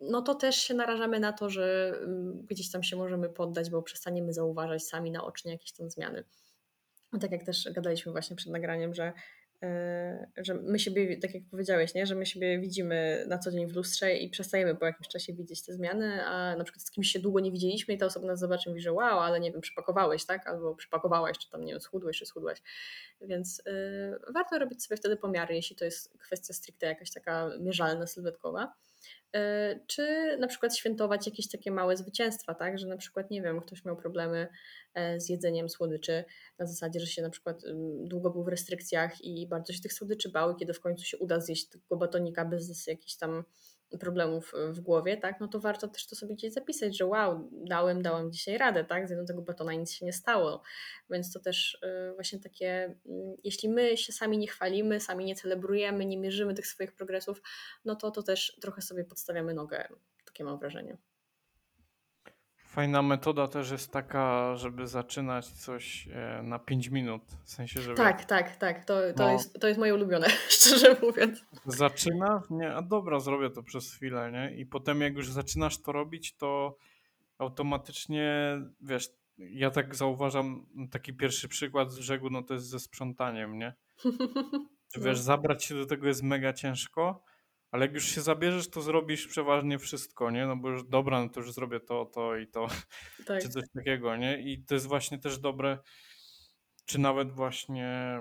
no 0.00 0.22
to 0.22 0.34
też 0.34 0.56
się 0.56 0.74
narażamy 0.74 1.20
na 1.20 1.32
to, 1.32 1.50
że 1.50 1.92
mm, 2.02 2.46
gdzieś 2.46 2.70
tam 2.70 2.82
się 2.82 2.96
możemy 2.96 3.28
poddać, 3.28 3.70
bo 3.70 3.82
przestaniemy 3.82 4.32
zauważać 4.32 4.84
sami 4.84 5.10
naocznie 5.10 5.52
jakieś 5.52 5.72
tam 5.72 5.90
zmiany. 5.90 6.24
Tak 7.20 7.32
jak 7.32 7.44
też 7.44 7.68
gadaliśmy 7.72 8.12
właśnie 8.12 8.36
przed 8.36 8.52
nagraniem, 8.52 8.94
że, 8.94 9.12
że 10.36 10.54
my 10.54 10.78
siebie, 10.78 11.16
tak 11.16 11.34
jak 11.34 11.42
powiedziałeś, 11.50 11.94
nie? 11.94 12.06
że 12.06 12.14
my 12.14 12.26
siebie 12.26 12.58
widzimy 12.58 13.24
na 13.28 13.38
co 13.38 13.50
dzień 13.50 13.66
w 13.66 13.76
lustrze 13.76 14.16
i 14.16 14.30
przestajemy 14.30 14.74
po 14.74 14.86
jakimś 14.86 15.08
czasie 15.08 15.32
widzieć 15.32 15.62
te 15.62 15.72
zmiany, 15.72 16.24
a 16.24 16.56
na 16.56 16.64
przykład 16.64 16.82
z 16.82 16.90
kimś 16.90 17.12
się 17.12 17.18
długo 17.18 17.40
nie 17.40 17.52
widzieliśmy 17.52 17.94
i 17.94 17.98
ta 17.98 18.06
osoba 18.06 18.26
nas 18.26 18.38
zobaczy 18.38 18.68
i 18.68 18.72
mówi, 18.72 18.82
że 18.82 18.92
wow, 18.92 19.20
ale 19.20 19.40
nie 19.40 19.52
wiem, 19.52 19.60
przypakowałeś, 19.60 20.24
tak? 20.24 20.46
Albo 20.46 20.74
przypakowałaś, 20.74 21.38
czy 21.38 21.50
tam, 21.50 21.64
nie 21.64 21.72
wiem, 21.72 21.80
schudłeś, 21.80 22.18
czy 22.18 22.26
schudłeś. 22.26 22.62
Więc 23.20 23.62
yy, 23.66 24.32
warto 24.32 24.58
robić 24.58 24.84
sobie 24.84 24.96
wtedy 24.96 25.16
pomiary, 25.16 25.54
jeśli 25.54 25.76
to 25.76 25.84
jest 25.84 26.18
kwestia 26.18 26.54
stricte 26.54 26.86
jakaś 26.86 27.10
taka 27.10 27.50
mierzalna, 27.60 28.06
sylwetkowa 28.06 28.74
czy 29.86 30.36
na 30.40 30.46
przykład 30.46 30.76
świętować 30.76 31.26
jakieś 31.26 31.48
takie 31.48 31.70
małe 31.70 31.96
zwycięstwa, 31.96 32.54
tak, 32.54 32.78
że 32.78 32.86
na 32.86 32.96
przykład, 32.96 33.30
nie 33.30 33.42
wiem, 33.42 33.60
ktoś 33.60 33.84
miał 33.84 33.96
problemy 33.96 34.48
z 35.16 35.28
jedzeniem 35.28 35.68
słodyczy 35.68 36.24
na 36.58 36.66
zasadzie, 36.66 37.00
że 37.00 37.06
się 37.06 37.22
na 37.22 37.30
przykład 37.30 37.62
długo 38.04 38.30
był 38.30 38.44
w 38.44 38.48
restrykcjach 38.48 39.24
i 39.24 39.46
bardzo 39.46 39.72
się 39.72 39.80
tych 39.80 39.92
słodyczy 39.92 40.28
bały, 40.28 40.56
kiedy 40.56 40.72
w 40.72 40.80
końcu 40.80 41.04
się 41.04 41.18
uda 41.18 41.40
zjeść 41.40 41.68
tego 41.68 41.96
batonika 41.96 42.44
bez 42.44 42.86
jakichś 42.86 43.16
tam 43.16 43.44
problemów 44.00 44.52
w 44.68 44.80
głowie, 44.80 45.16
tak, 45.16 45.40
no 45.40 45.48
to 45.48 45.60
warto 45.60 45.88
też 45.88 46.06
to 46.06 46.16
sobie 46.16 46.34
gdzieś 46.34 46.52
zapisać, 46.52 46.98
że 46.98 47.06
wow, 47.06 47.50
dałem, 47.52 48.02
dałam 48.02 48.32
dzisiaj 48.32 48.58
radę, 48.58 48.84
tak, 48.84 49.08
z 49.08 49.10
jednego 49.10 49.42
batona 49.42 49.72
nic 49.72 49.92
się 49.92 50.06
nie 50.06 50.12
stało, 50.12 50.62
więc 51.10 51.32
to 51.32 51.40
też 51.40 51.78
y, 51.82 52.14
właśnie 52.14 52.40
takie, 52.40 52.94
mm, 53.06 53.36
jeśli 53.44 53.68
my 53.68 53.96
się 53.96 54.12
sami 54.12 54.38
nie 54.38 54.48
chwalimy, 54.48 55.00
sami 55.00 55.24
nie 55.24 55.34
celebrujemy, 55.34 56.06
nie 56.06 56.18
mierzymy 56.18 56.54
tych 56.54 56.66
swoich 56.66 56.92
progresów, 56.92 57.42
no 57.84 57.96
to 57.96 58.10
to 58.10 58.22
też 58.22 58.58
trochę 58.60 58.82
sobie 58.82 59.04
podstawiamy 59.04 59.54
nogę, 59.54 59.88
takie 60.24 60.44
mam 60.44 60.58
wrażenie. 60.58 60.98
Fajna 62.78 63.02
metoda 63.02 63.48
też 63.48 63.70
jest 63.70 63.92
taka, 63.92 64.56
żeby 64.56 64.86
zaczynać 64.86 65.46
coś 65.46 66.08
e, 66.12 66.42
na 66.42 66.58
5 66.58 66.88
minut. 66.88 67.22
W 67.44 67.50
sensie, 67.50 67.80
żeby. 67.82 67.96
Tak, 67.96 68.24
tak, 68.24 68.56
tak. 68.56 68.84
To, 68.84 68.94
to, 69.16 69.24
No. 69.24 69.32
jest, 69.32 69.60
to 69.60 69.68
jest 69.68 69.80
moje 69.80 69.94
ulubione, 69.94 70.26
szczerze 70.48 70.96
mówiąc. 71.02 71.44
Zaczynasz, 71.66 72.42
nie, 72.50 72.74
a 72.74 72.82
dobra, 72.82 73.20
zrobię 73.20 73.50
to 73.50 73.62
przez 73.62 73.94
chwilę, 73.94 74.32
nie? 74.32 74.56
I 74.60 74.66
potem 74.66 75.00
jak 75.00 75.14
już 75.16 75.30
zaczynasz 75.30 75.82
to 75.82 75.92
robić, 75.92 76.36
to 76.36 76.76
automatycznie, 77.38 78.58
wiesz, 78.80 79.08
ja 79.38 79.70
tak 79.70 79.94
zauważam, 79.94 80.66
taki 80.90 81.14
pierwszy 81.14 81.48
przykład 81.48 81.92
z 81.92 81.98
brzegu, 81.98 82.30
no 82.30 82.42
to 82.42 82.54
jest 82.54 82.66
ze 82.66 82.80
sprzątaniem, 82.80 83.58
nie? 83.58 83.74
Wiesz, 84.96 85.18
No. 85.18 85.22
zabrać 85.24 85.64
się 85.64 85.74
do 85.74 85.86
tego 85.86 86.06
jest 86.06 86.22
mega 86.22 86.52
ciężko, 86.52 87.22
ale 87.70 87.86
jak 87.86 87.94
już 87.94 88.04
się 88.04 88.20
zabierzesz, 88.20 88.70
to 88.70 88.82
zrobisz 88.82 89.26
przeważnie 89.26 89.78
wszystko, 89.78 90.30
nie? 90.30 90.46
No 90.46 90.56
bo 90.56 90.70
już 90.70 90.84
dobra, 90.84 91.20
no 91.20 91.28
to 91.28 91.40
już 91.40 91.52
zrobię 91.52 91.80
to, 91.80 92.06
to 92.06 92.36
i 92.36 92.46
to, 92.46 92.66
tak. 93.26 93.42
czy 93.42 93.48
coś 93.48 93.64
takiego, 93.74 94.16
nie? 94.16 94.40
I 94.40 94.64
to 94.64 94.74
jest 94.74 94.86
właśnie 94.86 95.18
też 95.18 95.38
dobre, 95.38 95.78
czy 96.86 97.00
nawet 97.00 97.32
właśnie 97.32 98.20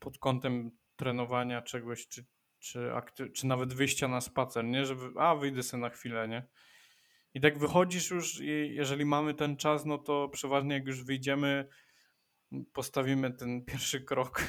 pod 0.00 0.18
kątem 0.18 0.70
trenowania 0.96 1.62
czegoś, 1.62 2.08
czy, 2.08 2.24
czy, 2.58 2.78
akty- 2.78 3.32
czy 3.32 3.46
nawet 3.46 3.74
wyjścia 3.74 4.08
na 4.08 4.20
spacer, 4.20 4.64
nie? 4.64 4.84
Żeby, 4.84 5.20
a 5.20 5.34
wyjdę 5.34 5.62
sobie 5.62 5.80
na 5.80 5.90
chwilę, 5.90 6.28
nie? 6.28 6.46
I 7.34 7.40
tak 7.40 7.58
wychodzisz 7.58 8.10
już 8.10 8.40
i 8.40 8.74
jeżeli 8.74 9.04
mamy 9.04 9.34
ten 9.34 9.56
czas, 9.56 9.84
no 9.84 9.98
to 9.98 10.28
przeważnie 10.28 10.74
jak 10.74 10.86
już 10.86 11.04
wyjdziemy, 11.04 11.68
postawimy 12.72 13.32
ten 13.32 13.64
pierwszy 13.64 14.00
krok, 14.00 14.42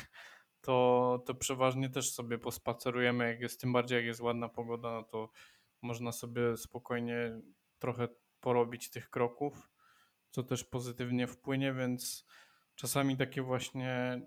to, 0.62 1.24
to 1.26 1.36
przeważnie 1.36 1.89
też 1.89 2.13
sobie 2.13 2.38
pospacerujemy, 2.38 3.28
jak 3.28 3.41
jest, 3.41 3.62
tym 3.62 3.74
bardziej 3.74 3.95
jak 3.95 4.06
jest 4.06 4.22
ładna 4.22 4.50
pogoda, 4.50 4.91
no 4.91 5.04
to 5.04 5.30
można 5.82 6.12
sobie 6.12 6.58
spokojnie 6.58 7.41
trochę 7.80 8.08
porobić 8.39 8.89
tych 8.89 9.10
kroków, 9.10 9.69
co 10.32 10.43
też 10.43 10.63
pozytywnie 10.63 11.28
wpłynie, 11.28 11.74
więc 11.74 12.26
czasami 12.76 13.17
takie 13.17 13.41
właśnie 13.41 14.22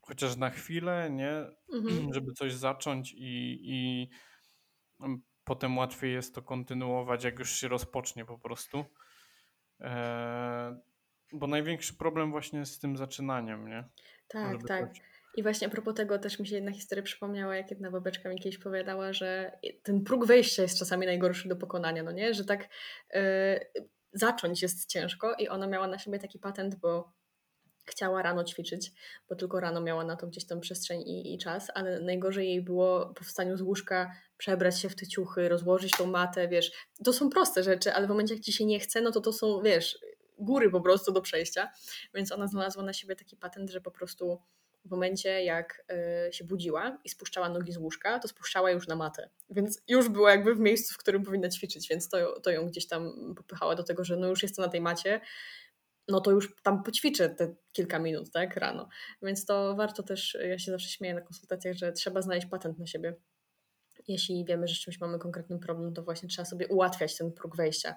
chociaż 0.00 0.36
na 0.36 0.50
chwilę, 0.50 1.10
nie, 1.10 1.32
Mhm. 1.74 1.82
żeby 2.14 2.32
coś 2.32 2.52
zacząć 2.52 3.12
i, 3.12 3.58
i 3.62 4.10
mm, 5.00 5.22
potem 5.44 5.78
łatwiej 5.78 6.12
jest 6.12 6.34
to 6.34 6.42
kontynuować, 6.42 7.24
jak 7.24 7.38
już 7.38 7.50
się 7.50 7.68
rozpocznie 7.68 8.24
po 8.24 8.38
prostu. 8.38 8.84
Eee, 9.80 10.74
bo 11.32 11.46
największy 11.46 11.94
problem 11.94 12.30
właśnie 12.30 12.58
jest 12.58 12.72
z 12.72 12.78
tym 12.78 12.96
zaczynaniem, 12.96 13.68
nie? 13.68 13.84
Tak, 14.28 14.52
Żeby 14.52 14.68
tak. 14.68 14.90
I 15.36 15.42
właśnie 15.42 15.66
a 15.66 15.70
propos 15.70 15.94
tego 15.94 16.18
też 16.18 16.38
mi 16.38 16.46
się 16.46 16.54
jedna 16.54 16.72
historia 16.72 17.02
przypomniała, 17.02 17.56
jak 17.56 17.70
jedna 17.70 17.90
babeczka 17.90 18.28
mi 18.28 18.38
kiedyś 18.38 18.58
powiedziała, 18.58 19.12
że 19.12 19.58
ten 19.82 20.04
próg 20.04 20.26
wejścia 20.26 20.62
jest 20.62 20.78
czasami 20.78 21.06
najgorszy 21.06 21.48
do 21.48 21.56
pokonania, 21.56 22.02
no 22.02 22.12
nie? 22.12 22.34
Że 22.34 22.44
tak 22.44 22.68
e, 23.14 23.60
zacząć 24.12 24.62
jest 24.62 24.90
ciężko 24.90 25.34
i 25.34 25.48
ona 25.48 25.66
miała 25.66 25.86
na 25.86 25.98
siebie 25.98 26.18
taki 26.18 26.38
patent, 26.38 26.74
bo 26.74 27.12
chciała 27.84 28.22
rano 28.22 28.44
ćwiczyć, 28.44 28.92
bo 29.28 29.36
tylko 29.36 29.60
rano 29.60 29.80
miała 29.80 30.04
na 30.04 30.16
to 30.16 30.26
gdzieś 30.26 30.46
tam 30.46 30.60
przestrzeń 30.60 31.00
i, 31.00 31.34
i 31.34 31.38
czas, 31.38 31.70
ale 31.74 32.00
najgorzej 32.00 32.48
jej 32.48 32.62
było 32.62 33.14
po 33.14 33.24
wstaniu 33.24 33.56
z 33.56 33.62
łóżka 33.62 34.12
przebrać 34.36 34.80
się 34.80 34.88
w 34.88 34.96
te 34.96 35.06
ciuchy, 35.06 35.48
rozłożyć 35.48 35.92
tą 35.98 36.06
matę, 36.06 36.48
wiesz. 36.48 36.72
To 37.04 37.12
są 37.12 37.30
proste 37.30 37.62
rzeczy, 37.62 37.92
ale 37.92 38.06
w 38.06 38.08
momencie 38.10 38.34
jak 38.34 38.42
ci 38.42 38.52
się 38.52 38.64
nie 38.64 38.80
chce, 38.80 39.00
no 39.00 39.10
to 39.10 39.20
to 39.20 39.32
są, 39.32 39.62
wiesz, 39.62 39.98
góry 40.38 40.70
po 40.70 40.80
prostu 40.80 41.12
do 41.12 41.20
przejścia. 41.20 41.72
Więc 42.14 42.32
ona 42.32 42.46
znalazła 42.46 42.82
na 42.82 42.92
siebie 42.92 43.16
taki 43.16 43.36
patent, 43.36 43.70
że 43.70 43.80
po 43.80 43.90
prostu 43.90 44.42
w 44.84 44.90
momencie 44.90 45.44
jak 45.44 45.84
y, 46.28 46.32
się 46.32 46.44
budziła 46.44 46.98
i 47.04 47.08
spuszczała 47.08 47.48
nogi 47.48 47.72
z 47.72 47.76
łóżka, 47.76 48.18
to 48.18 48.28
spuszczała 48.28 48.70
już 48.70 48.88
na 48.88 48.96
matę. 48.96 49.30
Więc 49.50 49.82
już 49.88 50.08
była 50.08 50.30
jakby 50.30 50.54
w 50.54 50.60
miejscu, 50.60 50.94
w 50.94 50.98
którym 50.98 51.22
powinna 51.22 51.48
ćwiczyć, 51.48 51.88
więc 51.88 52.08
to, 52.08 52.40
to 52.40 52.50
ją 52.50 52.66
gdzieś 52.66 52.88
tam 52.88 53.34
popychało 53.36 53.74
do 53.74 53.82
tego, 53.82 54.04
że 54.04 54.16
no 54.16 54.28
już 54.28 54.42
jestem 54.42 54.64
na 54.64 54.70
tej 54.70 54.80
macie, 54.80 55.20
no 56.08 56.20
to 56.20 56.30
już 56.30 56.54
tam 56.62 56.82
poćwiczę 56.82 57.30
te 57.30 57.54
kilka 57.72 57.98
minut, 57.98 58.30
tak, 58.32 58.56
rano. 58.56 58.88
Więc 59.22 59.44
to 59.46 59.74
warto 59.76 60.02
też, 60.02 60.38
ja 60.48 60.58
się 60.58 60.70
zawsze 60.70 60.88
śmieję 60.88 61.14
na 61.14 61.20
konsultacjach, 61.20 61.76
że 61.76 61.92
trzeba 61.92 62.22
znaleźć 62.22 62.46
patent 62.46 62.78
na 62.78 62.86
siebie. 62.86 63.14
Jeśli 64.08 64.44
wiemy, 64.44 64.68
że 64.68 64.74
z 64.74 64.78
czymś 64.78 65.00
mamy 65.00 65.18
konkretny 65.18 65.58
problem, 65.58 65.94
to 65.94 66.02
właśnie 66.02 66.28
trzeba 66.28 66.46
sobie 66.46 66.68
ułatwiać 66.68 67.16
ten 67.16 67.32
próg 67.32 67.56
wejścia. 67.56 67.96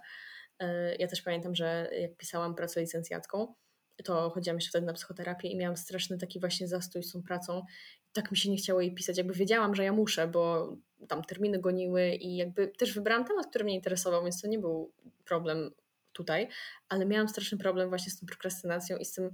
Y, 0.63 0.65
Ja 0.99 1.07
też 1.07 1.21
pamiętam, 1.21 1.55
że 1.55 1.89
jak 1.91 2.17
pisałam 2.17 2.55
pracę 2.55 2.81
licencjacką, 2.81 3.55
to 4.03 4.29
chodziłam 4.29 4.57
jeszcze 4.57 4.69
wtedy 4.69 4.85
na 4.85 4.93
psychoterapię 4.93 5.47
i 5.47 5.57
miałam 5.57 5.77
straszny 5.77 6.17
taki 6.17 6.39
właśnie 6.39 6.67
zastój 6.67 7.03
z 7.03 7.11
tą 7.11 7.23
pracą. 7.23 7.65
Tak 8.13 8.31
mi 8.31 8.37
się 8.37 8.51
nie 8.51 8.57
chciało 8.57 8.81
jej 8.81 8.93
pisać. 8.93 9.17
Jakby 9.17 9.33
wiedziałam, 9.33 9.75
że 9.75 9.83
ja 9.83 9.93
muszę, 9.93 10.27
bo 10.27 10.73
tam 11.07 11.23
terminy 11.23 11.59
goniły 11.59 12.09
i 12.09 12.35
jakby 12.35 12.67
też 12.67 12.93
wybrałam 12.93 13.25
temat, 13.25 13.47
który 13.47 13.65
mnie 13.65 13.75
interesował, 13.75 14.23
więc 14.23 14.41
to 14.41 14.47
nie 14.47 14.59
był 14.59 14.91
problem 15.25 15.71
tutaj, 16.13 16.47
ale 16.89 17.05
miałam 17.05 17.29
straszny 17.29 17.57
problem 17.57 17.89
właśnie 17.89 18.11
z 18.11 18.19
tą 18.19 18.27
prokrastynacją 18.27 18.97
i 18.97 19.05
z 19.05 19.13
tym, 19.13 19.29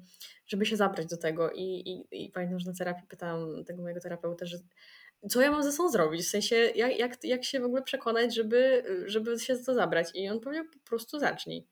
żeby 0.48 0.65
się 0.65 0.76
zabrać 0.76 1.08
do 1.08 1.17
tego. 1.17 1.52
I, 1.52 1.62
i, 1.62 2.26
i 2.26 2.32
pamiętam, 2.32 2.60
że 2.60 2.69
na 2.69 2.78
terapii 2.78 3.08
pytałam 3.08 3.63
tego 3.65 3.82
mojego 3.82 4.02
terapeuta, 4.02 4.45
że 4.45 4.58
co 5.30 5.41
ja 5.41 5.52
mam 5.52 5.63
ze 5.63 5.72
sobą 5.72 5.89
zrobić? 5.89 6.22
W 6.22 6.30
sensie, 6.30 6.56
jak, 6.56 7.00
jak, 7.00 7.24
jak 7.24 7.43
się 7.43 7.60
w 7.60 7.63
ogóle 7.63 7.82
przekonać, 7.82 8.36
żeby, 8.36 8.84
żeby 9.06 9.39
się 9.39 9.56
za 9.56 9.63
to 9.63 9.74
zabrać? 9.74 10.08
I 10.13 10.30
on 10.30 10.39
powiedział, 10.39 10.65
po 10.65 10.89
prostu 10.89 11.19
zacznij. 11.19 11.67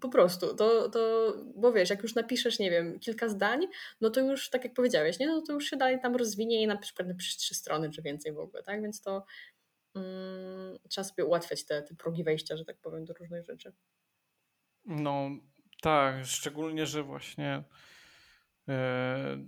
Po 0.00 0.08
prostu, 0.08 0.56
to, 0.56 0.88
to, 0.88 1.34
bo 1.54 1.72
wiesz, 1.72 1.90
jak 1.90 2.02
już 2.02 2.14
napiszesz, 2.14 2.58
nie 2.58 2.70
wiem, 2.70 2.98
kilka 3.00 3.28
zdań, 3.28 3.66
no 4.00 4.10
to 4.10 4.20
już, 4.20 4.50
tak 4.50 4.64
jak 4.64 4.74
powiedziałeś, 4.74 5.18
nie, 5.18 5.26
no 5.26 5.42
to 5.42 5.52
już 5.52 5.64
się 5.64 5.76
dalej 5.76 6.00
tam 6.00 6.16
rozwinie 6.16 6.62
i 6.62 6.66
na 6.66 6.76
przykład 6.76 7.08
napiszesz 7.08 7.36
trzy 7.36 7.54
strony, 7.54 7.90
czy 7.90 8.02
więcej 8.02 8.32
w 8.32 8.38
ogóle, 8.38 8.62
tak? 8.62 8.82
Więc 8.82 9.00
to 9.00 9.24
mm, 9.94 10.78
trzeba 10.88 11.04
sobie 11.04 11.24
ułatwiać 11.24 11.64
te, 11.64 11.82
te 11.82 11.94
progi 11.94 12.24
wejścia, 12.24 12.56
że 12.56 12.64
tak 12.64 12.76
powiem, 12.76 13.04
do 13.04 13.14
różnych 13.14 13.44
rzeczy. 13.44 13.72
No 14.84 15.30
tak, 15.82 16.26
szczególnie, 16.26 16.86
że 16.86 17.02
właśnie 17.02 17.64
e, 18.68 19.46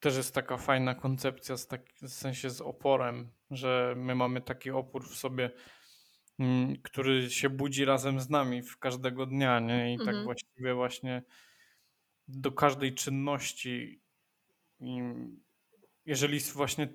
też 0.00 0.16
jest 0.16 0.34
taka 0.34 0.56
fajna 0.56 0.94
koncepcja 0.94 1.56
z 1.56 1.66
tak, 1.66 1.82
w 2.02 2.08
sensie 2.08 2.50
z 2.50 2.60
oporem, 2.60 3.30
że 3.50 3.94
my 3.96 4.14
mamy 4.14 4.40
taki 4.40 4.70
opór 4.70 5.08
w 5.08 5.16
sobie, 5.16 5.50
który 6.82 7.30
się 7.30 7.50
budzi 7.50 7.84
razem 7.84 8.20
z 8.20 8.30
nami 8.30 8.62
w 8.62 8.78
każdego 8.78 9.26
dnia, 9.26 9.60
nie? 9.60 9.94
I 9.94 9.98
tak 9.98 10.08
Mhm. 10.08 10.24
właściwie 10.24 10.74
właśnie 10.74 11.22
do 12.28 12.52
każdej 12.52 12.94
czynności 12.94 14.02
jeżeli 16.06 16.40
właśnie 16.40 16.88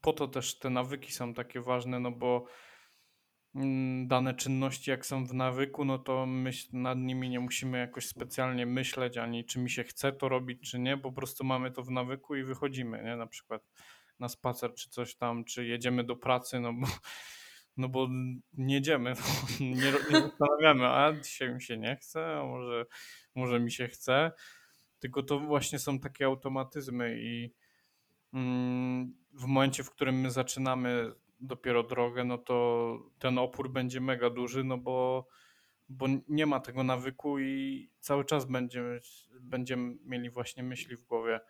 po 0.00 0.12
to 0.12 0.28
też 0.28 0.58
te 0.58 0.70
nawyki 0.70 1.12
są 1.12 1.34
takie 1.34 1.60
ważne, 1.60 2.00
no 2.00 2.10
bo 2.12 2.46
mm, 3.54 4.08
dane 4.08 4.34
czynności 4.34 4.90
jak 4.90 5.06
są 5.06 5.26
w 5.26 5.34
nawyku, 5.34 5.84
no 5.84 5.98
to 5.98 6.26
myśl, 6.26 6.68
nad 6.72 6.98
nimi 6.98 7.30
nie 7.30 7.40
musimy 7.40 7.78
jakoś 7.78 8.06
specjalnie 8.06 8.66
myśleć, 8.66 9.16
ani 9.18 9.44
czy 9.44 9.58
mi 9.58 9.70
się 9.70 9.84
chce 9.84 10.12
to 10.12 10.28
robić, 10.28 10.70
czy 10.70 10.78
nie, 10.78 10.96
po 10.98 11.12
prostu 11.12 11.44
mamy 11.44 11.70
to 11.70 11.82
w 11.82 11.90
nawyku 11.90 12.36
i 12.36 12.42
wychodzimy, 12.44 13.02
nie? 13.04 13.16
Na 13.16 13.26
przykład 13.26 13.62
na 14.18 14.28
spacer, 14.28 14.74
czy 14.74 14.90
coś 14.90 15.16
tam, 15.16 15.44
czy 15.44 15.66
jedziemy 15.66 16.04
do 16.04 16.16
pracy, 16.16 16.60
no 16.60 16.72
bo, 16.72 16.86
no 17.78 17.88
bo 17.88 18.08
nie 18.52 18.74
jedziemy, 18.74 19.14
nie, 19.60 19.92
nie 20.10 20.20
zastanawiamy, 20.20 20.86
a 20.86 21.12
dzisiaj 21.12 21.54
mi 21.54 21.62
się 21.62 21.78
nie 21.78 21.96
chce, 21.96 22.26
a 22.26 22.44
może, 22.44 22.86
może 23.34 23.60
mi 23.60 23.72
się 23.72 23.88
chce, 23.88 24.32
tylko 24.98 25.22
to 25.22 25.40
właśnie 25.40 25.78
są 25.78 25.98
takie 25.98 26.26
automatyzmy 26.26 27.16
i 27.20 27.54
mm, 28.32 29.14
w 29.32 29.44
momencie, 29.46 29.84
w 29.84 29.90
którym 29.90 30.20
my 30.20 30.30
zaczynamy 30.30 31.12
dopiero 31.40 31.82
drogę, 31.82 32.24
no 32.24 32.38
to 32.38 32.98
ten 33.18 33.38
opór 33.38 33.72
będzie 33.72 34.00
mega 34.00 34.30
duży, 34.30 34.64
no 34.64 34.78
bo, 34.78 35.28
bo 35.88 36.06
nie 36.28 36.46
ma 36.46 36.60
tego 36.60 36.84
nawyku 36.84 37.38
i 37.38 37.90
cały 38.00 38.24
czas 38.24 38.44
będziemy, 38.44 39.00
będziemy 39.40 39.96
mieli 40.04 40.30
właśnie 40.30 40.62
myśli 40.62 40.96
w 40.96 41.04
głowie. 41.04 41.40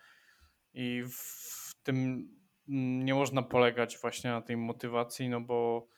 I 0.74 1.02
w 1.12 1.74
tym 1.82 1.96
mm, 2.68 3.04
nie 3.04 3.14
można 3.14 3.42
polegać 3.42 3.98
właśnie 3.98 4.30
na 4.30 4.42
tej 4.42 4.56
motywacji, 4.56 5.28
no 5.28 5.40
bo 5.40 5.88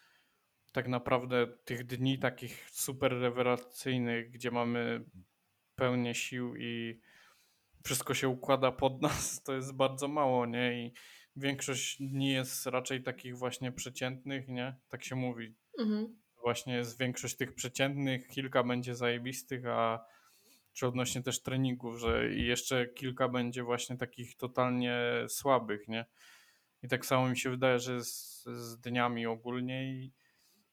tak 0.73 0.89
naprawdę 0.89 1.47
tych 1.65 1.87
dni 1.87 2.19
takich 2.19 2.71
super 2.71 3.13
rewelacyjnych, 3.13 4.31
gdzie 4.31 4.51
mamy 4.51 5.05
pełnię 5.75 6.15
sił 6.15 6.57
i 6.57 7.01
wszystko 7.85 8.15
się 8.15 8.29
układa 8.29 8.73
pod 8.73 9.03
nas, 9.03 9.43
to 9.43 9.55
jest 9.55 9.77
bardzo 9.77 10.09
mało, 10.09 10.47
nie? 10.47 10.87
I 10.87 10.93
większość 11.37 12.03
dni 12.03 12.33
jest 12.33 12.67
raczej 12.67 13.03
takich 13.03 13.39
właśnie 13.39 13.73
przeciętnych, 13.73 14.49
nie? 14.49 14.77
Tak 14.89 15.05
się 15.05 15.17
mówi. 15.17 15.55
Mhm. 15.79 16.21
Właśnie 16.43 16.75
jest 16.75 16.99
większość 16.99 17.37
tych 17.37 17.55
przeciętnych, 17.55 18.29
kilka 18.29 18.65
będzie 18.65 18.95
zajebistych, 18.95 19.67
a 19.67 20.05
czy 20.73 20.87
odnośnie 20.87 21.23
też 21.23 21.43
treningów, 21.43 21.99
że 21.99 22.35
i 22.35 22.47
jeszcze 22.47 22.87
kilka 22.87 23.29
będzie 23.29 23.63
właśnie 23.63 23.97
takich 23.97 24.37
totalnie 24.37 25.01
słabych, 25.29 25.89
nie? 25.89 26.05
I 26.83 26.89
tak 26.89 27.07
samo 27.07 27.29
mi 27.29 27.39
się 27.39 27.51
wydaje, 27.51 27.79
że 27.79 28.05
z, 28.05 28.45
z 28.45 28.81
dniami 28.81 29.27
ogólnie 29.27 29.93
i 29.93 30.13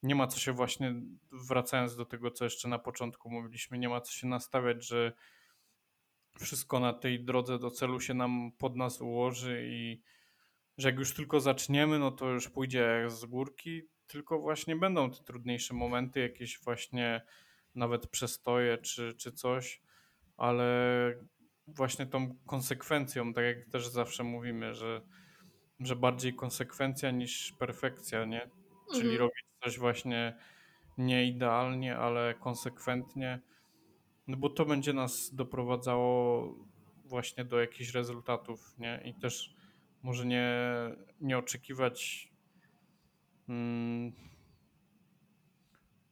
nie 0.03 0.15
ma 0.15 0.27
co 0.27 0.39
się 0.39 0.53
właśnie, 0.53 0.95
wracając 1.31 1.95
do 1.95 2.05
tego, 2.05 2.31
co 2.31 2.43
jeszcze 2.43 2.67
na 2.67 2.79
początku 2.79 3.29
mówiliśmy, 3.29 3.77
nie 3.77 3.89
ma 3.89 4.01
co 4.01 4.11
się 4.11 4.27
nastawiać, 4.27 4.87
że 4.87 5.13
wszystko 6.39 6.79
na 6.79 6.93
tej 6.93 7.25
drodze 7.25 7.59
do 7.59 7.71
celu 7.71 7.99
się 7.99 8.13
nam 8.13 8.51
pod 8.57 8.75
nas 8.75 9.01
ułoży 9.01 9.67
i 9.67 10.01
że 10.77 10.89
jak 10.89 10.99
już 10.99 11.13
tylko 11.13 11.39
zaczniemy, 11.39 11.99
no 11.99 12.11
to 12.11 12.29
już 12.29 12.49
pójdzie 12.49 12.79
jak 12.79 13.11
z 13.11 13.25
górki, 13.25 13.81
tylko 14.07 14.39
właśnie 14.39 14.75
będą 14.75 15.11
te 15.11 15.23
trudniejsze 15.23 15.73
momenty, 15.73 16.19
jakieś 16.19 16.59
właśnie 16.59 17.21
nawet 17.75 18.07
przestoje 18.07 18.77
czy, 18.77 19.13
czy 19.13 19.31
coś, 19.31 19.81
ale 20.37 21.13
właśnie 21.67 22.05
tą 22.05 22.35
konsekwencją, 22.45 23.33
tak 23.33 23.43
jak 23.43 23.69
też 23.71 23.87
zawsze 23.87 24.23
mówimy, 24.23 24.73
że, 24.73 25.01
że 25.79 25.95
bardziej 25.95 26.33
konsekwencja 26.33 27.11
niż 27.11 27.51
perfekcja, 27.59 28.25
nie? 28.25 28.49
Czyli 28.91 29.01
Mhm. 29.09 29.19
robić 29.19 29.45
coś 29.63 29.79
właśnie 29.79 30.37
nie 30.97 31.25
idealnie, 31.27 31.97
ale 31.97 32.35
konsekwentnie, 32.35 33.39
no 34.27 34.37
bo 34.37 34.49
to 34.49 34.65
będzie 34.65 34.93
nas 34.93 35.35
doprowadzało 35.35 36.55
właśnie 37.05 37.45
do 37.45 37.59
jakichś 37.59 37.91
rezultatów, 37.93 38.75
nie? 38.79 39.01
I 39.05 39.13
też 39.21 39.55
może 40.03 40.25
nie, 40.25 40.49
nie 41.21 41.37
oczekiwać. 41.37 42.29
Mm, 43.49 44.11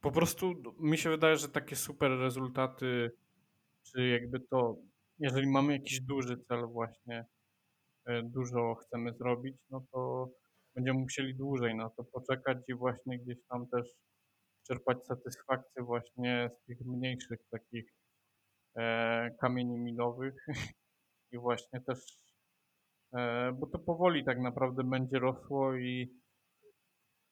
po 0.00 0.10
prostu 0.12 0.54
mi 0.80 0.98
się 0.98 1.10
wydaje, 1.10 1.36
że 1.36 1.48
takie 1.48 1.76
super 1.76 2.10
rezultaty, 2.10 3.10
czy 3.82 4.08
jakby 4.08 4.40
to, 4.40 4.76
jeżeli 5.18 5.46
mamy 5.50 5.72
jakiś 5.72 6.00
duży 6.00 6.36
cel, 6.48 6.66
właśnie 6.66 7.26
e, 8.06 8.22
dużo 8.22 8.74
chcemy 8.74 9.12
zrobić, 9.12 9.56
no 9.70 9.82
to 9.92 10.28
będziemy 10.76 11.00
musieli 11.00 11.34
dłużej 11.34 11.76
na 11.76 11.90
to 11.90 12.04
poczekać 12.04 12.58
i 12.68 12.74
właśnie 12.74 13.18
gdzieś 13.18 13.38
tam 13.48 13.66
też 13.68 13.94
czerpać 14.66 15.06
satysfakcję 15.06 15.82
właśnie 15.82 16.50
z 16.54 16.64
tych 16.64 16.80
mniejszych 16.80 17.40
takich 17.50 17.94
e, 18.76 19.30
kamieni 19.40 19.78
milowych. 19.78 20.46
I 21.32 21.38
właśnie 21.38 21.80
też, 21.80 22.18
e, 23.16 23.52
bo 23.52 23.66
to 23.66 23.78
powoli 23.78 24.24
tak 24.24 24.40
naprawdę 24.40 24.84
będzie 24.84 25.18
rosło 25.18 25.76
i 25.76 26.20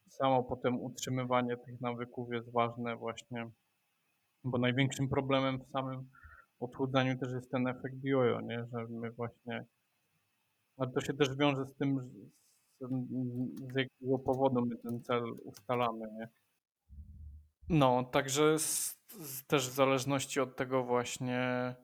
samo 0.08 0.44
potem 0.44 0.80
utrzymywanie 0.80 1.56
tych 1.56 1.80
nawyków 1.80 2.32
jest 2.32 2.52
ważne 2.52 2.96
właśnie, 2.96 3.50
bo 4.44 4.58
największym 4.58 5.08
problemem 5.08 5.58
w 5.58 5.70
samym 5.70 6.10
odchudzaniu 6.60 7.18
też 7.18 7.32
jest 7.32 7.50
ten 7.50 7.68
efekt 7.68 8.04
jojo, 8.04 8.40
nie, 8.40 8.66
że 8.72 8.86
my 8.90 9.10
właśnie, 9.10 9.64
ale 10.76 10.90
to 10.90 11.00
się 11.00 11.14
też 11.14 11.36
wiąże 11.36 11.66
z 11.66 11.74
tym, 11.74 12.10
z, 12.80 13.76
jakiego 13.76 14.18
powodu 14.18 14.66
my 14.66 14.76
ten 14.76 15.02
cel 15.02 15.22
ustalamy, 15.44 16.08
nie. 16.18 16.28
No, 17.68 18.04
także 18.04 18.58
z, 18.58 19.00
z, 19.08 19.46
też 19.46 19.68
w 19.68 19.72
zależności 19.72 20.40
od 20.40 20.56
tego 20.56 20.84
właśnie 20.84 21.74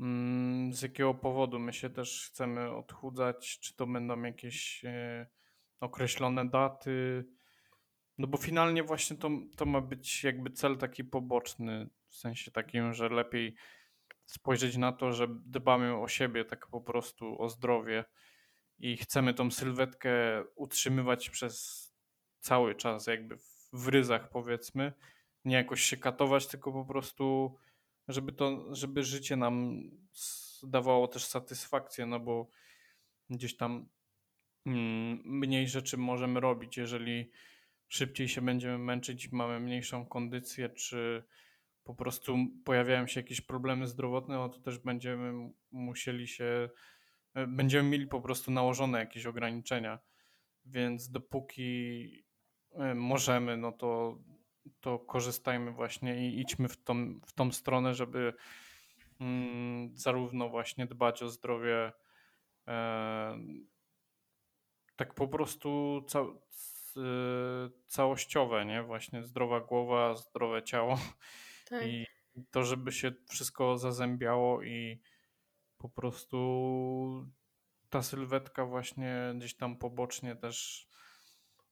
mm, 0.00 0.72
z 0.74 0.82
jakiego 0.82 1.14
powodu 1.14 1.58
my 1.58 1.72
się 1.72 1.90
też 1.90 2.28
chcemy 2.30 2.70
odchudzać, 2.70 3.58
czy 3.58 3.76
to 3.76 3.86
będą 3.86 4.22
jakieś 4.22 4.84
e, 4.84 5.26
określone 5.80 6.48
daty, 6.48 7.24
no 8.18 8.26
bo 8.26 8.38
finalnie 8.38 8.82
właśnie 8.82 9.16
to, 9.16 9.30
to 9.56 9.66
ma 9.66 9.80
być 9.80 10.24
jakby 10.24 10.50
cel 10.50 10.76
taki 10.76 11.04
poboczny, 11.04 11.88
w 12.08 12.16
sensie 12.16 12.50
takim, 12.50 12.94
że 12.94 13.08
lepiej 13.08 13.54
spojrzeć 14.26 14.76
na 14.76 14.92
to, 14.92 15.12
że 15.12 15.26
dbamy 15.28 15.96
o 15.96 16.08
siebie, 16.08 16.44
tak 16.44 16.66
po 16.66 16.80
prostu 16.80 17.42
o 17.42 17.48
zdrowie 17.48 18.04
i 18.78 18.96
chcemy 18.96 19.34
tą 19.34 19.50
sylwetkę 19.50 20.10
utrzymywać 20.54 21.30
przez 21.30 21.84
cały 22.40 22.74
czas, 22.74 23.06
jakby 23.06 23.38
w 23.72 23.88
ryzach 23.88 24.30
powiedzmy, 24.30 24.92
nie 25.44 25.56
jakoś 25.56 25.82
się 25.82 25.96
katować, 25.96 26.46
tylko 26.46 26.72
po 26.72 26.84
prostu, 26.84 27.56
żeby 28.08 28.32
to, 28.32 28.74
żeby 28.74 29.02
życie 29.02 29.36
nam 29.36 29.82
dawało 30.62 31.08
też 31.08 31.24
satysfakcję, 31.24 32.06
no 32.06 32.20
bo 32.20 32.50
gdzieś 33.30 33.56
tam 33.56 33.88
mm, 34.66 35.22
mniej 35.24 35.68
rzeczy 35.68 35.96
możemy 35.96 36.40
robić, 36.40 36.76
jeżeli 36.76 37.30
szybciej 37.88 38.28
się 38.28 38.42
będziemy 38.42 38.78
męczyć, 38.78 39.32
mamy 39.32 39.60
mniejszą 39.60 40.06
kondycję, 40.06 40.68
czy 40.68 41.24
po 41.84 41.94
prostu 41.94 42.36
pojawiają 42.64 43.06
się 43.06 43.20
jakieś 43.20 43.40
problemy 43.40 43.86
zdrowotne, 43.86 44.34
no 44.34 44.48
to 44.48 44.58
też 44.58 44.78
będziemy 44.78 45.50
musieli 45.70 46.28
się, 46.28 46.70
będziemy 47.46 47.88
mieli 47.88 48.06
po 48.06 48.20
prostu 48.20 48.50
nałożone 48.50 48.98
jakieś 48.98 49.26
ograniczenia. 49.26 49.98
Więc 50.64 51.10
dopóki 51.10 52.24
e, 52.72 52.94
możemy, 52.94 53.56
no 53.56 53.72
to, 53.72 54.18
to 54.80 54.98
korzystajmy 54.98 55.72
właśnie 55.72 56.28
i 56.28 56.40
idźmy 56.40 56.68
w 56.68 56.84
tą, 56.84 57.20
w 57.26 57.32
tą 57.32 57.52
stronę, 57.52 57.94
żeby 57.94 58.32
mm, 59.20 59.96
zarówno 59.96 60.48
właśnie 60.48 60.86
dbać 60.86 61.22
o 61.22 61.28
zdrowie 61.28 61.92
e, 62.68 63.38
tak 64.96 65.14
po 65.14 65.28
prostu 65.28 66.00
ca 66.08 66.24
całościowe, 67.86 68.66
nie? 68.66 68.82
Właśnie 68.82 69.22
zdrowa 69.22 69.60
głowa, 69.60 70.14
zdrowe 70.14 70.62
ciało 70.62 70.98
Tak. 71.70 71.86
i 71.86 72.06
to, 72.50 72.64
żeby 72.64 72.92
się 72.92 73.12
wszystko 73.30 73.78
zazębiało 73.78 74.62
i 74.62 75.00
po 75.78 75.88
prostu 75.88 77.26
ta 77.90 78.02
sylwetka 78.02 78.66
właśnie 78.66 79.34
gdzieś 79.36 79.56
tam 79.56 79.76
pobocznie 79.76 80.36
też, 80.36 80.88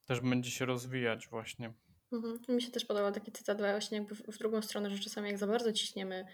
też 0.05 0.21
będzie 0.21 0.51
się 0.51 0.65
rozwijać 0.65 1.27
właśnie. 1.27 1.73
Mhm. 2.11 2.39
Mi 2.49 2.61
się 2.61 2.71
też 2.71 2.85
podobał 2.85 3.11
taki 3.11 3.31
cytat 3.31 3.57
właśnie 3.57 3.97
jakby 3.97 4.15
w 4.15 4.37
drugą 4.37 4.61
stronę, 4.61 4.89
że 4.89 4.99
czasami 4.99 5.27
jak 5.27 5.37
za 5.37 5.47
bardzo 5.47 5.73
ciśniemy 5.73 6.25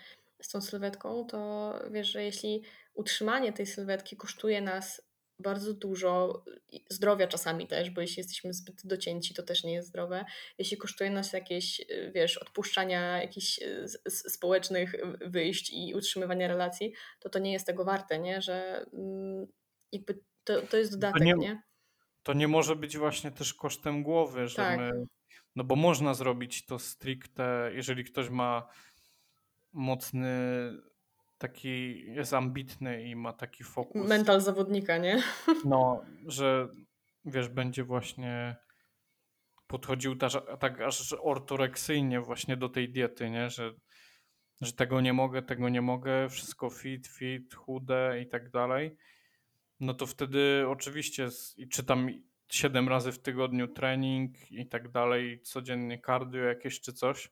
z 0.41 0.49
tą 0.49 0.61
sylwetką, 0.61 1.25
to 1.25 1.73
wiesz, 1.91 2.11
że 2.11 2.23
jeśli 2.23 2.63
utrzymanie 2.93 3.53
tej 3.53 3.65
sylwetki 3.65 4.17
kosztuje 4.17 4.61
nas 4.61 5.12
bardzo 5.43 5.73
dużo 5.73 6.43
zdrowia 6.89 7.27
czasami 7.27 7.67
też, 7.67 7.89
bo 7.89 8.01
jeśli 8.01 8.19
jesteśmy 8.19 8.53
zbyt 8.53 8.87
docięci, 8.87 9.33
to 9.33 9.43
też 9.43 9.63
nie 9.63 9.73
jest 9.73 9.87
zdrowe. 9.87 10.25
Jeśli 10.57 10.77
kosztuje 10.77 11.09
nas 11.09 11.33
jakieś, 11.33 11.79
y, 11.79 12.11
wiesz, 12.15 12.37
odpuszczania 12.37 13.21
jakichś 13.21 13.59
y, 13.59 13.85
społecznych 14.09 14.95
wyjść 15.21 15.73
i 15.73 15.93
utrzymywania 15.95 16.47
relacji, 16.47 16.93
to 17.19 17.29
to 17.29 17.39
nie 17.39 17.53
jest 17.53 17.67
tego 17.67 17.85
warte, 17.85 18.19
nie? 18.19 18.41
Że 18.41 18.85
mm, 18.93 19.47
jakby 19.91 20.19
to, 20.43 20.61
to 20.61 20.77
jest 20.77 20.91
dodatek, 20.91 21.19
to 21.19 21.23
nie, 21.23 21.33
nie? 21.33 21.61
To 22.23 22.33
nie 22.33 22.47
może 22.47 22.75
być 22.75 22.97
właśnie 22.97 23.31
też 23.31 23.53
kosztem 23.53 24.03
głowy, 24.03 24.47
że 24.47 24.55
tak. 24.55 24.79
my, 24.79 24.91
no 25.55 25.63
bo 25.63 25.75
można 25.75 26.13
zrobić 26.13 26.65
to 26.65 26.79
stricte, 26.79 27.71
jeżeli 27.73 28.03
ktoś 28.03 28.29
ma 28.29 28.67
mocny 29.73 30.29
taki 31.43 32.05
jest 32.07 32.33
ambitny 32.33 33.03
i 33.03 33.15
ma 33.15 33.33
taki 33.33 33.63
fokus. 33.63 34.07
Mental 34.07 34.41
zawodnika, 34.41 34.97
nie? 34.97 35.23
No, 35.65 36.05
że 36.27 36.67
wiesz, 37.25 37.49
będzie 37.49 37.83
właśnie 37.83 38.55
podchodził 39.67 40.15
też, 40.15 40.37
tak 40.59 40.81
aż 40.81 41.15
ortoreksyjnie 41.21 42.21
właśnie 42.21 42.57
do 42.57 42.69
tej 42.69 42.89
diety, 42.89 43.29
nie? 43.29 43.49
Że, 43.49 43.73
że 44.61 44.73
tego 44.73 45.01
nie 45.01 45.13
mogę, 45.13 45.41
tego 45.41 45.69
nie 45.69 45.81
mogę, 45.81 46.29
wszystko 46.29 46.69
fit, 46.69 47.07
fit, 47.07 47.55
chude 47.55 48.21
i 48.21 48.27
tak 48.27 48.49
dalej. 48.49 48.97
No 49.79 49.93
to 49.93 50.05
wtedy 50.05 50.65
oczywiście 50.67 51.27
i 51.57 51.67
czytam 51.67 52.09
siedem 52.47 52.89
razy 52.89 53.11
w 53.11 53.19
tygodniu 53.19 53.67
trening 53.67 54.51
i 54.51 54.67
tak 54.67 54.91
dalej, 54.91 55.41
codziennie 55.41 56.01
cardio 56.01 56.43
jakieś 56.43 56.81
czy 56.81 56.93
coś 56.93 57.29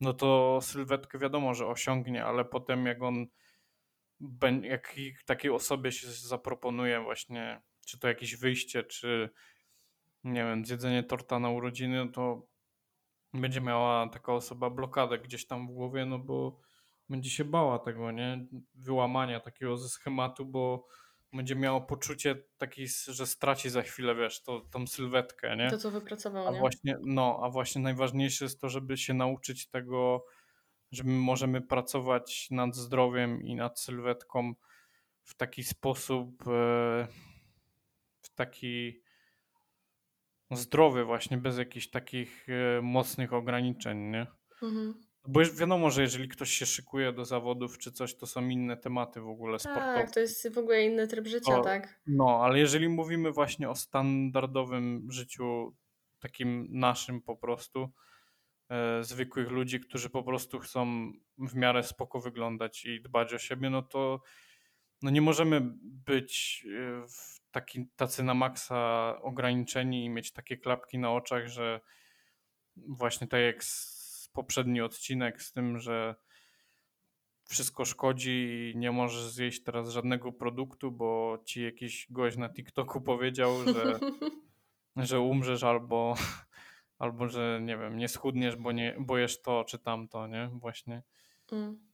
no 0.00 0.14
to 0.14 0.58
sylwetkę 0.62 1.18
wiadomo, 1.18 1.54
że 1.54 1.66
osiągnie, 1.66 2.24
ale 2.24 2.44
potem 2.44 2.86
jak 2.86 3.02
on 3.02 3.26
jak 4.62 4.94
takiej 5.26 5.50
osobie 5.50 5.92
się 5.92 6.08
zaproponuje 6.10 7.00
właśnie, 7.00 7.62
czy 7.86 7.98
to 7.98 8.08
jakieś 8.08 8.36
wyjście, 8.36 8.84
czy 8.84 9.30
nie 10.24 10.44
wiem, 10.44 10.64
zjedzenie 10.66 11.02
torta 11.02 11.38
na 11.38 11.50
urodziny, 11.50 12.04
no 12.04 12.12
to 12.12 12.46
będzie 13.34 13.60
miała 13.60 14.08
taka 14.08 14.32
osoba 14.32 14.70
blokadę 14.70 15.18
gdzieś 15.18 15.46
tam 15.46 15.68
w 15.68 15.70
głowie, 15.70 16.06
no 16.06 16.18
bo 16.18 16.58
będzie 17.08 17.30
się 17.30 17.44
bała 17.44 17.78
tego, 17.78 18.10
nie? 18.10 18.46
Wyłamania 18.74 19.40
takiego 19.40 19.76
ze 19.76 19.88
schematu, 19.88 20.46
bo 20.46 20.86
będzie 21.32 21.56
miało 21.56 21.80
poczucie 21.80 22.36
takiej, 22.58 22.88
że 23.08 23.26
straci 23.26 23.70
za 23.70 23.82
chwilę, 23.82 24.14
wiesz, 24.14 24.42
to, 24.42 24.60
tą 24.60 24.86
sylwetkę, 24.86 25.56
nie? 25.56 25.70
To, 25.70 25.78
co 25.78 25.90
wypracował, 25.90 26.46
a 26.46 26.52
nie? 26.52 26.58
Właśnie, 26.58 26.96
no, 27.02 27.40
a 27.42 27.50
właśnie 27.50 27.82
najważniejsze 27.82 28.44
jest 28.44 28.60
to, 28.60 28.68
żeby 28.68 28.96
się 28.96 29.14
nauczyć 29.14 29.68
tego, 29.68 30.24
że 30.92 31.04
my 31.04 31.12
możemy 31.12 31.60
pracować 31.60 32.48
nad 32.50 32.76
zdrowiem 32.76 33.42
i 33.42 33.54
nad 33.54 33.80
sylwetką 33.80 34.54
w 35.24 35.34
taki 35.34 35.64
sposób, 35.64 36.42
e, 36.48 37.08
w 38.22 38.34
taki 38.34 39.02
zdrowy 40.50 41.04
właśnie, 41.04 41.38
bez 41.38 41.58
jakichś 41.58 41.90
takich 41.90 42.46
e, 42.48 42.82
mocnych 42.82 43.32
ograniczeń, 43.32 43.98
nie? 43.98 44.26
Mhm. 44.62 45.09
Bo 45.32 45.40
wiadomo, 45.54 45.90
że 45.90 46.02
jeżeli 46.02 46.28
ktoś 46.28 46.50
się 46.50 46.66
szykuje 46.66 47.12
do 47.12 47.24
zawodów 47.24 47.78
czy 47.78 47.92
coś, 47.92 48.14
to 48.16 48.26
są 48.26 48.48
inne 48.48 48.76
tematy 48.76 49.20
w 49.20 49.28
ogóle 49.28 49.58
sportowe. 49.58 49.94
Tak, 49.94 50.10
to 50.10 50.20
jest 50.20 50.54
w 50.54 50.58
ogóle 50.58 50.84
inny 50.84 51.06
tryb 51.08 51.26
życia, 51.26 51.60
tak? 51.60 52.00
No, 52.06 52.40
ale 52.42 52.58
jeżeli 52.58 52.88
mówimy 52.88 53.32
właśnie 53.32 53.70
o 53.70 53.74
standardowym 53.74 55.06
życiu 55.10 55.76
takim 56.18 56.66
naszym 56.70 57.22
po 57.22 57.36
prostu, 57.36 57.90
e, 58.68 59.04
zwykłych 59.04 59.50
ludzi, 59.50 59.80
którzy 59.80 60.10
po 60.10 60.22
prostu 60.22 60.58
chcą 60.58 61.12
w 61.38 61.54
miarę 61.54 61.82
spoko 61.82 62.20
wyglądać 62.20 62.84
i 62.84 63.02
dbać 63.02 63.34
o 63.34 63.38
siebie, 63.38 63.70
no 63.70 63.82
to 63.82 64.20
no 65.02 65.10
nie 65.10 65.20
możemy 65.20 65.60
być 65.82 66.64
e, 66.66 67.08
w 67.08 67.40
taki, 67.50 67.86
tacy 67.96 68.22
na 68.22 68.34
maksa 68.34 69.14
ograniczeni 69.22 70.04
i 70.04 70.10
mieć 70.10 70.32
takie 70.32 70.56
klapki 70.56 70.98
na 70.98 71.12
oczach, 71.12 71.48
że 71.48 71.80
właśnie 72.76 73.26
tak 73.26 73.40
jak 73.40 73.64
z 73.64 73.89
poprzedni 74.32 74.80
odcinek 74.80 75.42
z 75.42 75.52
tym, 75.52 75.78
że 75.78 76.14
wszystko 77.50 77.84
szkodzi 77.84 78.70
i 78.74 78.78
nie 78.78 78.92
możesz 78.92 79.22
zjeść 79.22 79.62
teraz 79.62 79.90
żadnego 79.90 80.32
produktu, 80.32 80.92
bo 80.92 81.38
ci 81.44 81.62
jakiś 81.62 82.06
gość 82.10 82.36
na 82.36 82.48
TikToku 82.48 83.00
powiedział, 83.00 83.64
że, 83.64 83.98
że 85.08 85.20
umrzesz 85.20 85.64
albo, 85.64 86.14
albo 86.98 87.28
że 87.28 87.60
nie 87.62 87.76
wiem, 87.76 87.96
nie 87.96 88.08
schudniesz, 88.08 88.56
bo, 88.56 88.72
nie, 88.72 88.96
bo 88.98 89.18
jesz 89.18 89.42
to 89.42 89.64
czy 89.64 89.78
tamto, 89.78 90.26
nie? 90.26 90.50
Właśnie. 90.52 91.02
Mm. 91.52 91.90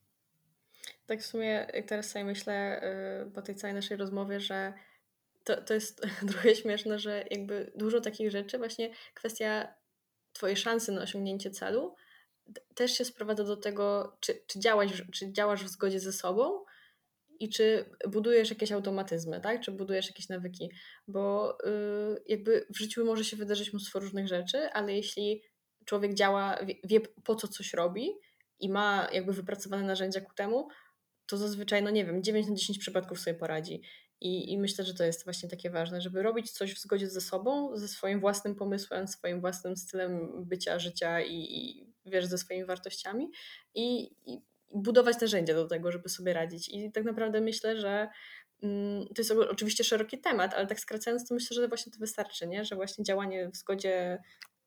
Tak 1.06 1.20
w 1.20 1.26
sumie, 1.26 1.66
jak 1.74 1.86
teraz 1.86 2.10
sobie 2.10 2.24
myślę 2.24 2.80
yy, 3.24 3.32
po 3.32 3.42
tej 3.42 3.54
całej 3.54 3.74
naszej 3.74 3.96
rozmowie, 3.96 4.40
że 4.40 4.72
to, 5.44 5.62
to 5.62 5.74
jest 5.74 6.06
trochę 6.30 6.54
śmieszne, 6.54 6.98
że 6.98 7.24
jakby 7.30 7.72
dużo 7.76 8.00
takich 8.00 8.30
rzeczy, 8.30 8.58
właśnie 8.58 8.90
kwestia 9.14 9.74
twojej 10.32 10.56
szansy 10.56 10.92
na 10.92 11.02
osiągnięcie 11.02 11.50
celu 11.50 11.94
też 12.74 12.92
się 12.92 13.04
sprowadza 13.04 13.44
do 13.44 13.56
tego, 13.56 14.16
czy, 14.20 14.42
czy, 14.46 14.60
działasz, 14.60 15.02
czy 15.12 15.32
działasz 15.32 15.64
w 15.64 15.68
zgodzie 15.68 16.00
ze 16.00 16.12
sobą 16.12 16.64
i 17.40 17.48
czy 17.48 17.84
budujesz 18.08 18.50
jakieś 18.50 18.72
automatyzmy, 18.72 19.40
tak? 19.40 19.60
Czy 19.60 19.72
budujesz 19.72 20.06
jakieś 20.06 20.28
nawyki, 20.28 20.70
bo 21.08 21.56
yy, 21.64 22.22
jakby 22.26 22.66
w 22.70 22.78
życiu 22.78 23.04
może 23.04 23.24
się 23.24 23.36
wydarzyć 23.36 23.72
mnóstwo 23.72 23.98
różnych 23.98 24.28
rzeczy, 24.28 24.58
ale 24.72 24.92
jeśli 24.94 25.42
człowiek 25.84 26.14
działa, 26.14 26.58
wie, 26.64 26.74
wie 26.84 27.00
po 27.00 27.34
co 27.34 27.48
coś 27.48 27.74
robi 27.74 28.10
i 28.60 28.68
ma 28.68 29.08
jakby 29.12 29.32
wypracowane 29.32 29.82
narzędzia 29.82 30.20
ku 30.20 30.34
temu, 30.34 30.68
to 31.26 31.36
zazwyczaj, 31.36 31.82
no 31.82 31.90
nie 31.90 32.04
wiem, 32.04 32.22
9 32.22 32.48
na 32.48 32.54
10 32.54 32.78
przypadków 32.78 33.20
sobie 33.20 33.38
poradzi. 33.38 33.82
I, 34.20 34.52
I 34.52 34.58
myślę, 34.58 34.84
że 34.84 34.94
to 34.94 35.04
jest 35.04 35.24
właśnie 35.24 35.48
takie 35.48 35.70
ważne, 35.70 36.00
żeby 36.00 36.22
robić 36.22 36.50
coś 36.50 36.74
w 36.74 36.80
zgodzie 36.80 37.08
ze 37.08 37.20
sobą, 37.20 37.76
ze 37.76 37.88
swoim 37.88 38.20
własnym 38.20 38.54
pomysłem, 38.54 39.08
swoim 39.08 39.40
własnym 39.40 39.76
stylem 39.76 40.44
bycia, 40.44 40.78
życia 40.78 41.20
i, 41.20 41.34
i 41.34 41.92
wiesz, 42.06 42.26
ze 42.26 42.38
swoimi 42.38 42.64
wartościami 42.64 43.30
i, 43.74 44.10
i 44.26 44.40
budować 44.74 45.20
narzędzia 45.20 45.54
do 45.54 45.66
tego, 45.66 45.92
żeby 45.92 46.08
sobie 46.08 46.32
radzić. 46.32 46.68
I 46.68 46.92
tak 46.92 47.04
naprawdę 47.04 47.40
myślę, 47.40 47.80
że 47.80 48.08
mm, 48.62 49.06
to 49.06 49.14
jest 49.18 49.30
oczywiście 49.30 49.84
szeroki 49.84 50.20
temat, 50.20 50.54
ale 50.54 50.66
tak 50.66 50.80
skracając, 50.80 51.28
to 51.28 51.34
myślę, 51.34 51.54
że 51.54 51.68
właśnie 51.68 51.92
to 51.92 51.98
wystarczy, 51.98 52.46
nie? 52.46 52.64
że 52.64 52.76
właśnie 52.76 53.04
działanie 53.04 53.48
w 53.48 53.56
zgodzie 53.56 54.18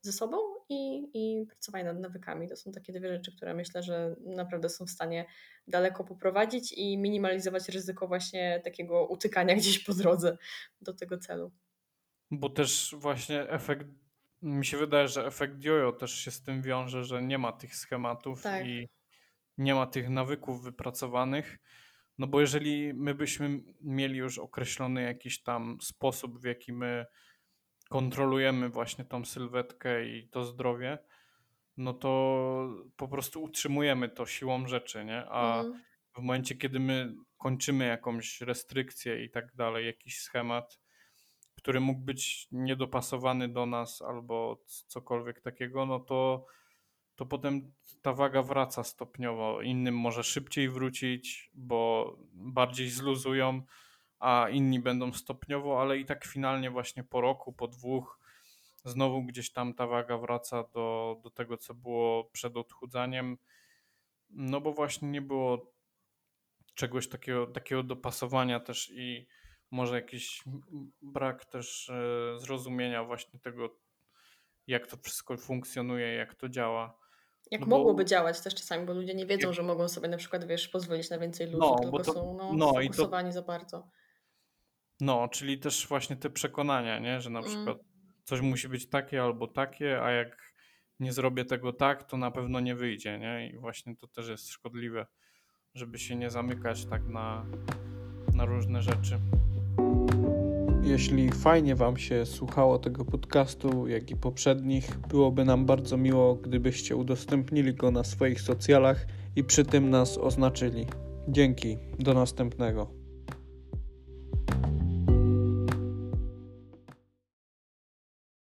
ze 0.02 0.12
sobą 0.12 0.38
i, 0.70 1.10
i 1.14 1.46
pracowanie 1.46 1.84
nad 1.84 2.00
nawykami. 2.00 2.48
To 2.48 2.56
są 2.56 2.72
takie 2.72 2.94
dwie 2.94 3.14
rzeczy, 3.14 3.36
które 3.36 3.54
myślę, 3.54 3.84
że 3.84 4.16
naprawdę 4.26 4.70
są 4.70 4.86
w 4.86 4.90
stanie 4.90 5.26
daleko 5.68 6.04
poprowadzić 6.04 6.72
i 6.72 6.98
minimalizować 6.98 7.70
ryzyko 7.70 8.08
właśnie 8.08 8.62
takiego 8.64 9.08
utykania 9.08 9.56
gdzieś 9.60 9.80
po 9.80 9.94
drodze 9.94 10.38
do 10.82 10.94
tego 10.94 11.18
celu. 11.18 11.52
Bo 12.32 12.50
też 12.50 12.96
właśnie 12.98 13.50
efekt, 13.50 13.88
mi 14.42 14.66
się 14.66 14.78
wydaje, 14.78 15.08
że 15.08 15.26
efekt 15.26 15.64
jojo 15.64 15.92
też 15.92 16.14
się 16.14 16.32
z 16.32 16.42
tym 16.42 16.62
wiąże, 16.62 17.04
że 17.04 17.22
nie 17.24 17.38
ma 17.38 17.52
tych 17.52 17.76
schematów 17.76 18.44
Tak. 18.44 18.66
i 18.68 18.90
nie 19.58 19.76
ma 19.76 19.88
tych 19.88 20.10
nawyków 20.10 20.64
wypracowanych. 20.64 21.58
No 22.18 22.28
bo 22.28 22.42
jeżeli 22.42 22.94
my 22.94 23.16
byśmy 23.16 23.60
mieli 23.82 24.18
już 24.18 24.38
określony 24.40 25.02
jakiś 25.02 25.44
tam 25.44 25.78
sposób, 25.82 26.40
w 26.40 26.44
jaki 26.44 26.74
my 26.74 27.06
kontrolujemy 27.90 28.70
właśnie 28.70 29.06
tą 29.06 29.26
sylwetkę 29.26 30.06
i 30.06 30.30
to 30.30 30.44
zdrowie, 30.44 30.98
no 31.78 31.94
to 31.94 32.10
po 32.96 33.08
prostu 33.08 33.44
utrzymujemy 33.44 34.10
to 34.10 34.26
siłą 34.26 34.68
rzeczy, 34.68 35.06
nie? 35.06 35.26
A 35.30 35.58
Mhm. 35.62 35.84
w 36.14 36.18
momencie, 36.22 36.56
kiedy 36.56 36.80
my 36.80 37.14
kończymy 37.38 37.88
jakąś 37.88 38.42
restrykcję 38.42 39.24
i 39.24 39.30
tak 39.30 39.56
dalej, 39.56 39.86
jakiś 39.86 40.20
schemat, 40.22 40.80
który 41.60 41.80
mógł 41.80 42.02
być 42.02 42.48
niedopasowany 42.52 43.50
do 43.50 43.66
nas 43.66 44.02
albo 44.02 44.64
cokolwiek 44.88 45.42
takiego, 45.42 45.86
no 45.86 46.00
to, 46.00 46.46
to 47.16 47.26
potem 47.26 47.72
ta 48.02 48.14
waga 48.14 48.44
wraca 48.44 48.84
stopniowo. 48.84 49.62
Innym 49.62 49.98
może 49.98 50.24
szybciej 50.24 50.70
wrócić, 50.70 51.52
bo 51.54 52.16
bardziej 52.34 52.90
zluzują, 52.90 53.62
a 54.20 54.48
inni 54.50 54.80
będą 54.80 55.14
stopniowo, 55.14 55.82
ale 55.82 55.98
i 55.98 56.06
tak 56.06 56.26
finalnie 56.26 56.72
właśnie 56.72 57.04
po 57.04 57.22
roku, 57.22 57.54
po 57.54 57.68
dwóch, 57.68 58.20
znowu 58.84 59.24
gdzieś 59.24 59.52
tam 59.52 59.74
ta 59.74 59.88
waga 59.88 60.18
wraca 60.18 60.64
do, 60.64 61.20
do 61.24 61.30
tego, 61.30 61.58
co 61.58 61.74
było 61.74 62.24
przed 62.24 62.58
odchudzaniem. 62.58 63.38
No 64.30 64.62
bo 64.62 64.74
właśnie 64.74 65.10
nie 65.10 65.22
było 65.22 65.74
czegoś 66.76 67.10
takiego, 67.10 67.48
takiego 67.48 67.84
dopasowania 67.84 68.60
też 68.60 68.92
i 68.94 69.28
może 69.72 69.96
jakiś 69.96 70.44
brak 71.02 71.46
też 71.46 71.90
e, 71.90 72.40
zrozumienia 72.40 73.04
właśnie 73.04 73.40
tego, 73.40 73.76
jak 74.68 74.88
to 74.88 74.98
wszystko 74.98 75.38
funkcjonuje, 75.38 76.14
jak 76.14 76.36
to 76.36 76.50
działa. 76.50 76.98
Jak 77.52 77.62
No 77.62 77.68
bo- 77.68 77.78
mogłoby 77.78 78.06
działać 78.06 78.42
też 78.42 78.56
czasami, 78.56 78.86
bo 78.86 78.94
ludzie 78.94 79.14
nie 79.16 79.26
wiedzą, 79.26 79.48
Jak- 79.48 79.56
że 79.56 79.64
mogą 79.64 79.88
sobie 79.88 80.08
na 80.08 80.18
przykład, 80.18 80.48
wiesz, 80.48 80.68
pozwolić 80.68 81.10
na 81.10 81.20
więcej 81.20 81.48
luzu, 81.48 81.58
No, 81.60 81.76
tylko 81.76 81.92
bo 81.92 81.98
to- 82.04 82.14
są 82.14 82.38
no, 82.38 82.54
no 82.54 82.74
to- 82.96 83.32
za 83.32 83.42
bardzo. 83.42 83.88
No, 85.02 85.28
czyli 85.28 85.60
też 85.60 85.88
właśnie 85.88 86.16
te 86.16 86.30
przekonania, 86.30 87.00
nie? 87.00 87.22
że 87.22 87.30
na 87.30 87.40
Mm. 87.40 87.52
przykład 87.52 87.78
coś 88.24 88.42
musi 88.42 88.70
być 88.70 88.90
takie 88.90 89.24
albo 89.24 89.48
takie, 89.48 90.02
a 90.02 90.12
jak 90.12 90.54
nie 91.00 91.14
zrobię 91.14 91.46
tego 91.46 91.74
tak, 91.74 92.04
to 92.04 92.18
na 92.18 92.32
pewno 92.32 92.60
nie 92.60 92.76
wyjdzie, 92.76 93.20
nie? 93.20 93.50
I 93.50 93.58
właśnie 93.58 93.96
to 93.96 94.08
też 94.08 94.28
jest 94.28 94.50
szkodliwe, 94.50 95.06
żeby 95.76 96.00
się 96.00 96.16
nie 96.16 96.30
zamykać 96.30 96.86
tak 96.86 97.08
na, 97.08 97.46
na 98.34 98.46
różne 98.46 98.82
rzeczy. 98.82 99.20
Jeśli 100.90 101.32
fajnie 101.32 101.76
Wam 101.76 101.98
się 101.98 102.26
słuchało 102.26 102.80
tego 102.80 103.06
podcastu, 103.06 103.88
jak 103.88 104.12
i 104.12 104.16
poprzednich, 104.16 104.98
byłoby 105.10 105.46
nam 105.46 105.66
bardzo 105.66 105.98
miło, 105.98 106.36
gdybyście 106.36 106.96
udostępnili 106.96 107.74
go 107.74 107.92
na 107.92 108.04
swoich 108.04 108.42
socjalach 108.42 109.06
i 109.36 109.44
przy 109.44 109.66
tym 109.66 109.90
nas 109.90 110.18
oznaczyli. 110.18 110.86
Dzięki, 111.28 111.78
do 112.00 112.14
następnego. 112.14 112.99